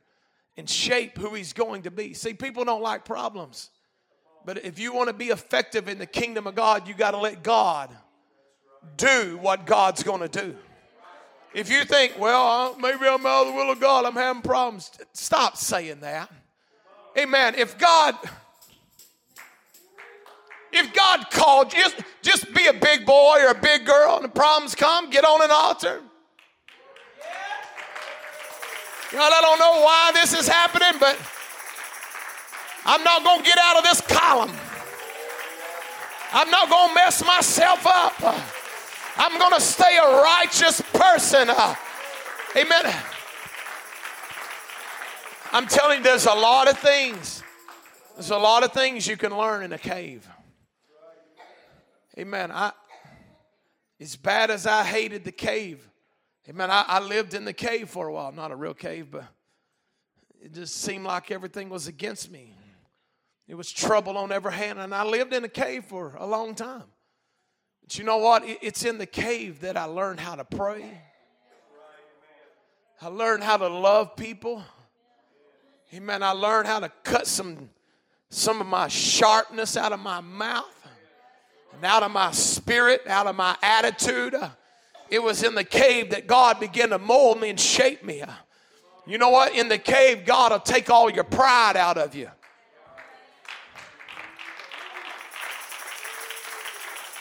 and 0.57 0.69
shape 0.69 1.19
who 1.19 1.35
he's 1.35 1.53
going 1.53 1.83
to 1.83 1.91
be. 1.91 2.15
See, 2.15 2.35
people 2.35 2.65
don't 2.65 2.83
like 2.83 3.05
problems. 3.05 3.71
But 4.45 4.65
if 4.65 4.79
you 4.79 4.95
want 4.95 5.09
to 5.09 5.15
be 5.15 5.27
effective 5.27 5.89
in 5.89 5.99
the 5.99 6.07
kingdom 6.07 6.47
of 6.47 6.55
God, 6.55 6.89
you 6.89 6.95
got 6.95 7.11
to 7.11 7.19
let 7.19 7.43
God 7.43 7.95
do 8.97 9.39
what 9.43 9.67
God's 9.67 10.03
going 10.03 10.21
to 10.21 10.29
do. 10.29 10.57
If 11.55 11.71
you 11.71 11.85
think, 11.85 12.19
well, 12.19 12.77
maybe 12.79 13.07
I'm 13.07 13.25
out 13.27 13.47
of 13.47 13.49
the 13.49 13.53
will 13.55 13.71
of 13.71 13.81
God, 13.81 14.05
I'm 14.05 14.15
having 14.15 14.43
problems, 14.43 14.91
stop 15.13 15.57
saying 15.57 16.01
that. 16.01 16.31
Amen. 17.17 17.55
If 17.57 17.79
God, 17.79 18.17
if 20.73 20.93
God 20.93 21.31
called 21.31 21.73
you, 21.73 21.83
just, 21.83 22.01
just 22.23 22.55
be 22.55 22.67
a 22.67 22.73
big 22.73 23.07
boy 23.07 23.39
or 23.41 23.51
a 23.51 23.61
big 23.61 23.87
girl 23.87 24.17
and 24.17 24.25
the 24.25 24.29
problems 24.29 24.75
come, 24.75 25.11
get 25.11 25.25
on 25.25 25.43
an 25.43 25.51
altar. 25.51 26.01
God, 29.11 29.33
I 29.35 29.41
don't 29.41 29.59
know 29.59 29.83
why 29.83 30.11
this 30.15 30.35
is 30.35 30.47
happening, 30.47 31.01
but 31.01 31.19
I'm 32.85 33.03
not 33.03 33.25
going 33.25 33.41
to 33.41 33.45
get 33.45 33.59
out 33.59 33.79
of 33.79 33.85
this 33.85 34.01
column. 34.03 34.53
I'm 36.33 36.51
not 36.51 36.69
going 36.69 36.89
to 36.89 36.95
mess 36.95 37.25
myself 37.25 37.87
up. 37.87 38.15
I'm 39.17 39.39
going 39.39 39.55
to 39.55 39.61
stay 39.61 39.97
a 39.97 40.23
righteous 40.23 40.83
person. 40.93 41.49
Amen. 42.55 42.95
I'm 45.51 45.66
telling 45.66 45.99
you, 45.99 46.05
there's 46.05 46.26
a 46.26 46.34
lot 46.34 46.68
of 46.68 46.78
things. 46.78 47.42
There's 48.14 48.30
a 48.30 48.36
lot 48.36 48.64
of 48.64 48.72
things 48.72 49.07
you 49.07 49.16
can 49.16 49.36
learn 49.36 49.62
in 49.62 49.72
a 49.72 49.78
cave. 49.78 50.28
Amen. 52.18 52.51
I, 52.53 52.72
as 54.01 54.16
bad 54.16 54.51
as 54.51 54.66
I 54.66 54.84
hated 54.84 55.24
the 55.24 55.32
cave, 55.32 55.88
amen, 56.49 56.70
I, 56.70 56.84
I 56.86 57.01
lived 57.01 57.32
in 57.32 57.44
the 57.44 57.53
cave 57.53 57.88
for 57.88 58.09
a 58.09 58.12
while. 58.12 58.30
Not 58.30 58.51
a 58.51 58.57
real 58.57 58.74
cave, 58.74 59.09
but 59.11 59.24
it 60.42 60.53
just 60.53 60.82
seemed 60.82 61.05
like 61.05 61.30
everything 61.30 61.70
was 61.70 61.86
against 61.86 62.30
me. 62.30 62.55
It 63.46 63.55
was 63.55 63.72
trouble 63.72 64.18
on 64.18 64.30
every 64.30 64.53
hand, 64.53 64.78
and 64.78 64.94
I 64.94 65.05
lived 65.05 65.32
in 65.32 65.44
a 65.44 65.49
cave 65.49 65.86
for 65.86 66.14
a 66.18 66.26
long 66.26 66.55
time. 66.55 66.84
But 67.82 67.96
you 67.96 68.05
know 68.05 68.18
what? 68.18 68.42
It's 68.44 68.84
in 68.84 68.99
the 68.99 69.07
cave 69.07 69.61
that 69.61 69.78
I 69.78 69.84
learned 69.84 70.20
how 70.20 70.34
to 70.34 70.44
pray. 70.44 71.01
I 73.01 73.07
learned 73.07 73.44
how 73.44 73.57
to 73.57 73.68
love 73.68 74.14
people. 74.16 74.62
Amen. 75.95 76.22
I 76.22 76.32
learned 76.32 76.66
how 76.66 76.80
to 76.80 76.93
cut 77.03 77.26
some, 77.26 77.70
some 78.28 78.61
of 78.61 78.66
my 78.66 78.89
sharpness 78.89 79.74
out 79.74 79.93
of 79.93 80.01
my 80.01 80.20
mouth 80.20 80.86
and 81.74 81.82
out 81.82 82.03
of 82.03 82.11
my 82.11 82.30
spirit, 82.30 83.07
out 83.07 83.26
of 83.26 83.34
my 83.34 83.57
attitude. 83.62 84.34
Uh, 84.34 84.51
it 85.09 85.22
was 85.22 85.43
in 85.43 85.55
the 85.55 85.64
cave 85.64 86.11
that 86.11 86.26
God 86.26 86.61
began 86.61 86.91
to 86.91 86.99
mold 86.99 87.41
me 87.41 87.49
and 87.49 87.59
shape 87.59 88.05
me. 88.05 88.20
Uh, 88.20 88.30
you 89.07 89.16
know 89.16 89.30
what? 89.30 89.55
In 89.55 89.68
the 89.68 89.78
cave, 89.78 90.26
God 90.26 90.53
will 90.53 90.61
take 90.61 90.91
all 90.91 91.09
your 91.09 91.24
pride 91.24 91.76
out 91.76 91.97
of 91.97 92.14
you. 92.14 92.28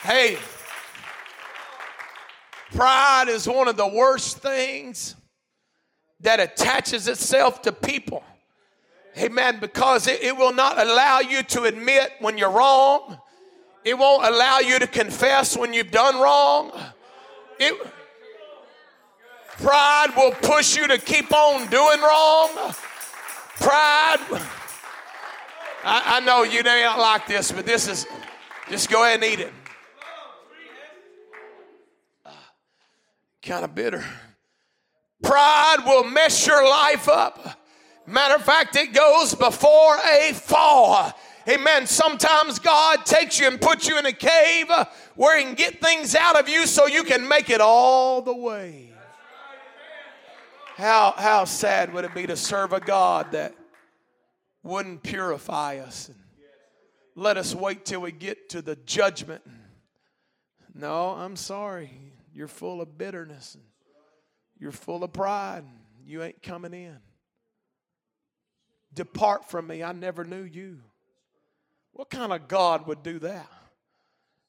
Hey, 0.02 0.36
pride 2.74 3.28
is 3.28 3.48
one 3.48 3.66
of 3.66 3.78
the 3.78 3.88
worst 3.88 4.38
things 4.38 5.16
that 6.20 6.38
attaches 6.38 7.08
itself 7.08 7.62
to 7.62 7.72
people. 7.72 8.22
Amen. 9.18 9.58
Because 9.60 10.06
it, 10.06 10.22
it, 10.22 10.36
will 10.36 10.52
not 10.52 10.80
allow 10.80 11.20
you 11.20 11.42
to 11.42 11.64
admit 11.64 12.12
when 12.20 12.38
you're 12.38 12.50
wrong. 12.50 13.18
It 13.84 13.98
won't 13.98 14.24
allow 14.24 14.58
you 14.60 14.78
to 14.78 14.86
confess 14.86 15.56
when 15.56 15.72
you've 15.72 15.90
done 15.90 16.20
wrong. 16.20 16.72
It, 17.58 17.74
pride 19.58 20.08
will 20.16 20.32
push 20.32 20.76
you 20.76 20.86
to 20.86 20.98
keep 20.98 21.32
on 21.32 21.68
doing 21.68 22.00
wrong. 22.00 22.50
Pride. 23.56 24.18
I, 25.84 26.16
I 26.16 26.20
know 26.20 26.44
you 26.44 26.62
don't 26.62 26.98
like 26.98 27.26
this, 27.26 27.50
but 27.50 27.66
this 27.66 27.88
is 27.88 28.06
just 28.70 28.88
go 28.88 29.04
ahead 29.04 29.22
and 29.22 29.32
eat 29.32 29.40
it. 29.40 29.52
Uh, 32.24 32.30
kind 33.42 33.64
of 33.64 33.74
bitter. 33.74 34.04
Pride 35.22 35.78
will 35.84 36.04
mess 36.04 36.46
your 36.46 36.62
life 36.68 37.08
up. 37.08 37.57
Matter 38.08 38.36
of 38.36 38.42
fact, 38.42 38.74
it 38.74 38.94
goes 38.94 39.34
before 39.34 39.98
a 39.98 40.32
fall. 40.32 41.12
Amen. 41.46 41.86
Sometimes 41.86 42.58
God 42.58 43.04
takes 43.04 43.38
you 43.38 43.46
and 43.46 43.60
puts 43.60 43.86
you 43.86 43.98
in 43.98 44.06
a 44.06 44.12
cave 44.12 44.70
where 45.14 45.36
He 45.36 45.44
can 45.44 45.54
get 45.54 45.82
things 45.82 46.14
out 46.14 46.40
of 46.40 46.48
you 46.48 46.66
so 46.66 46.86
you 46.86 47.02
can 47.02 47.28
make 47.28 47.50
it 47.50 47.60
all 47.60 48.22
the 48.22 48.34
way. 48.34 48.94
How, 50.76 51.12
how 51.18 51.44
sad 51.44 51.92
would 51.92 52.06
it 52.06 52.14
be 52.14 52.26
to 52.26 52.36
serve 52.36 52.72
a 52.72 52.80
God 52.80 53.32
that 53.32 53.54
wouldn't 54.62 55.02
purify 55.02 55.76
us 55.76 56.08
and 56.08 56.16
let 57.14 57.36
us 57.36 57.54
wait 57.54 57.84
till 57.84 58.00
we 58.00 58.12
get 58.12 58.48
to 58.50 58.62
the 58.62 58.76
judgment? 58.76 59.42
No, 60.74 61.10
I'm 61.10 61.36
sorry. 61.36 61.90
You're 62.32 62.48
full 62.48 62.80
of 62.80 62.96
bitterness. 62.96 63.58
You're 64.58 64.72
full 64.72 65.04
of 65.04 65.12
pride. 65.12 65.64
You 66.06 66.22
ain't 66.22 66.42
coming 66.42 66.72
in. 66.72 66.96
Depart 68.94 69.48
from 69.48 69.66
me. 69.66 69.82
I 69.82 69.92
never 69.92 70.24
knew 70.24 70.42
you. 70.42 70.78
What 71.92 72.10
kind 72.10 72.32
of 72.32 72.48
God 72.48 72.86
would 72.86 73.02
do 73.02 73.18
that? 73.20 73.48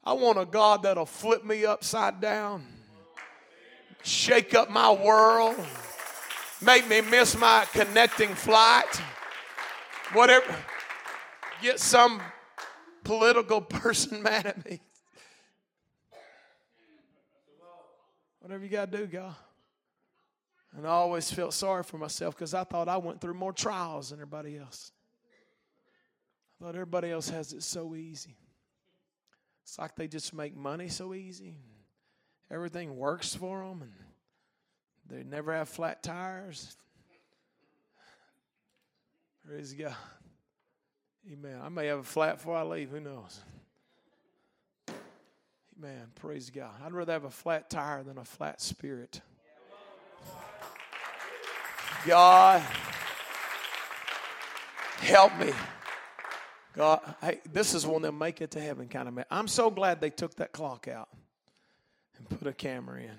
I 0.04 0.14
want 0.14 0.40
a 0.40 0.46
God 0.46 0.84
that'll 0.84 1.06
flip 1.06 1.44
me 1.44 1.66
upside 1.66 2.22
down, 2.22 2.66
shake 4.04 4.56
up 4.56 4.70
my 4.70 4.92
world, 4.92 5.56
make 6.62 6.88
me 6.88 7.02
miss 7.02 7.38
my 7.38 7.66
connecting 7.74 8.34
flight, 8.34 9.02
whatever. 10.14 10.56
Get 11.62 11.80
some 11.80 12.22
political 13.04 13.62
person 13.82 14.24
mad 14.24 14.46
at 14.46 14.66
me. 14.66 14.80
Whatever 18.40 18.64
you 18.64 18.70
got 18.70 18.92
to 18.92 18.98
do, 18.98 19.06
God. 19.06 19.36
And 20.76 20.86
I 20.86 20.92
always 20.92 21.32
felt 21.32 21.54
sorry 21.54 21.84
for 21.84 21.98
myself 21.98 22.36
because 22.36 22.54
I 22.54 22.64
thought 22.64 22.88
I 22.88 22.98
went 22.98 23.22
through 23.22 23.34
more 23.34 23.54
trials 23.54 24.10
than 24.10 24.20
everybody 24.20 24.58
else. 24.58 24.92
I 26.60 26.66
thought 26.66 26.76
everybody 26.76 27.10
else 27.10 27.30
has 27.30 27.54
it 27.54 27.64
so 27.64 27.96
easy. 27.96 28.38
It's 29.64 29.80
like 29.80 29.96
they 29.96 30.08
just 30.08 30.34
make 30.34 30.56
money 30.56 30.90
so 30.90 31.14
easy. 31.14 31.56
Everything 32.52 32.98
works 32.98 33.36
for 33.36 33.60
them 33.60 33.82
and 33.82 33.94
they 35.08 35.24
never 35.24 35.54
have 35.54 35.70
flat 35.70 36.04
tires. 36.04 36.76
Praise 39.46 39.74
God. 39.74 39.96
Amen. 41.32 41.60
I 41.64 41.70
may 41.70 41.88
have 41.88 42.00
a 42.00 42.04
flat 42.04 42.38
before 42.38 42.56
I 42.56 42.64
leave. 42.64 42.90
Who 42.92 43.00
knows? 43.00 43.40
Amen. 45.78 46.08
Praise 46.16 46.50
God. 46.50 46.74
I'd 46.84 46.94
rather 46.94 47.14
have 47.14 47.24
a 47.24 47.30
flat 47.30 47.70
tire 47.70 48.04
than 48.04 48.18
a 48.18 48.26
flat 48.26 48.62
spirit. 48.62 49.22
God, 52.06 52.62
help 55.00 55.38
me. 55.38 55.52
God, 56.74 57.02
hey, 57.22 57.40
this 57.52 57.74
is 57.74 57.86
one 57.86 58.02
them 58.02 58.18
make 58.18 58.42
it 58.42 58.52
to 58.52 58.62
heaven 58.62 58.88
kind 58.88 59.08
of. 59.08 59.26
I'm 59.30 59.48
so 59.48 59.70
glad 59.70 60.00
they 60.00 60.10
took 60.10 60.36
that 60.36 60.54
clock 60.54 60.88
out 60.88 61.10
and 62.18 62.30
put 62.30 62.48
a 62.48 62.54
camera 62.54 63.02
in 63.02 63.18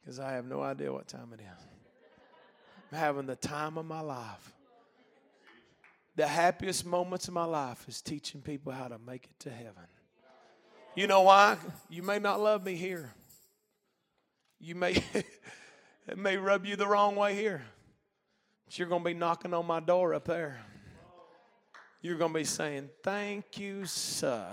because 0.00 0.18
I 0.18 0.32
have 0.32 0.44
no 0.44 0.60
idea 0.60 0.92
what 0.92 1.06
time 1.06 1.30
it 1.34 1.40
is. 1.40 1.66
I'm 2.90 2.98
having 2.98 3.26
the 3.26 3.36
time 3.36 3.78
of 3.78 3.86
my 3.86 4.00
life. 4.00 4.52
The 6.16 6.26
happiest 6.26 6.86
moments 6.86 7.28
of 7.28 7.34
my 7.34 7.44
life 7.44 7.88
is 7.88 8.00
teaching 8.00 8.40
people 8.40 8.72
how 8.72 8.88
to 8.88 8.98
make 8.98 9.24
it 9.24 9.40
to 9.40 9.50
heaven. 9.50 9.86
You 10.94 11.06
know 11.06 11.22
why? 11.22 11.56
You 11.88 12.02
may 12.02 12.18
not 12.18 12.40
love 12.40 12.64
me 12.64 12.76
here. 12.76 13.12
You 14.60 14.74
may 14.74 14.92
it 15.14 16.18
may 16.18 16.36
rub 16.36 16.66
you 16.66 16.76
the 16.76 16.86
wrong 16.86 17.16
way 17.16 17.34
here. 17.34 17.62
You're 18.76 18.88
going 18.88 19.02
to 19.02 19.08
be 19.08 19.14
knocking 19.14 19.54
on 19.54 19.66
my 19.66 19.78
door 19.78 20.14
up 20.14 20.24
there. 20.24 20.58
You're 22.02 22.16
going 22.16 22.32
to 22.32 22.38
be 22.38 22.44
saying, 22.44 22.90
Thank 23.04 23.58
you, 23.58 23.86
sir. 23.86 24.46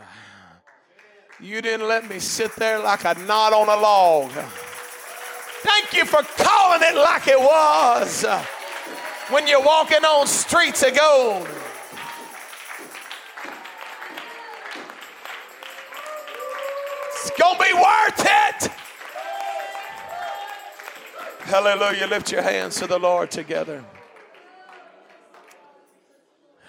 You 1.40 1.60
didn't 1.62 1.88
let 1.88 2.08
me 2.08 2.20
sit 2.20 2.56
there 2.56 2.78
like 2.78 3.04
a 3.04 3.16
knot 3.26 3.52
on 3.52 3.68
a 3.68 3.82
log. 3.82 4.30
Thank 5.64 5.94
you 5.94 6.06
for 6.06 6.22
calling 6.38 6.82
it 6.84 6.96
like 6.96 7.28
it 7.28 7.40
was 7.40 8.26
when 9.30 9.48
you're 9.48 9.64
walking 9.64 10.06
on 10.06 10.28
streets 10.28 10.84
of 10.84 10.96
gold. 10.96 11.48
It's 17.10 17.32
going 17.40 17.58
to 17.58 17.64
be 17.64 17.74
worth 17.74 18.20
it. 18.20 18.72
Hallelujah. 21.42 22.06
Lift 22.06 22.32
your 22.32 22.44
hands 22.44 22.76
to 22.76 22.88
the 22.88 23.00
Lord 23.00 23.32
together. 23.32 23.84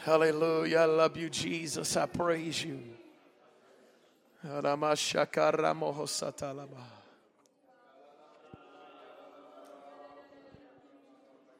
Hallelujah. 0.05 0.79
I 0.79 0.85
love 0.87 1.17
you, 1.17 1.31
Jesus. 1.31 1.97
I 1.97 2.07
praise 2.07 2.65
you. 2.65 2.81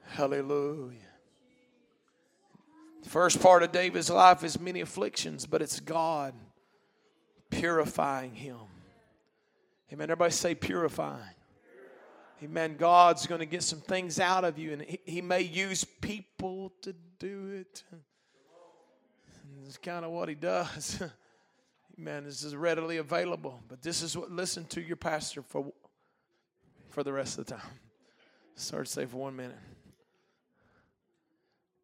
Hallelujah. 0.09 0.99
The 3.05 3.09
first 3.09 3.41
part 3.41 3.63
of 3.63 3.71
David's 3.71 4.11
life 4.11 4.43
is 4.43 4.59
many 4.59 4.81
afflictions, 4.81 5.47
but 5.47 5.63
it's 5.63 5.79
God 5.79 6.35
purifying 7.49 8.35
him. 8.35 8.57
Amen. 9.93 10.11
Everybody 10.11 10.33
say 10.33 10.57
purifying. 10.57 11.35
Amen. 12.43 12.77
God's 12.77 13.29
going 13.29 13.39
to 13.39 13.47
get 13.47 13.63
some 13.63 13.81
things 13.81 14.19
out 14.19 14.45
of 14.45 14.59
you, 14.59 14.73
and 14.73 14.83
He, 14.83 15.01
he 15.05 15.21
may 15.21 15.43
use 15.43 15.85
people 15.85 16.73
to 16.83 16.93
do 17.21 17.51
it. 17.61 17.85
It's 19.67 19.79
kind 19.79 20.05
of 20.05 20.11
what 20.11 20.29
He 20.29 20.35
does. 20.35 21.03
Man, 21.97 22.25
this 22.25 22.43
is 22.43 22.57
readily 22.57 22.97
available. 22.97 23.61
But 23.69 23.83
this 23.83 24.03
is 24.03 24.17
what 24.17 24.31
listen 24.31 24.65
to 24.67 24.81
your 24.81 24.97
pastor 24.97 25.43
for 25.43 25.73
for 26.91 27.03
the 27.03 27.13
rest 27.13 27.39
of 27.39 27.47
the 27.47 27.55
time. 27.55 27.71
Start 28.55 28.87
to 28.87 28.93
say 28.93 29.07
for 29.07 29.17
one 29.17 29.35
minute. 29.35 29.59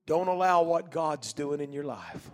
Don't 0.06 0.28
allow 0.28 0.62
what 0.62 0.90
God's 0.90 1.32
doing 1.32 1.60
in 1.60 1.72
your 1.72 1.84
life. 1.84 2.30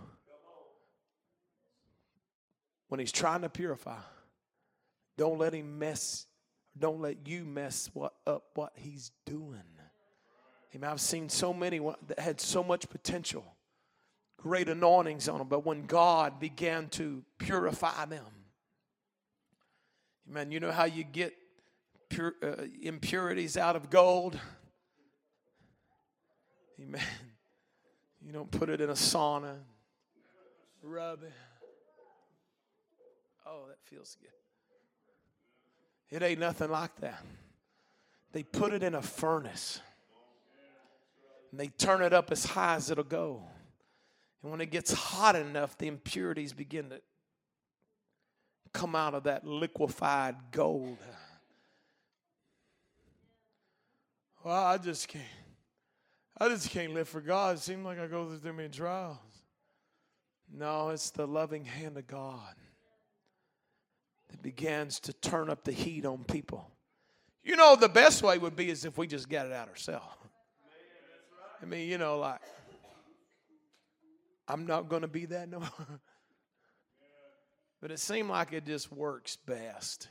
When 2.87 2.99
He's 2.99 3.11
trying 3.11 3.41
to 3.41 3.49
purify, 3.49 3.99
don't 5.17 5.37
let 5.37 5.53
Him 5.53 5.79
mess, 5.79 6.27
don't 6.77 7.01
let 7.01 7.27
you 7.27 7.43
mess 7.43 7.89
what, 7.93 8.13
up 8.27 8.43
what 8.53 8.73
He's 8.75 9.11
doing. 9.25 9.61
Amen. 10.73 10.89
I've 10.89 11.01
seen 11.01 11.29
so 11.29 11.53
many 11.53 11.79
that 12.07 12.19
had 12.19 12.39
so 12.39 12.63
much 12.63 12.89
potential, 12.89 13.45
great 14.45 14.69
anointings 14.69 15.27
on 15.27 15.39
them, 15.39 15.47
but 15.47 15.65
when 15.65 15.87
God 15.87 16.39
began 16.39 16.87
to 16.89 17.23
purify 17.39 18.05
them, 18.05 18.27
Amen. 20.29 20.51
You 20.51 20.59
know 20.59 20.71
how 20.71 20.83
you 20.85 21.03
get 21.03 21.33
pure, 22.09 22.35
uh, 22.43 22.65
impurities 22.79 23.57
out 23.57 23.75
of 23.75 23.89
gold? 23.89 24.39
Amen. 26.79 27.01
You 28.23 28.31
don't 28.33 28.51
put 28.51 28.69
it 28.69 28.81
in 28.81 28.91
a 28.91 28.93
sauna, 28.93 29.55
rub 30.83 31.23
it. 31.23 31.33
Oh, 33.47 33.65
that 33.67 33.77
feels 33.83 34.15
good. 34.21 34.29
It 36.15 36.23
ain't 36.23 36.39
nothing 36.39 36.69
like 36.69 36.95
that. 37.01 37.23
They 38.31 38.43
put 38.43 38.73
it 38.73 38.83
in 38.83 38.93
a 38.93 39.01
furnace 39.01 39.81
and 41.49 41.59
they 41.59 41.67
turn 41.67 42.03
it 42.03 42.13
up 42.13 42.31
as 42.31 42.45
high 42.45 42.75
as 42.75 42.91
it'll 42.91 43.03
go. 43.03 43.41
And 44.45 44.51
when 44.51 44.61
it 44.61 44.69
gets 44.69 44.93
hot 44.93 45.35
enough, 45.35 45.75
the 45.75 45.87
impurities 45.87 46.53
begin 46.53 46.91
to 46.91 47.01
come 48.73 48.95
out 48.95 49.15
of 49.15 49.23
that 49.23 49.43
liquefied 49.43 50.35
gold. 50.51 50.99
Well, 54.43 54.53
I 54.53 54.77
just 54.77 55.07
can't. 55.07 55.23
I 56.37 56.47
just 56.47 56.69
can't 56.69 56.93
live 56.93 57.09
for 57.09 57.21
God. 57.21 57.55
It 57.55 57.61
seems 57.61 57.83
like 57.85 57.97
I 57.97 58.05
go 58.05 58.27
through 58.27 58.37
too 58.37 58.53
many 58.53 58.69
trials. 58.69 59.17
No, 60.53 60.89
it's 60.89 61.09
the 61.09 61.25
loving 61.25 61.65
hand 61.65 61.97
of 61.97 62.05
God 62.05 62.53
that 64.29 64.43
begins 64.43 64.99
to 64.99 65.13
turn 65.13 65.49
up 65.49 65.63
the 65.63 65.71
heat 65.71 66.05
on 66.05 66.23
people. 66.23 66.69
You 67.43 67.55
know, 67.55 67.75
the 67.75 67.89
best 67.89 68.21
way 68.21 68.37
would 68.37 68.55
be 68.55 68.69
is 68.69 68.85
if 68.85 68.95
we 68.95 69.07
just 69.07 69.27
got 69.27 69.47
it 69.47 69.53
out 69.53 69.69
ourselves. 69.69 70.05
I 71.63 71.65
mean, 71.65 71.89
you 71.89 71.97
know, 71.97 72.19
like, 72.19 72.41
I'm 74.47 74.65
not 74.65 74.89
going 74.89 75.01
to 75.01 75.07
be 75.07 75.25
that 75.27 75.49
no 75.49 75.59
more. 75.59 75.69
But 77.81 77.91
it 77.91 77.99
seemed 77.99 78.29
like 78.29 78.51
it 78.51 78.65
just 78.65 78.91
works 78.91 79.35
best 79.35 80.07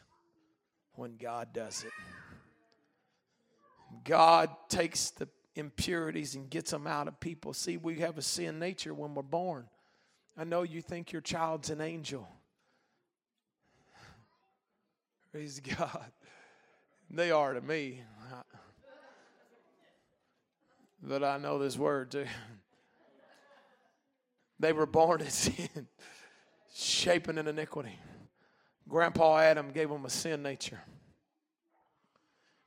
when 0.93 1.17
God 1.17 1.53
does 1.53 1.83
it. 1.83 1.91
God 4.05 4.51
takes 4.69 5.11
the 5.11 5.29
impurities 5.57 6.37
and 6.37 6.49
gets 6.49 6.71
them 6.71 6.87
out 6.87 7.09
of 7.09 7.19
people. 7.19 7.53
See, 7.53 7.77
we 7.77 7.99
have 8.01 8.17
a 8.17 8.23
sin 8.23 8.61
nature 8.61 8.95
when 8.95 9.15
we're 9.15 9.23
born. 9.23 9.67
I 10.37 10.45
know 10.45 10.63
you 10.63 10.83
think 10.83 11.11
your 11.11 11.23
child's 11.23 11.71
an 11.71 11.81
angel. 11.81 12.29
Praise 15.33 15.61
God. 15.61 16.13
They 17.11 17.31
are 17.31 17.55
to 17.55 17.61
me. 17.61 18.03
But 21.03 21.25
I 21.25 21.39
know 21.39 21.59
this 21.59 21.77
word 21.77 22.13
too. 22.13 22.27
They 24.59 24.73
were 24.73 24.87
born 24.87 25.21
in 25.21 25.31
sin, 25.31 25.89
shaping 26.75 27.39
in 27.39 27.47
iniquity. 27.47 27.99
Grandpa 28.89 29.39
Adam 29.39 29.71
gave 29.73 29.89
them 29.89 30.05
a 30.05 30.11
sin 30.11 30.43
nature. 30.43 30.81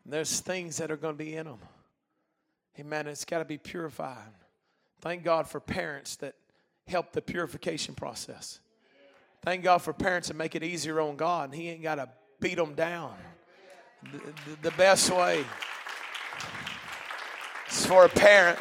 And 0.03 0.13
there's 0.13 0.39
things 0.39 0.77
that 0.77 0.89
are 0.91 0.97
going 0.97 1.17
to 1.17 1.23
be 1.23 1.35
in 1.35 1.45
them. 1.45 1.59
Amen. 2.79 3.07
It's 3.07 3.25
got 3.25 3.39
to 3.39 3.45
be 3.45 3.57
purified. 3.57 4.33
Thank 5.01 5.23
God 5.23 5.47
for 5.47 5.59
parents 5.59 6.15
that 6.17 6.35
help 6.88 7.11
the 7.11 7.21
purification 7.21 7.93
process. 7.93 8.59
Thank 9.43 9.63
God 9.63 9.79
for 9.79 9.93
parents 9.93 10.27
that 10.29 10.35
make 10.35 10.55
it 10.55 10.63
easier 10.63 10.99
on 10.99 11.15
God. 11.15 11.49
and 11.49 11.55
He 11.55 11.69
ain't 11.69 11.83
got 11.83 11.95
to 11.95 12.09
beat 12.39 12.55
them 12.55 12.73
down. 12.73 13.15
The, 14.11 14.17
the, 14.19 14.69
the 14.69 14.71
best 14.71 15.11
way 15.11 15.43
is 17.69 17.85
for 17.85 18.05
a 18.05 18.09
parent, 18.09 18.59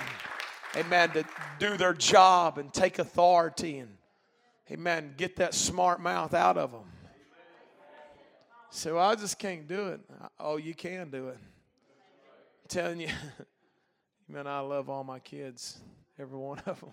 amen, 0.76 1.10
to 1.10 1.24
do 1.58 1.76
their 1.76 1.94
job 1.94 2.58
and 2.58 2.72
take 2.72 2.98
authority 2.98 3.78
and, 3.78 3.96
amen, 4.70 5.14
get 5.16 5.36
that 5.36 5.54
smart 5.54 6.00
mouth 6.00 6.34
out 6.34 6.58
of 6.58 6.72
them. 6.72 6.84
So 8.70 8.98
I 8.98 9.14
just 9.14 9.38
can't 9.38 9.66
do 9.66 9.88
it. 9.88 10.00
Oh, 10.38 10.56
you 10.58 10.74
can 10.74 11.10
do 11.10 11.28
it. 11.28 11.38
I'm 11.38 12.68
telling 12.68 13.00
you. 13.00 13.08
Man, 14.28 14.48
I 14.48 14.58
love 14.58 14.90
all 14.90 15.04
my 15.04 15.20
kids, 15.20 15.78
every 16.18 16.36
one 16.36 16.58
of 16.66 16.80
them. 16.80 16.90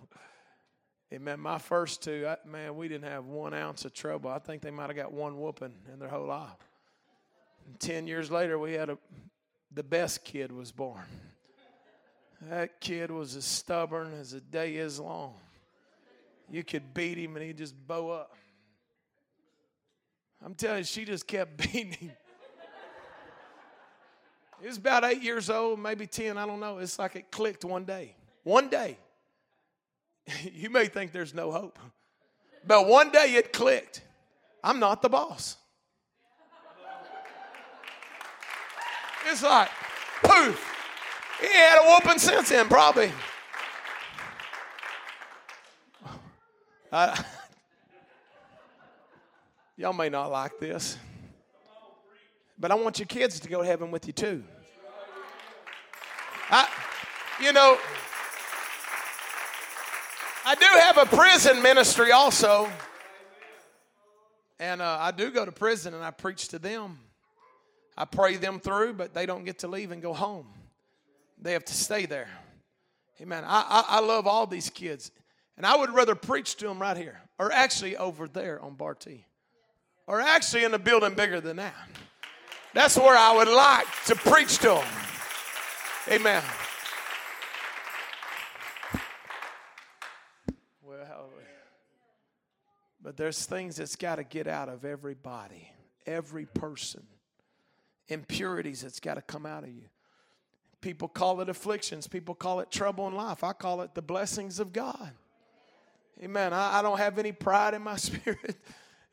Amen. 1.11 1.39
My 1.39 1.57
first 1.57 2.03
two, 2.03 2.27
I, 2.27 2.38
man, 2.47 2.75
we 2.75 2.88
didn't 2.88 3.09
have 3.09 3.25
one 3.25 3.53
ounce 3.53 3.86
of 3.86 3.93
trouble. 3.93 4.29
I 4.29 4.39
think 4.39 4.61
they 4.61 4.71
might 4.71 4.88
have 4.88 4.95
got 4.95 5.11
one 5.11 5.39
whooping 5.39 5.73
in 5.91 5.99
their 5.99 6.09
whole 6.09 6.27
life. 6.27 6.49
And 7.65 7.79
Ten 7.79 8.07
years 8.07 8.29
later, 8.29 8.57
we 8.59 8.73
had 8.73 8.89
a, 8.89 8.97
the 9.71 9.84
best 9.84 10.23
kid 10.23 10.51
was 10.51 10.71
born. 10.71 11.03
That 12.49 12.81
kid 12.81 13.09
was 13.11 13.35
as 13.35 13.45
stubborn 13.45 14.13
as 14.19 14.33
a 14.33 14.41
day 14.41 14.75
is 14.75 14.99
long. 14.99 15.35
You 16.49 16.63
could 16.63 16.93
beat 16.93 17.17
him 17.17 17.35
and 17.35 17.45
he'd 17.45 17.57
just 17.57 17.75
bow 17.87 18.09
up. 18.11 18.35
I'm 20.43 20.53
telling 20.55 20.79
you, 20.79 20.83
she 20.83 21.05
just 21.05 21.25
kept 21.25 21.57
beating 21.73 21.91
him. 21.91 22.11
He 24.59 24.67
was 24.67 24.77
about 24.77 25.03
eight 25.03 25.21
years 25.21 25.49
old, 25.49 25.79
maybe 25.79 26.07
10, 26.07 26.37
I 26.37 26.45
don't 26.45 26.59
know. 26.59 26.77
It's 26.77 26.97
like 26.97 27.15
it 27.15 27.31
clicked 27.31 27.65
one 27.65 27.85
day. 27.85 28.15
One 28.43 28.69
day. 28.69 28.97
you 30.53 30.69
may 30.69 30.85
think 30.85 31.11
there's 31.11 31.33
no 31.33 31.51
hope, 31.51 31.77
but 32.65 32.87
one 32.87 33.11
day 33.11 33.35
it 33.35 33.51
clicked. 33.51 34.01
I'm 34.63 34.79
not 34.79 35.01
the 35.01 35.09
boss. 35.09 35.57
It's 39.29 39.43
like, 39.43 39.69
poof. 40.23 40.72
He 41.43 41.49
had 41.49 41.77
a 41.83 41.89
whooping 41.89 42.19
since 42.19 42.47
then, 42.49 42.69
probably. 42.69 43.11
Y'all 49.75 49.91
may 49.91 50.07
not 50.07 50.31
like 50.31 50.57
this. 50.57 50.97
But 52.57 52.71
I 52.71 52.75
want 52.75 52.97
your 52.97 53.07
kids 53.07 53.41
to 53.41 53.49
go 53.49 53.61
to 53.61 53.67
heaven 53.67 53.91
with 53.91 54.07
you 54.07 54.13
too. 54.13 54.41
I, 56.49 56.69
you 57.41 57.51
know, 57.51 57.77
I 60.45 60.55
do 60.55 60.65
have 60.79 60.97
a 60.97 61.05
prison 61.05 61.61
ministry 61.61 62.13
also. 62.13 62.69
And 64.59 64.81
uh, 64.81 64.97
I 65.01 65.11
do 65.11 65.29
go 65.29 65.43
to 65.43 65.51
prison 65.51 65.93
and 65.93 66.05
I 66.05 66.11
preach 66.11 66.47
to 66.49 66.59
them. 66.59 66.99
I 67.97 68.05
pray 68.05 68.37
them 68.37 68.61
through, 68.61 68.93
but 68.93 69.13
they 69.13 69.25
don't 69.25 69.43
get 69.43 69.59
to 69.59 69.67
leave 69.67 69.91
and 69.91 70.01
go 70.01 70.13
home. 70.13 70.47
They 71.43 71.51
have 71.51 71.65
to 71.65 71.73
stay 71.73 72.05
there. 72.05 72.29
Amen. 73.21 73.43
I, 73.45 73.61
I, 73.69 73.97
I 73.97 73.99
love 73.99 74.25
all 74.25 74.47
these 74.47 74.69
kids. 74.69 75.11
And 75.57 75.65
I 75.65 75.75
would 75.75 75.93
rather 75.93 76.15
preach 76.15 76.55
to 76.55 76.67
them 76.67 76.81
right 76.81 76.97
here, 76.97 77.21
or 77.37 77.51
actually 77.51 77.95
over 77.97 78.27
there 78.27 78.59
on 78.61 78.73
Barty, 78.73 79.27
or 80.07 80.19
actually 80.19 80.63
in 80.63 80.73
a 80.73 80.79
building 80.79 81.13
bigger 81.13 81.39
than 81.39 81.57
that. 81.57 81.75
That's 82.73 82.97
where 82.97 83.15
I 83.15 83.35
would 83.35 83.49
like 83.49 83.85
to 84.05 84.15
preach 84.15 84.57
to 84.59 84.67
them. 84.69 84.87
Amen. 86.09 86.41
Well, 90.81 91.29
but 93.01 93.15
there's 93.15 93.45
things 93.45 93.75
that's 93.75 93.95
got 93.95 94.15
to 94.15 94.23
get 94.23 94.47
out 94.47 94.69
of 94.69 94.85
everybody, 94.85 95.69
every 96.07 96.45
person. 96.45 97.03
Impurities 98.07 98.81
that's 98.81 98.99
got 98.99 99.15
to 99.15 99.21
come 99.21 99.45
out 99.45 99.63
of 99.63 99.69
you. 99.69 99.83
People 100.84 101.07
call 101.07 101.39
it 101.39 101.47
afflictions, 101.47 102.07
people 102.07 102.36
call 102.36 102.59
it 102.59 102.69
trouble 102.69 103.07
in 103.07 103.15
life. 103.15 103.41
I 103.41 103.53
call 103.53 103.84
it 103.84 103.95
the 103.95 104.01
blessings 104.01 104.59
of 104.59 104.73
God. 104.73 105.13
Amen. 106.21 106.51
I, 106.51 106.79
I 106.79 106.81
don't 106.81 106.97
have 106.97 107.17
any 107.17 107.31
pride 107.31 107.73
in 107.73 107.81
my 107.81 107.95
spirit. 107.95 108.57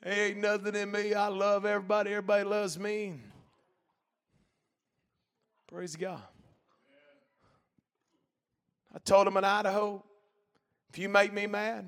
There 0.03 0.27
ain't 0.27 0.39
nothing 0.39 0.75
in 0.75 0.91
me. 0.91 1.15
I 1.15 1.29
love 1.29 1.65
everybody. 1.65 2.11
Everybody 2.11 2.43
loves 2.43 2.77
me. 2.77 3.21
Praise 5.69 5.95
God. 5.95 6.21
I 8.93 8.99
told 8.99 9.29
him 9.29 9.37
in 9.37 9.45
Idaho, 9.45 10.03
if 10.89 10.99
you 10.99 11.09
make 11.09 11.33
me 11.33 11.47
mad, 11.47 11.87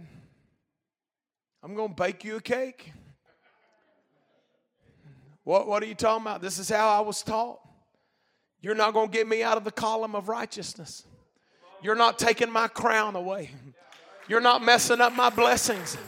I'm 1.60 1.74
going 1.74 1.88
to 1.88 1.94
bake 2.00 2.22
you 2.22 2.36
a 2.36 2.40
cake. 2.40 2.92
What, 5.42 5.66
what 5.66 5.82
are 5.82 5.86
you 5.86 5.96
talking 5.96 6.22
about? 6.22 6.40
This 6.40 6.60
is 6.60 6.68
how 6.68 6.88
I 6.88 7.00
was 7.00 7.20
taught. 7.20 7.58
You're 8.62 8.76
not 8.76 8.94
going 8.94 9.10
to 9.10 9.12
get 9.12 9.28
me 9.28 9.42
out 9.42 9.56
of 9.56 9.64
the 9.64 9.72
column 9.72 10.14
of 10.14 10.28
righteousness. 10.28 11.04
You're 11.82 11.96
not 11.96 12.18
taking 12.18 12.50
my 12.50 12.68
crown 12.68 13.16
away. 13.16 13.50
You're 14.28 14.40
not 14.40 14.62
messing 14.62 15.00
up 15.00 15.12
my 15.14 15.30
blessings. 15.30 15.98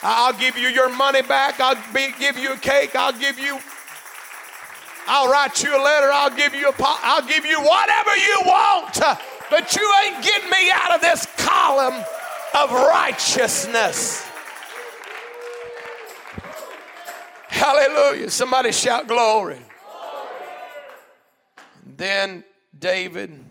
I'll 0.00 0.32
give 0.32 0.56
you 0.56 0.68
your 0.68 0.88
money 0.94 1.22
back. 1.22 1.58
I'll 1.58 1.74
be, 1.92 2.08
give 2.18 2.38
you 2.38 2.52
a 2.52 2.56
cake. 2.56 2.94
I'll 2.94 3.18
give 3.18 3.38
you. 3.38 3.58
I'll 5.08 5.28
write 5.28 5.62
you 5.64 5.76
a 5.76 5.82
letter. 5.82 6.10
I'll 6.12 6.34
give 6.34 6.54
you 6.54 6.68
a. 6.68 6.74
I'll 6.78 7.26
give 7.26 7.44
you 7.44 7.60
whatever 7.60 8.16
you 8.16 8.40
want. 8.46 9.00
But 9.50 9.74
you 9.74 9.92
ain't 10.04 10.22
getting 10.22 10.50
me 10.50 10.70
out 10.72 10.94
of 10.94 11.00
this 11.00 11.26
column 11.38 12.04
of 12.54 12.70
righteousness. 12.70 14.24
Hallelujah. 17.48 18.30
Somebody 18.30 18.70
shout 18.70 19.08
glory. 19.08 19.63
Then 21.96 22.44
David, 22.76 23.44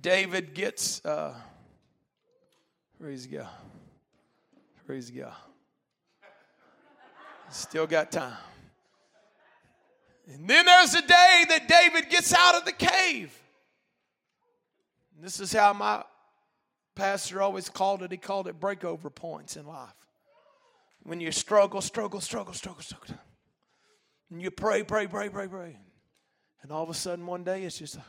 David 0.00 0.54
gets, 0.54 1.04
uh, 1.04 1.34
praise 3.00 3.26
God. 3.26 3.48
Praise 4.86 5.10
God. 5.10 5.34
Still 7.50 7.86
got 7.86 8.12
time. 8.12 8.36
And 10.32 10.48
then 10.48 10.66
there's 10.66 10.94
a 10.94 11.02
day 11.02 11.44
that 11.48 11.68
David 11.68 12.10
gets 12.10 12.32
out 12.32 12.54
of 12.54 12.64
the 12.64 12.72
cave. 12.72 13.36
And 15.14 15.24
this 15.24 15.40
is 15.40 15.52
how 15.52 15.72
my 15.72 16.02
pastor 16.94 17.42
always 17.42 17.68
called 17.68 18.02
it. 18.02 18.10
He 18.10 18.16
called 18.16 18.48
it 18.48 18.58
breakover 18.58 19.14
points 19.14 19.56
in 19.56 19.66
life. 19.66 19.94
When 21.02 21.20
you 21.20 21.30
struggle, 21.32 21.80
struggle, 21.80 22.20
struggle, 22.20 22.54
struggle, 22.54 22.82
struggle. 22.82 23.16
And 24.30 24.40
you 24.40 24.50
pray, 24.50 24.82
pray, 24.82 25.06
pray, 25.06 25.28
pray, 25.28 25.48
pray. 25.48 25.76
And 26.64 26.72
all 26.72 26.82
of 26.82 26.88
a 26.88 26.94
sudden, 26.94 27.26
one 27.26 27.44
day, 27.44 27.64
it's 27.64 27.78
just 27.78 27.96
like, 27.96 28.06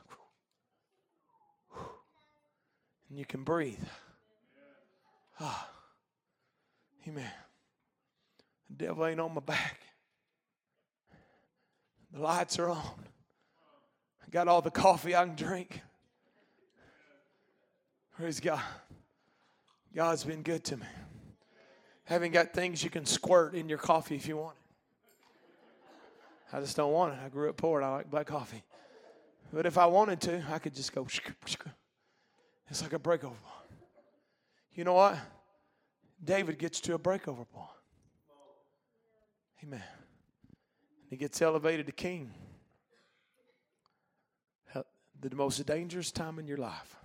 and 3.09 3.19
you 3.19 3.25
can 3.25 3.43
breathe. 3.43 3.83
Ah, 5.41 5.69
amen. 7.05 7.29
The 8.69 8.85
devil 8.85 9.05
ain't 9.05 9.19
on 9.19 9.33
my 9.33 9.41
back. 9.41 9.81
The 12.13 12.21
lights 12.21 12.57
are 12.57 12.69
on. 12.69 12.77
I 14.25 14.29
got 14.31 14.47
all 14.47 14.61
the 14.61 14.71
coffee 14.71 15.13
I 15.13 15.25
can 15.25 15.35
drink. 15.35 15.81
Praise 18.15 18.39
God. 18.39 18.61
God's 19.93 20.23
been 20.23 20.43
good 20.43 20.63
to 20.63 20.77
me. 20.77 20.85
Haven't 22.05 22.31
got 22.31 22.53
things 22.53 22.81
you 22.85 22.89
can 22.89 23.05
squirt 23.05 23.53
in 23.53 23.67
your 23.67 23.79
coffee 23.79 24.15
if 24.15 24.29
you 24.29 24.37
want 24.37 24.55
it. 24.55 24.64
I 26.55 26.61
just 26.61 26.77
don't 26.77 26.93
want 26.93 27.13
it. 27.13 27.19
I 27.21 27.27
grew 27.27 27.49
up 27.49 27.57
poor 27.57 27.81
and 27.81 27.85
I 27.85 27.91
like 27.97 28.09
black 28.09 28.27
coffee. 28.27 28.63
But 29.51 29.65
if 29.65 29.77
I 29.77 29.87
wanted 29.87 30.21
to, 30.21 30.41
I 30.49 30.57
could 30.57 30.73
just 30.73 30.95
go. 30.95 31.05
It's 32.69 32.81
like 32.81 32.93
a 32.93 32.99
breakover 32.99 33.21
point. 33.21 33.69
You 34.73 34.85
know 34.85 34.93
what? 34.93 35.17
David 36.23 36.57
gets 36.57 36.79
to 36.81 36.93
a 36.93 36.99
breakover 36.99 37.45
point. 37.45 37.67
Amen. 39.63 39.83
He 41.09 41.17
gets 41.17 41.41
elevated 41.41 41.87
to 41.87 41.91
king. 41.91 42.31
The 44.73 45.35
most 45.35 45.65
dangerous 45.65 46.09
time 46.09 46.39
in 46.39 46.47
your 46.47 46.57
life 46.57 46.95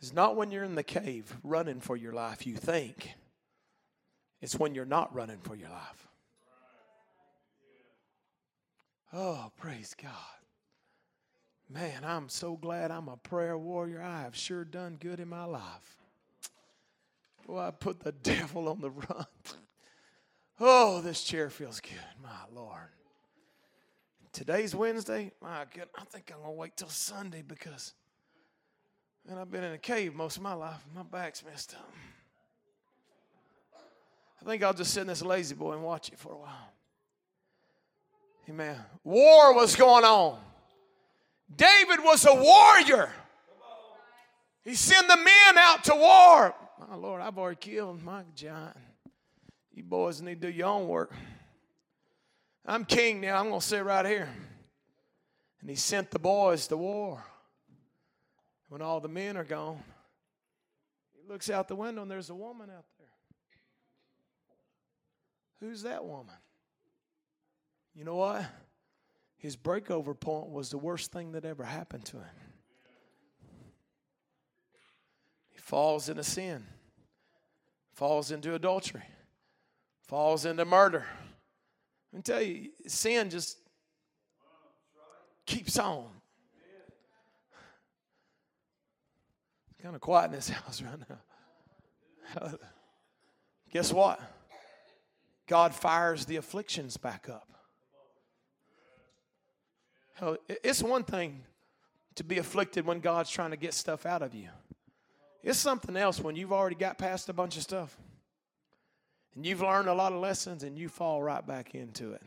is 0.00 0.14
not 0.14 0.34
when 0.34 0.50
you're 0.50 0.64
in 0.64 0.76
the 0.76 0.82
cave 0.82 1.36
running 1.42 1.80
for 1.80 1.94
your 1.94 2.14
life, 2.14 2.46
you 2.46 2.56
think. 2.56 3.10
It's 4.40 4.58
when 4.58 4.74
you're 4.74 4.86
not 4.86 5.14
running 5.14 5.40
for 5.42 5.54
your 5.54 5.68
life. 5.68 6.03
Oh, 9.16 9.52
praise 9.56 9.94
God. 10.00 10.10
Man, 11.70 12.04
I'm 12.04 12.28
so 12.28 12.56
glad 12.56 12.90
I'm 12.90 13.08
a 13.08 13.16
prayer 13.16 13.56
warrior. 13.56 14.02
I 14.02 14.22
have 14.22 14.34
sure 14.34 14.64
done 14.64 14.96
good 14.98 15.20
in 15.20 15.28
my 15.28 15.44
life. 15.44 15.96
Well, 17.46 17.64
I 17.64 17.70
put 17.70 18.00
the 18.00 18.12
devil 18.22 18.68
on 18.68 18.80
the 18.80 18.90
run. 18.90 19.26
Oh, 20.58 21.00
this 21.00 21.22
chair 21.22 21.48
feels 21.48 21.80
good, 21.80 21.92
my 22.22 22.28
Lord. 22.52 22.88
Today's 24.32 24.74
Wednesday. 24.74 25.30
My 25.40 25.64
God, 25.76 25.88
I 25.96 26.04
think 26.04 26.32
I'm 26.34 26.40
gonna 26.40 26.52
wait 26.52 26.76
till 26.76 26.88
Sunday 26.88 27.42
because, 27.46 27.94
man, 29.28 29.38
I've 29.38 29.50
been 29.50 29.62
in 29.62 29.72
a 29.72 29.78
cave 29.78 30.14
most 30.14 30.36
of 30.36 30.42
my 30.42 30.54
life. 30.54 30.84
My 30.92 31.04
back's 31.04 31.44
messed 31.44 31.74
up. 31.74 31.92
I 34.42 34.44
think 34.44 34.62
I'll 34.64 34.74
just 34.74 34.92
sit 34.92 35.02
in 35.02 35.06
this 35.06 35.22
lazy 35.22 35.54
boy 35.54 35.74
and 35.74 35.84
watch 35.84 36.08
it 36.08 36.18
for 36.18 36.32
a 36.32 36.38
while. 36.38 36.73
Amen. 38.48 38.76
War 39.02 39.54
was 39.54 39.74
going 39.74 40.04
on. 40.04 40.38
David 41.54 42.00
was 42.02 42.26
a 42.26 42.34
warrior. 42.34 43.10
He 44.64 44.74
sent 44.74 45.08
the 45.08 45.16
men 45.16 45.58
out 45.58 45.84
to 45.84 45.94
war. 45.94 46.54
My 46.88 46.96
Lord, 46.96 47.20
I've 47.20 47.38
already 47.38 47.56
killed 47.56 48.02
my 48.02 48.22
giant. 48.34 48.76
You 49.72 49.82
boys 49.82 50.20
need 50.20 50.40
to 50.40 50.50
do 50.50 50.56
your 50.56 50.68
own 50.68 50.88
work. 50.88 51.12
I'm 52.66 52.84
king 52.84 53.20
now. 53.20 53.38
I'm 53.38 53.48
going 53.48 53.60
to 53.60 53.66
sit 53.66 53.84
right 53.84 54.06
here. 54.06 54.28
And 55.60 55.70
he 55.70 55.76
sent 55.76 56.10
the 56.10 56.18
boys 56.18 56.66
to 56.68 56.76
war. 56.76 57.24
When 58.68 58.82
all 58.82 59.00
the 59.00 59.08
men 59.08 59.36
are 59.36 59.44
gone, 59.44 59.82
he 61.14 61.30
looks 61.30 61.48
out 61.50 61.68
the 61.68 61.76
window 61.76 62.02
and 62.02 62.10
there's 62.10 62.30
a 62.30 62.34
woman 62.34 62.70
out 62.70 62.84
there. 62.98 63.08
Who's 65.60 65.82
that 65.82 66.04
woman? 66.04 66.34
You 67.94 68.04
know 68.04 68.16
what? 68.16 68.44
His 69.36 69.56
breakover 69.56 70.18
point 70.18 70.48
was 70.48 70.70
the 70.70 70.78
worst 70.78 71.12
thing 71.12 71.32
that 71.32 71.44
ever 71.44 71.64
happened 71.64 72.04
to 72.06 72.16
him. 72.16 72.24
He 75.50 75.58
falls 75.58 76.08
into 76.08 76.24
sin, 76.24 76.64
falls 77.92 78.30
into 78.30 78.54
adultery, 78.54 79.04
falls 80.06 80.44
into 80.44 80.64
murder. 80.64 81.06
Let 82.12 82.18
me 82.18 82.22
tell 82.22 82.42
you, 82.42 82.70
sin 82.86 83.30
just 83.30 83.58
keeps 85.46 85.78
on. 85.78 86.06
It's 89.70 89.82
kind 89.82 89.94
of 89.94 90.00
quiet 90.00 90.26
in 90.26 90.32
this 90.32 90.48
house 90.50 90.82
right 90.82 90.98
now. 92.40 92.52
Guess 93.70 93.92
what? 93.92 94.20
God 95.46 95.74
fires 95.74 96.24
the 96.24 96.36
afflictions 96.36 96.96
back 96.96 97.28
up. 97.28 97.53
It's 100.48 100.82
one 100.82 101.04
thing 101.04 101.42
to 102.14 102.24
be 102.24 102.38
afflicted 102.38 102.86
when 102.86 103.00
God's 103.00 103.30
trying 103.30 103.50
to 103.50 103.56
get 103.56 103.74
stuff 103.74 104.06
out 104.06 104.22
of 104.22 104.34
you. 104.34 104.48
It's 105.42 105.58
something 105.58 105.96
else 105.96 106.20
when 106.20 106.36
you've 106.36 106.52
already 106.52 106.76
got 106.76 106.96
past 106.96 107.28
a 107.28 107.32
bunch 107.32 107.56
of 107.56 107.62
stuff 107.62 107.96
and 109.34 109.44
you've 109.44 109.60
learned 109.60 109.88
a 109.88 109.94
lot 109.94 110.12
of 110.12 110.20
lessons 110.20 110.62
and 110.62 110.78
you 110.78 110.88
fall 110.88 111.22
right 111.22 111.44
back 111.46 111.74
into 111.74 112.12
it. 112.12 112.22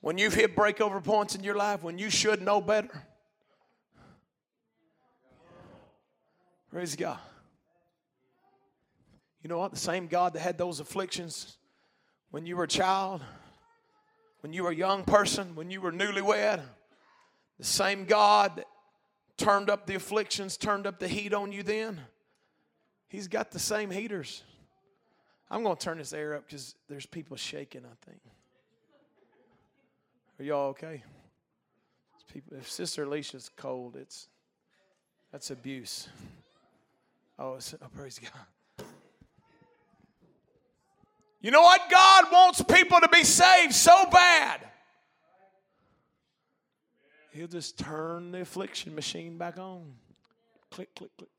When 0.00 0.16
you've 0.16 0.34
hit 0.34 0.54
breakover 0.54 1.02
points 1.02 1.34
in 1.34 1.42
your 1.42 1.56
life, 1.56 1.82
when 1.82 1.98
you 1.98 2.08
should 2.08 2.40
know 2.40 2.60
better, 2.60 3.04
praise 6.70 6.94
God. 6.96 7.18
You 9.42 9.48
know 9.48 9.58
what? 9.58 9.72
The 9.72 9.78
same 9.78 10.06
God 10.06 10.34
that 10.34 10.40
had 10.40 10.58
those 10.58 10.80
afflictions 10.80 11.56
when 12.30 12.46
you 12.46 12.56
were 12.56 12.64
a 12.64 12.68
child, 12.68 13.22
when 14.40 14.52
you 14.52 14.64
were 14.64 14.70
a 14.70 14.74
young 14.74 15.04
person, 15.04 15.54
when 15.54 15.70
you 15.70 15.80
were 15.80 15.92
newlywed, 15.92 16.62
the 17.58 17.64
same 17.64 18.04
God 18.04 18.56
that 18.56 18.66
turned 19.36 19.70
up 19.70 19.86
the 19.86 19.94
afflictions, 19.94 20.56
turned 20.56 20.86
up 20.86 20.98
the 20.98 21.08
heat 21.08 21.34
on 21.34 21.52
you 21.52 21.62
then, 21.62 22.00
He's 23.10 23.26
got 23.26 23.50
the 23.50 23.58
same 23.58 23.90
heaters. 23.90 24.44
I'm 25.50 25.64
going 25.64 25.76
to 25.76 25.82
turn 25.82 25.98
this 25.98 26.12
air 26.12 26.34
up 26.34 26.46
because 26.46 26.76
there's 26.88 27.06
people 27.06 27.36
shaking, 27.36 27.82
I 27.84 28.06
think. 28.08 28.20
Are 30.38 30.44
y'all 30.44 30.68
okay? 30.68 31.02
People, 32.32 32.56
if 32.56 32.70
Sister 32.70 33.02
Alicia's 33.02 33.50
cold, 33.56 33.96
it's 33.96 34.28
that's 35.32 35.50
abuse. 35.50 36.08
Oh, 37.36 37.58
oh 37.58 37.86
praise 37.96 38.20
God. 38.20 38.30
You 41.40 41.50
know 41.50 41.62
what? 41.62 41.80
God 41.90 42.24
wants 42.30 42.62
people 42.62 43.00
to 43.00 43.08
be 43.08 43.24
saved 43.24 43.72
so 43.72 44.06
bad. 44.10 44.60
He'll 47.32 47.46
just 47.46 47.78
turn 47.78 48.32
the 48.32 48.40
affliction 48.40 48.94
machine 48.94 49.38
back 49.38 49.58
on. 49.58 49.94
Click, 50.70 50.94
click, 50.94 51.10
click. 51.16 51.30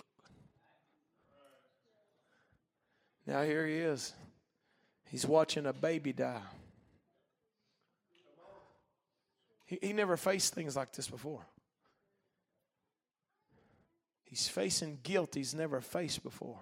Now 3.27 3.43
here 3.43 3.67
he 3.67 3.75
is. 3.75 4.13
He's 5.05 5.25
watching 5.25 5.65
a 5.65 5.73
baby 5.73 6.13
die. 6.13 6.41
He, 9.65 9.77
he 9.81 9.93
never 9.93 10.17
faced 10.17 10.53
things 10.53 10.75
like 10.75 10.93
this 10.93 11.07
before. 11.07 11.45
He's 14.23 14.47
facing 14.47 14.99
guilt 15.03 15.35
he's 15.35 15.53
never 15.53 15.81
faced 15.81 16.23
before. 16.23 16.59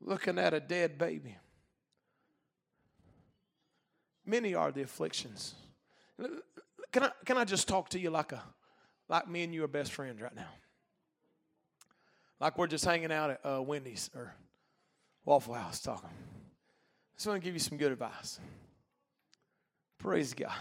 Looking 0.00 0.38
at 0.38 0.52
a 0.52 0.60
dead 0.60 0.98
baby. 0.98 1.36
Many 4.26 4.54
are 4.54 4.72
the 4.72 4.82
afflictions. 4.82 5.54
Can 6.92 7.04
I, 7.04 7.10
can 7.24 7.36
I 7.36 7.44
just 7.44 7.68
talk 7.68 7.88
to 7.90 7.98
you 7.98 8.10
like, 8.10 8.32
a, 8.32 8.42
like 9.08 9.28
me 9.28 9.44
and 9.44 9.54
you 9.54 9.64
are 9.64 9.68
best 9.68 9.92
friends 9.92 10.20
right 10.20 10.34
now? 10.34 10.48
like 12.40 12.58
we're 12.58 12.66
just 12.66 12.84
hanging 12.84 13.12
out 13.12 13.30
at 13.30 13.40
uh, 13.44 13.62
Wendy's 13.62 14.10
or 14.14 14.34
Waffle 15.24 15.54
House 15.54 15.80
talking. 15.80 16.08
I 16.08 17.16
just 17.16 17.26
want 17.26 17.40
to 17.40 17.44
give 17.44 17.54
you 17.54 17.60
some 17.60 17.78
good 17.78 17.92
advice. 17.92 18.38
Praise 19.98 20.34
God. 20.34 20.52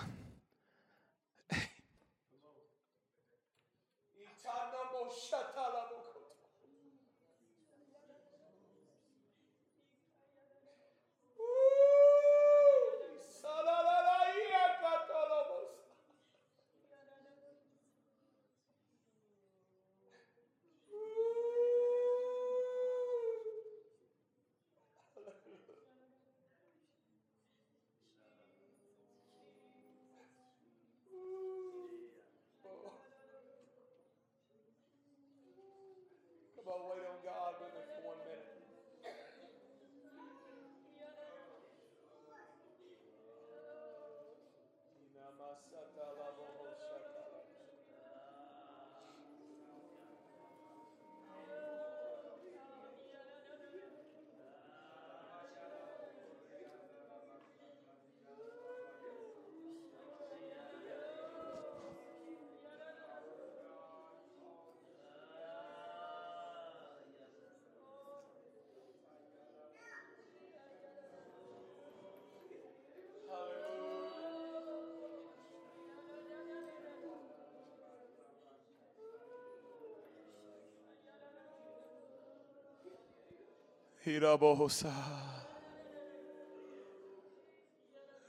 Hirabohosa. 84.05 84.93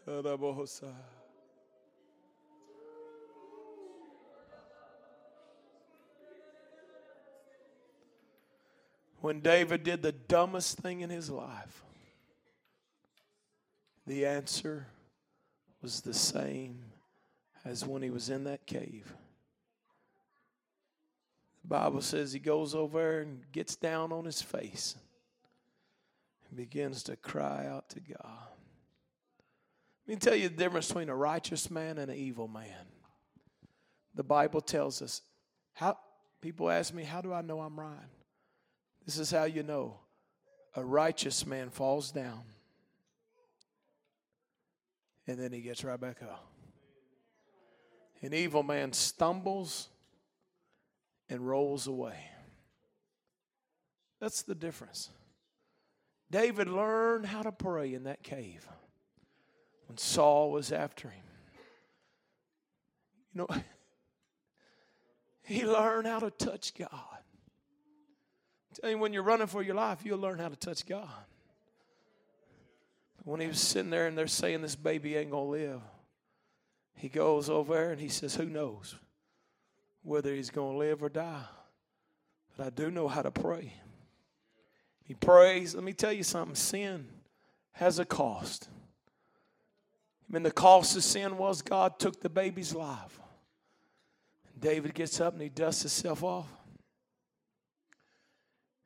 Hirabohosa. 0.08 0.94
When 9.20 9.40
David 9.40 9.82
did 9.82 10.02
the 10.02 10.12
dumbest 10.12 10.78
thing 10.78 11.00
in 11.00 11.10
his 11.10 11.28
life, 11.28 11.82
the 14.06 14.24
answer 14.24 14.86
was 15.82 16.00
the 16.00 16.14
same 16.14 16.78
as 17.64 17.84
when 17.84 18.02
he 18.02 18.10
was 18.10 18.30
in 18.30 18.44
that 18.44 18.64
cave. 18.66 19.12
The 21.62 21.68
Bible 21.68 22.00
says 22.00 22.32
he 22.32 22.38
goes 22.38 22.74
over 22.74 23.18
and 23.18 23.42
gets 23.52 23.74
down 23.76 24.12
on 24.12 24.24
his 24.24 24.40
face 24.40 24.94
begins 26.54 27.02
to 27.04 27.16
cry 27.16 27.66
out 27.66 27.88
to 27.90 28.00
God. 28.00 28.48
Let 30.06 30.14
me 30.14 30.16
tell 30.16 30.34
you 30.34 30.48
the 30.48 30.56
difference 30.56 30.88
between 30.88 31.08
a 31.08 31.16
righteous 31.16 31.70
man 31.70 31.98
and 31.98 32.10
an 32.10 32.16
evil 32.16 32.48
man. 32.48 32.86
The 34.14 34.22
Bible 34.22 34.60
tells 34.60 35.02
us 35.02 35.22
how 35.72 35.98
people 36.40 36.70
ask 36.70 36.94
me, 36.94 37.02
How 37.02 37.20
do 37.20 37.32
I 37.32 37.42
know 37.42 37.60
I'm 37.60 37.78
right? 37.78 38.08
This 39.04 39.18
is 39.18 39.30
how 39.30 39.44
you 39.44 39.62
know 39.62 39.98
a 40.74 40.84
righteous 40.84 41.46
man 41.46 41.70
falls 41.70 42.10
down 42.10 42.42
and 45.26 45.38
then 45.38 45.52
he 45.52 45.60
gets 45.60 45.84
right 45.84 46.00
back 46.00 46.22
up. 46.22 46.46
An 48.22 48.32
evil 48.32 48.62
man 48.62 48.92
stumbles 48.92 49.88
and 51.28 51.46
rolls 51.46 51.86
away. 51.86 52.16
That's 54.20 54.42
the 54.42 54.54
difference. 54.54 55.10
David 56.30 56.68
learned 56.68 57.26
how 57.26 57.42
to 57.42 57.52
pray 57.52 57.94
in 57.94 58.04
that 58.04 58.22
cave 58.22 58.66
when 59.86 59.96
Saul 59.96 60.50
was 60.50 60.72
after 60.72 61.08
him. 61.08 61.22
You 63.32 63.46
know, 63.48 63.48
he 65.42 65.64
learned 65.64 66.06
how 66.06 66.18
to 66.18 66.30
touch 66.30 66.74
God. 66.74 66.90
tell 68.80 68.90
you, 68.90 68.98
when 68.98 69.12
you're 69.12 69.22
running 69.22 69.46
for 69.46 69.62
your 69.62 69.76
life, 69.76 70.00
you'll 70.04 70.18
learn 70.18 70.38
how 70.38 70.48
to 70.48 70.56
touch 70.56 70.86
God. 70.86 71.08
When 73.24 73.40
he 73.40 73.48
was 73.48 73.60
sitting 73.60 73.90
there 73.90 74.06
and 74.06 74.16
they're 74.16 74.26
saying 74.26 74.62
this 74.62 74.76
baby 74.76 75.16
ain't 75.16 75.30
to 75.30 75.38
live, 75.38 75.80
he 76.94 77.08
goes 77.08 77.50
over 77.50 77.74
there 77.74 77.92
and 77.92 78.00
he 78.00 78.08
says, 78.08 78.34
Who 78.34 78.46
knows 78.46 78.94
whether 80.02 80.34
he's 80.34 80.50
going 80.50 80.74
to 80.74 80.78
live 80.78 81.02
or 81.02 81.08
die? 81.08 81.44
But 82.56 82.66
I 82.66 82.70
do 82.70 82.90
know 82.90 83.06
how 83.06 83.22
to 83.22 83.30
pray. 83.30 83.72
He 85.06 85.14
prays. 85.14 85.74
Let 85.74 85.84
me 85.84 85.92
tell 85.92 86.12
you 86.12 86.22
something 86.22 86.54
sin 86.54 87.06
has 87.72 87.98
a 87.98 88.04
cost. 88.04 88.68
Mean, 90.28 90.42
the 90.42 90.50
cost 90.50 90.96
of 90.96 91.04
sin 91.04 91.38
was 91.38 91.62
God 91.62 91.98
took 92.00 92.20
the 92.20 92.28
baby's 92.28 92.74
life. 92.74 93.20
David 94.58 94.94
gets 94.94 95.20
up 95.20 95.34
and 95.34 95.42
he 95.42 95.48
dusts 95.48 95.82
himself 95.82 96.24
off. 96.24 96.48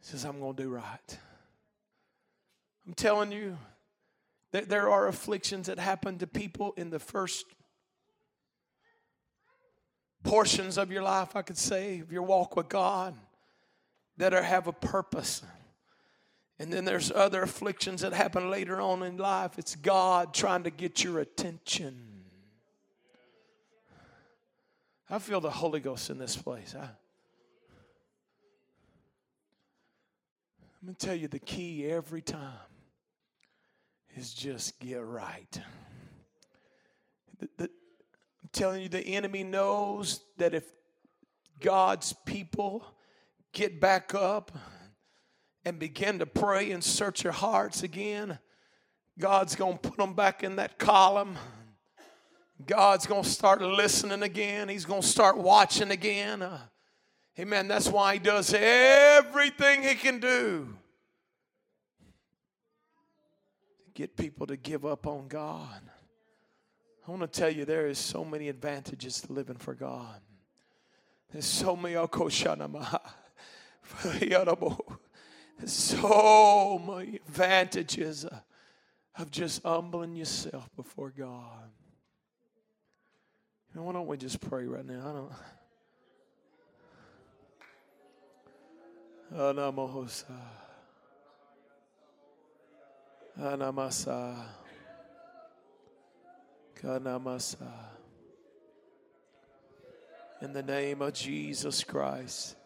He 0.01 0.07
says, 0.07 0.25
I'm 0.25 0.39
going 0.39 0.55
to 0.57 0.63
do 0.63 0.69
right. 0.69 1.19
I'm 2.87 2.93
telling 2.93 3.33
you 3.33 3.57
that 4.53 4.69
there 4.69 4.91
are 4.91 5.09
afflictions 5.09 5.69
that 5.69 5.79
happen 5.79 6.19
to 6.19 6.27
people 6.27 6.75
in 6.77 6.91
the 6.91 6.99
first 6.99 7.47
portions 10.23 10.77
of 10.77 10.91
your 10.91 11.03
life, 11.03 11.37
I 11.37 11.43
could 11.43 11.57
say, 11.57 12.01
of 12.01 12.13
your 12.13 12.23
walk 12.23 12.57
with 12.57 12.69
God, 12.69 13.15
that 14.19 14.35
are, 14.35 14.43
have 14.43 14.67
a 14.67 14.73
purpose. 14.73 15.43
And 16.61 16.71
then 16.71 16.85
there's 16.85 17.11
other 17.11 17.43
afflictions 17.43 18.03
that 18.03 18.13
happen 18.13 18.51
later 18.51 18.83
on 18.83 19.03
in 19.03 19.17
life. 19.17 19.59
It's 19.59 19.75
God 19.77 20.35
trying 20.35 20.65
to 20.65 20.71
get 20.71 21.03
your 21.03 21.21
attention. 21.21 21.97
I 25.09 25.19
feel 25.19 25.41
the 25.41 25.51
Holy 25.51 25.81
Ghost 25.81 26.11
in 26.11 26.19
this 26.19 26.37
place. 26.37 26.75
I, 26.79 26.83
I'm 26.83 26.91
going 30.85 30.95
to 30.95 31.07
tell 31.07 31.15
you 31.15 31.29
the 31.29 31.39
key 31.39 31.87
every 31.87 32.21
time 32.21 32.53
is 34.15 34.35
just 34.35 34.79
get 34.81 35.03
right. 35.03 35.59
The, 37.39 37.49
the, 37.57 37.65
I'm 37.65 38.51
telling 38.53 38.83
you, 38.83 38.91
the 38.91 39.01
enemy 39.01 39.45
knows 39.45 40.21
that 40.37 40.53
if 40.53 40.65
God's 41.59 42.13
people 42.27 42.85
get 43.53 43.81
back 43.81 44.15
up, 44.15 44.53
and 45.65 45.79
begin 45.79 46.19
to 46.19 46.27
pray 46.27 46.71
and 46.71 46.83
search 46.83 47.25
your 47.25 47.33
hearts 47.33 47.83
again, 47.83 48.39
God's 49.19 49.55
going 49.55 49.79
to 49.79 49.89
put 49.91 49.99
them 49.99 50.15
back 50.15 50.43
in 50.43 50.57
that 50.57 50.79
column. 50.79 51.37
God's 52.67 53.07
going 53.07 53.23
to 53.23 53.29
start 53.29 53.61
listening 53.63 54.23
again. 54.23 54.69
He's 54.69 54.85
going 54.85 55.03
to 55.03 55.07
start 55.07 55.37
watching 55.37 55.91
again. 55.91 56.43
Uh, 56.43 56.59
amen. 57.39 57.69
That's 57.69 57.89
why 57.89 58.15
He 58.15 58.19
does 58.19 58.55
everything 58.55 59.83
He 59.83 59.95
can 59.95 60.21
do 60.21 60.69
to 63.85 63.91
get 63.95 64.17
people 64.17 64.47
to 64.47 64.57
give 64.57 64.85
up 64.85 65.07
on 65.07 65.29
God. 65.29 65.81
I 67.07 67.11
want 67.11 67.23
to 67.23 67.41
tell 67.41 67.51
you 67.51 67.65
there 67.65 67.89
is 67.89 67.99
so 67.99 68.25
many 68.25 68.49
advantages 68.49 69.21
to 69.23 69.33
living 69.33 69.57
for 69.57 69.75
God. 69.75 70.21
There's 71.33 71.47
so 71.47 71.77
many 71.77 71.97
so 75.67 76.79
many 76.79 77.17
advantages 77.17 78.27
of 79.19 79.31
just 79.31 79.63
humbling 79.63 80.17
yourself 80.17 80.69
before 80.77 81.13
God. 81.17 81.71
why 83.75 83.93
don't 83.93 84.07
we 84.07 84.17
just 84.17 84.41
pray 84.41 84.65
right 84.65 84.85
now? 84.85 85.01
I 85.01 85.13
don't. 85.13 85.33
Anamohosa. 89.57 90.25
Anamasa. 93.39 94.45
Kanamasa. 96.83 97.73
In 100.43 100.53
the 100.53 100.63
name 100.63 101.03
of 101.03 101.13
Jesus 101.13 101.85
Christ. 101.85 102.57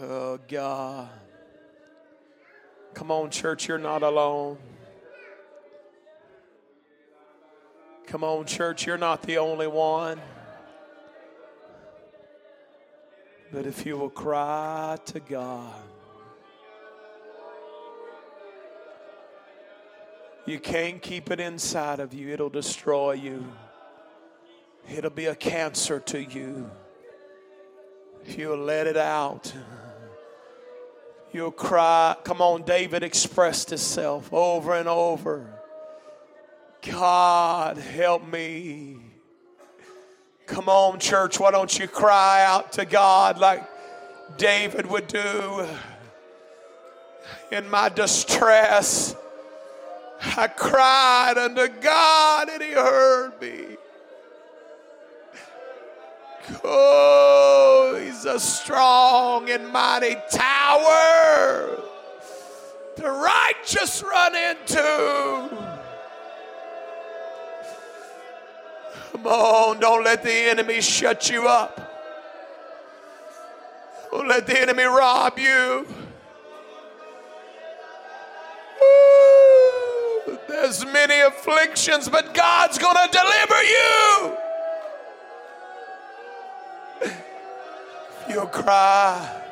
Oh, 0.00 0.38
God. 0.48 1.08
Come 2.94 3.10
on, 3.10 3.30
church, 3.30 3.68
you're 3.68 3.78
not 3.78 4.02
alone. 4.02 4.58
Come 8.06 8.24
on, 8.24 8.46
church, 8.46 8.86
you're 8.86 8.98
not 8.98 9.22
the 9.22 9.38
only 9.38 9.66
one. 9.66 10.20
But 13.52 13.66
if 13.66 13.86
you 13.86 13.96
will 13.96 14.10
cry 14.10 14.98
to 15.06 15.20
God, 15.20 15.74
you 20.46 20.58
can't 20.58 21.00
keep 21.00 21.30
it 21.30 21.38
inside 21.38 22.00
of 22.00 22.12
you, 22.12 22.30
it'll 22.30 22.48
destroy 22.48 23.12
you. 23.12 23.46
It'll 24.88 25.10
be 25.10 25.26
a 25.26 25.34
cancer 25.34 26.00
to 26.00 26.22
you. 26.22 26.70
You'll 28.28 28.58
let 28.58 28.86
it 28.86 28.96
out, 28.96 29.52
you'll 31.32 31.50
cry. 31.52 32.16
Come 32.24 32.40
on, 32.40 32.62
David 32.62 33.02
expressed 33.02 33.70
himself 33.70 34.32
over 34.32 34.74
and 34.74 34.88
over. 34.88 35.46
God, 36.82 37.78
help 37.78 38.26
me. 38.26 38.98
Come 40.46 40.68
on, 40.68 41.00
church, 41.00 41.40
why 41.40 41.50
don't 41.50 41.76
you 41.78 41.88
cry 41.88 42.44
out 42.44 42.72
to 42.72 42.84
God 42.84 43.38
like 43.38 43.64
David 44.36 44.86
would 44.86 45.08
do? 45.08 45.66
In 47.50 47.68
my 47.68 47.88
distress, 47.88 49.16
I 50.20 50.48
cried 50.48 51.34
unto 51.36 51.68
God 51.80 52.48
and 52.48 52.62
He 52.62 52.72
heard 52.72 53.40
me. 53.40 53.76
Oh, 56.64 58.00
He's 58.02 58.24
a 58.24 58.38
strong 58.40 59.50
and 59.50 59.68
mighty 59.68 60.16
tower 60.30 61.82
the 62.96 63.10
righteous 63.10 64.02
run 64.02 64.34
into. 64.34 65.50
Come 69.12 69.26
on, 69.26 69.80
don't 69.80 70.04
let 70.04 70.22
the 70.22 70.32
enemy 70.32 70.80
shut 70.80 71.30
you 71.30 71.46
up. 71.46 71.82
Don't 74.10 74.28
let 74.28 74.46
the 74.46 74.60
enemy 74.60 74.84
rob 74.84 75.38
you. 75.38 75.86
Ooh, 78.82 80.38
there's 80.48 80.84
many 80.86 81.20
afflictions, 81.20 82.08
but 82.08 82.34
God's 82.34 82.78
going 82.78 82.96
to 82.96 83.08
deliver 83.12 83.62
you. 83.62 84.36
You'll 88.28 88.46
cry, 88.46 89.42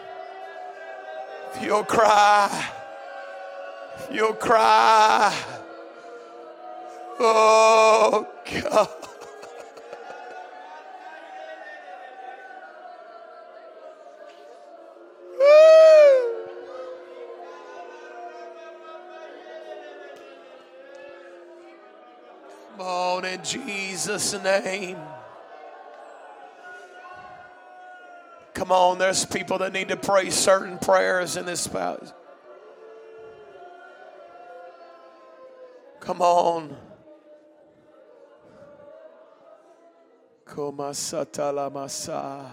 you'll 1.60 1.84
cry, 1.84 2.70
you'll 4.10 4.34
cry. 4.34 5.34
Oh, 7.20 8.26
God. 8.44 8.88
Come 22.76 22.80
on, 22.80 23.24
in 23.24 23.42
Jesus' 23.44 24.42
name. 24.42 24.98
Come 28.54 28.70
on, 28.70 28.98
there's 28.98 29.24
people 29.26 29.58
that 29.58 29.72
need 29.72 29.88
to 29.88 29.96
pray 29.96 30.30
certain 30.30 30.78
prayers 30.78 31.36
in 31.36 31.44
this 31.44 31.66
house. 31.66 32.12
Come 35.98 36.22
on. 36.22 36.76
Komasatala 40.46 41.72
masa. 41.72 42.48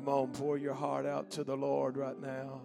Come 0.00 0.14
on, 0.14 0.28
pour 0.28 0.56
your 0.56 0.72
heart 0.72 1.04
out 1.04 1.30
to 1.32 1.44
the 1.44 1.54
Lord 1.54 1.98
right 1.98 2.18
now. 2.18 2.62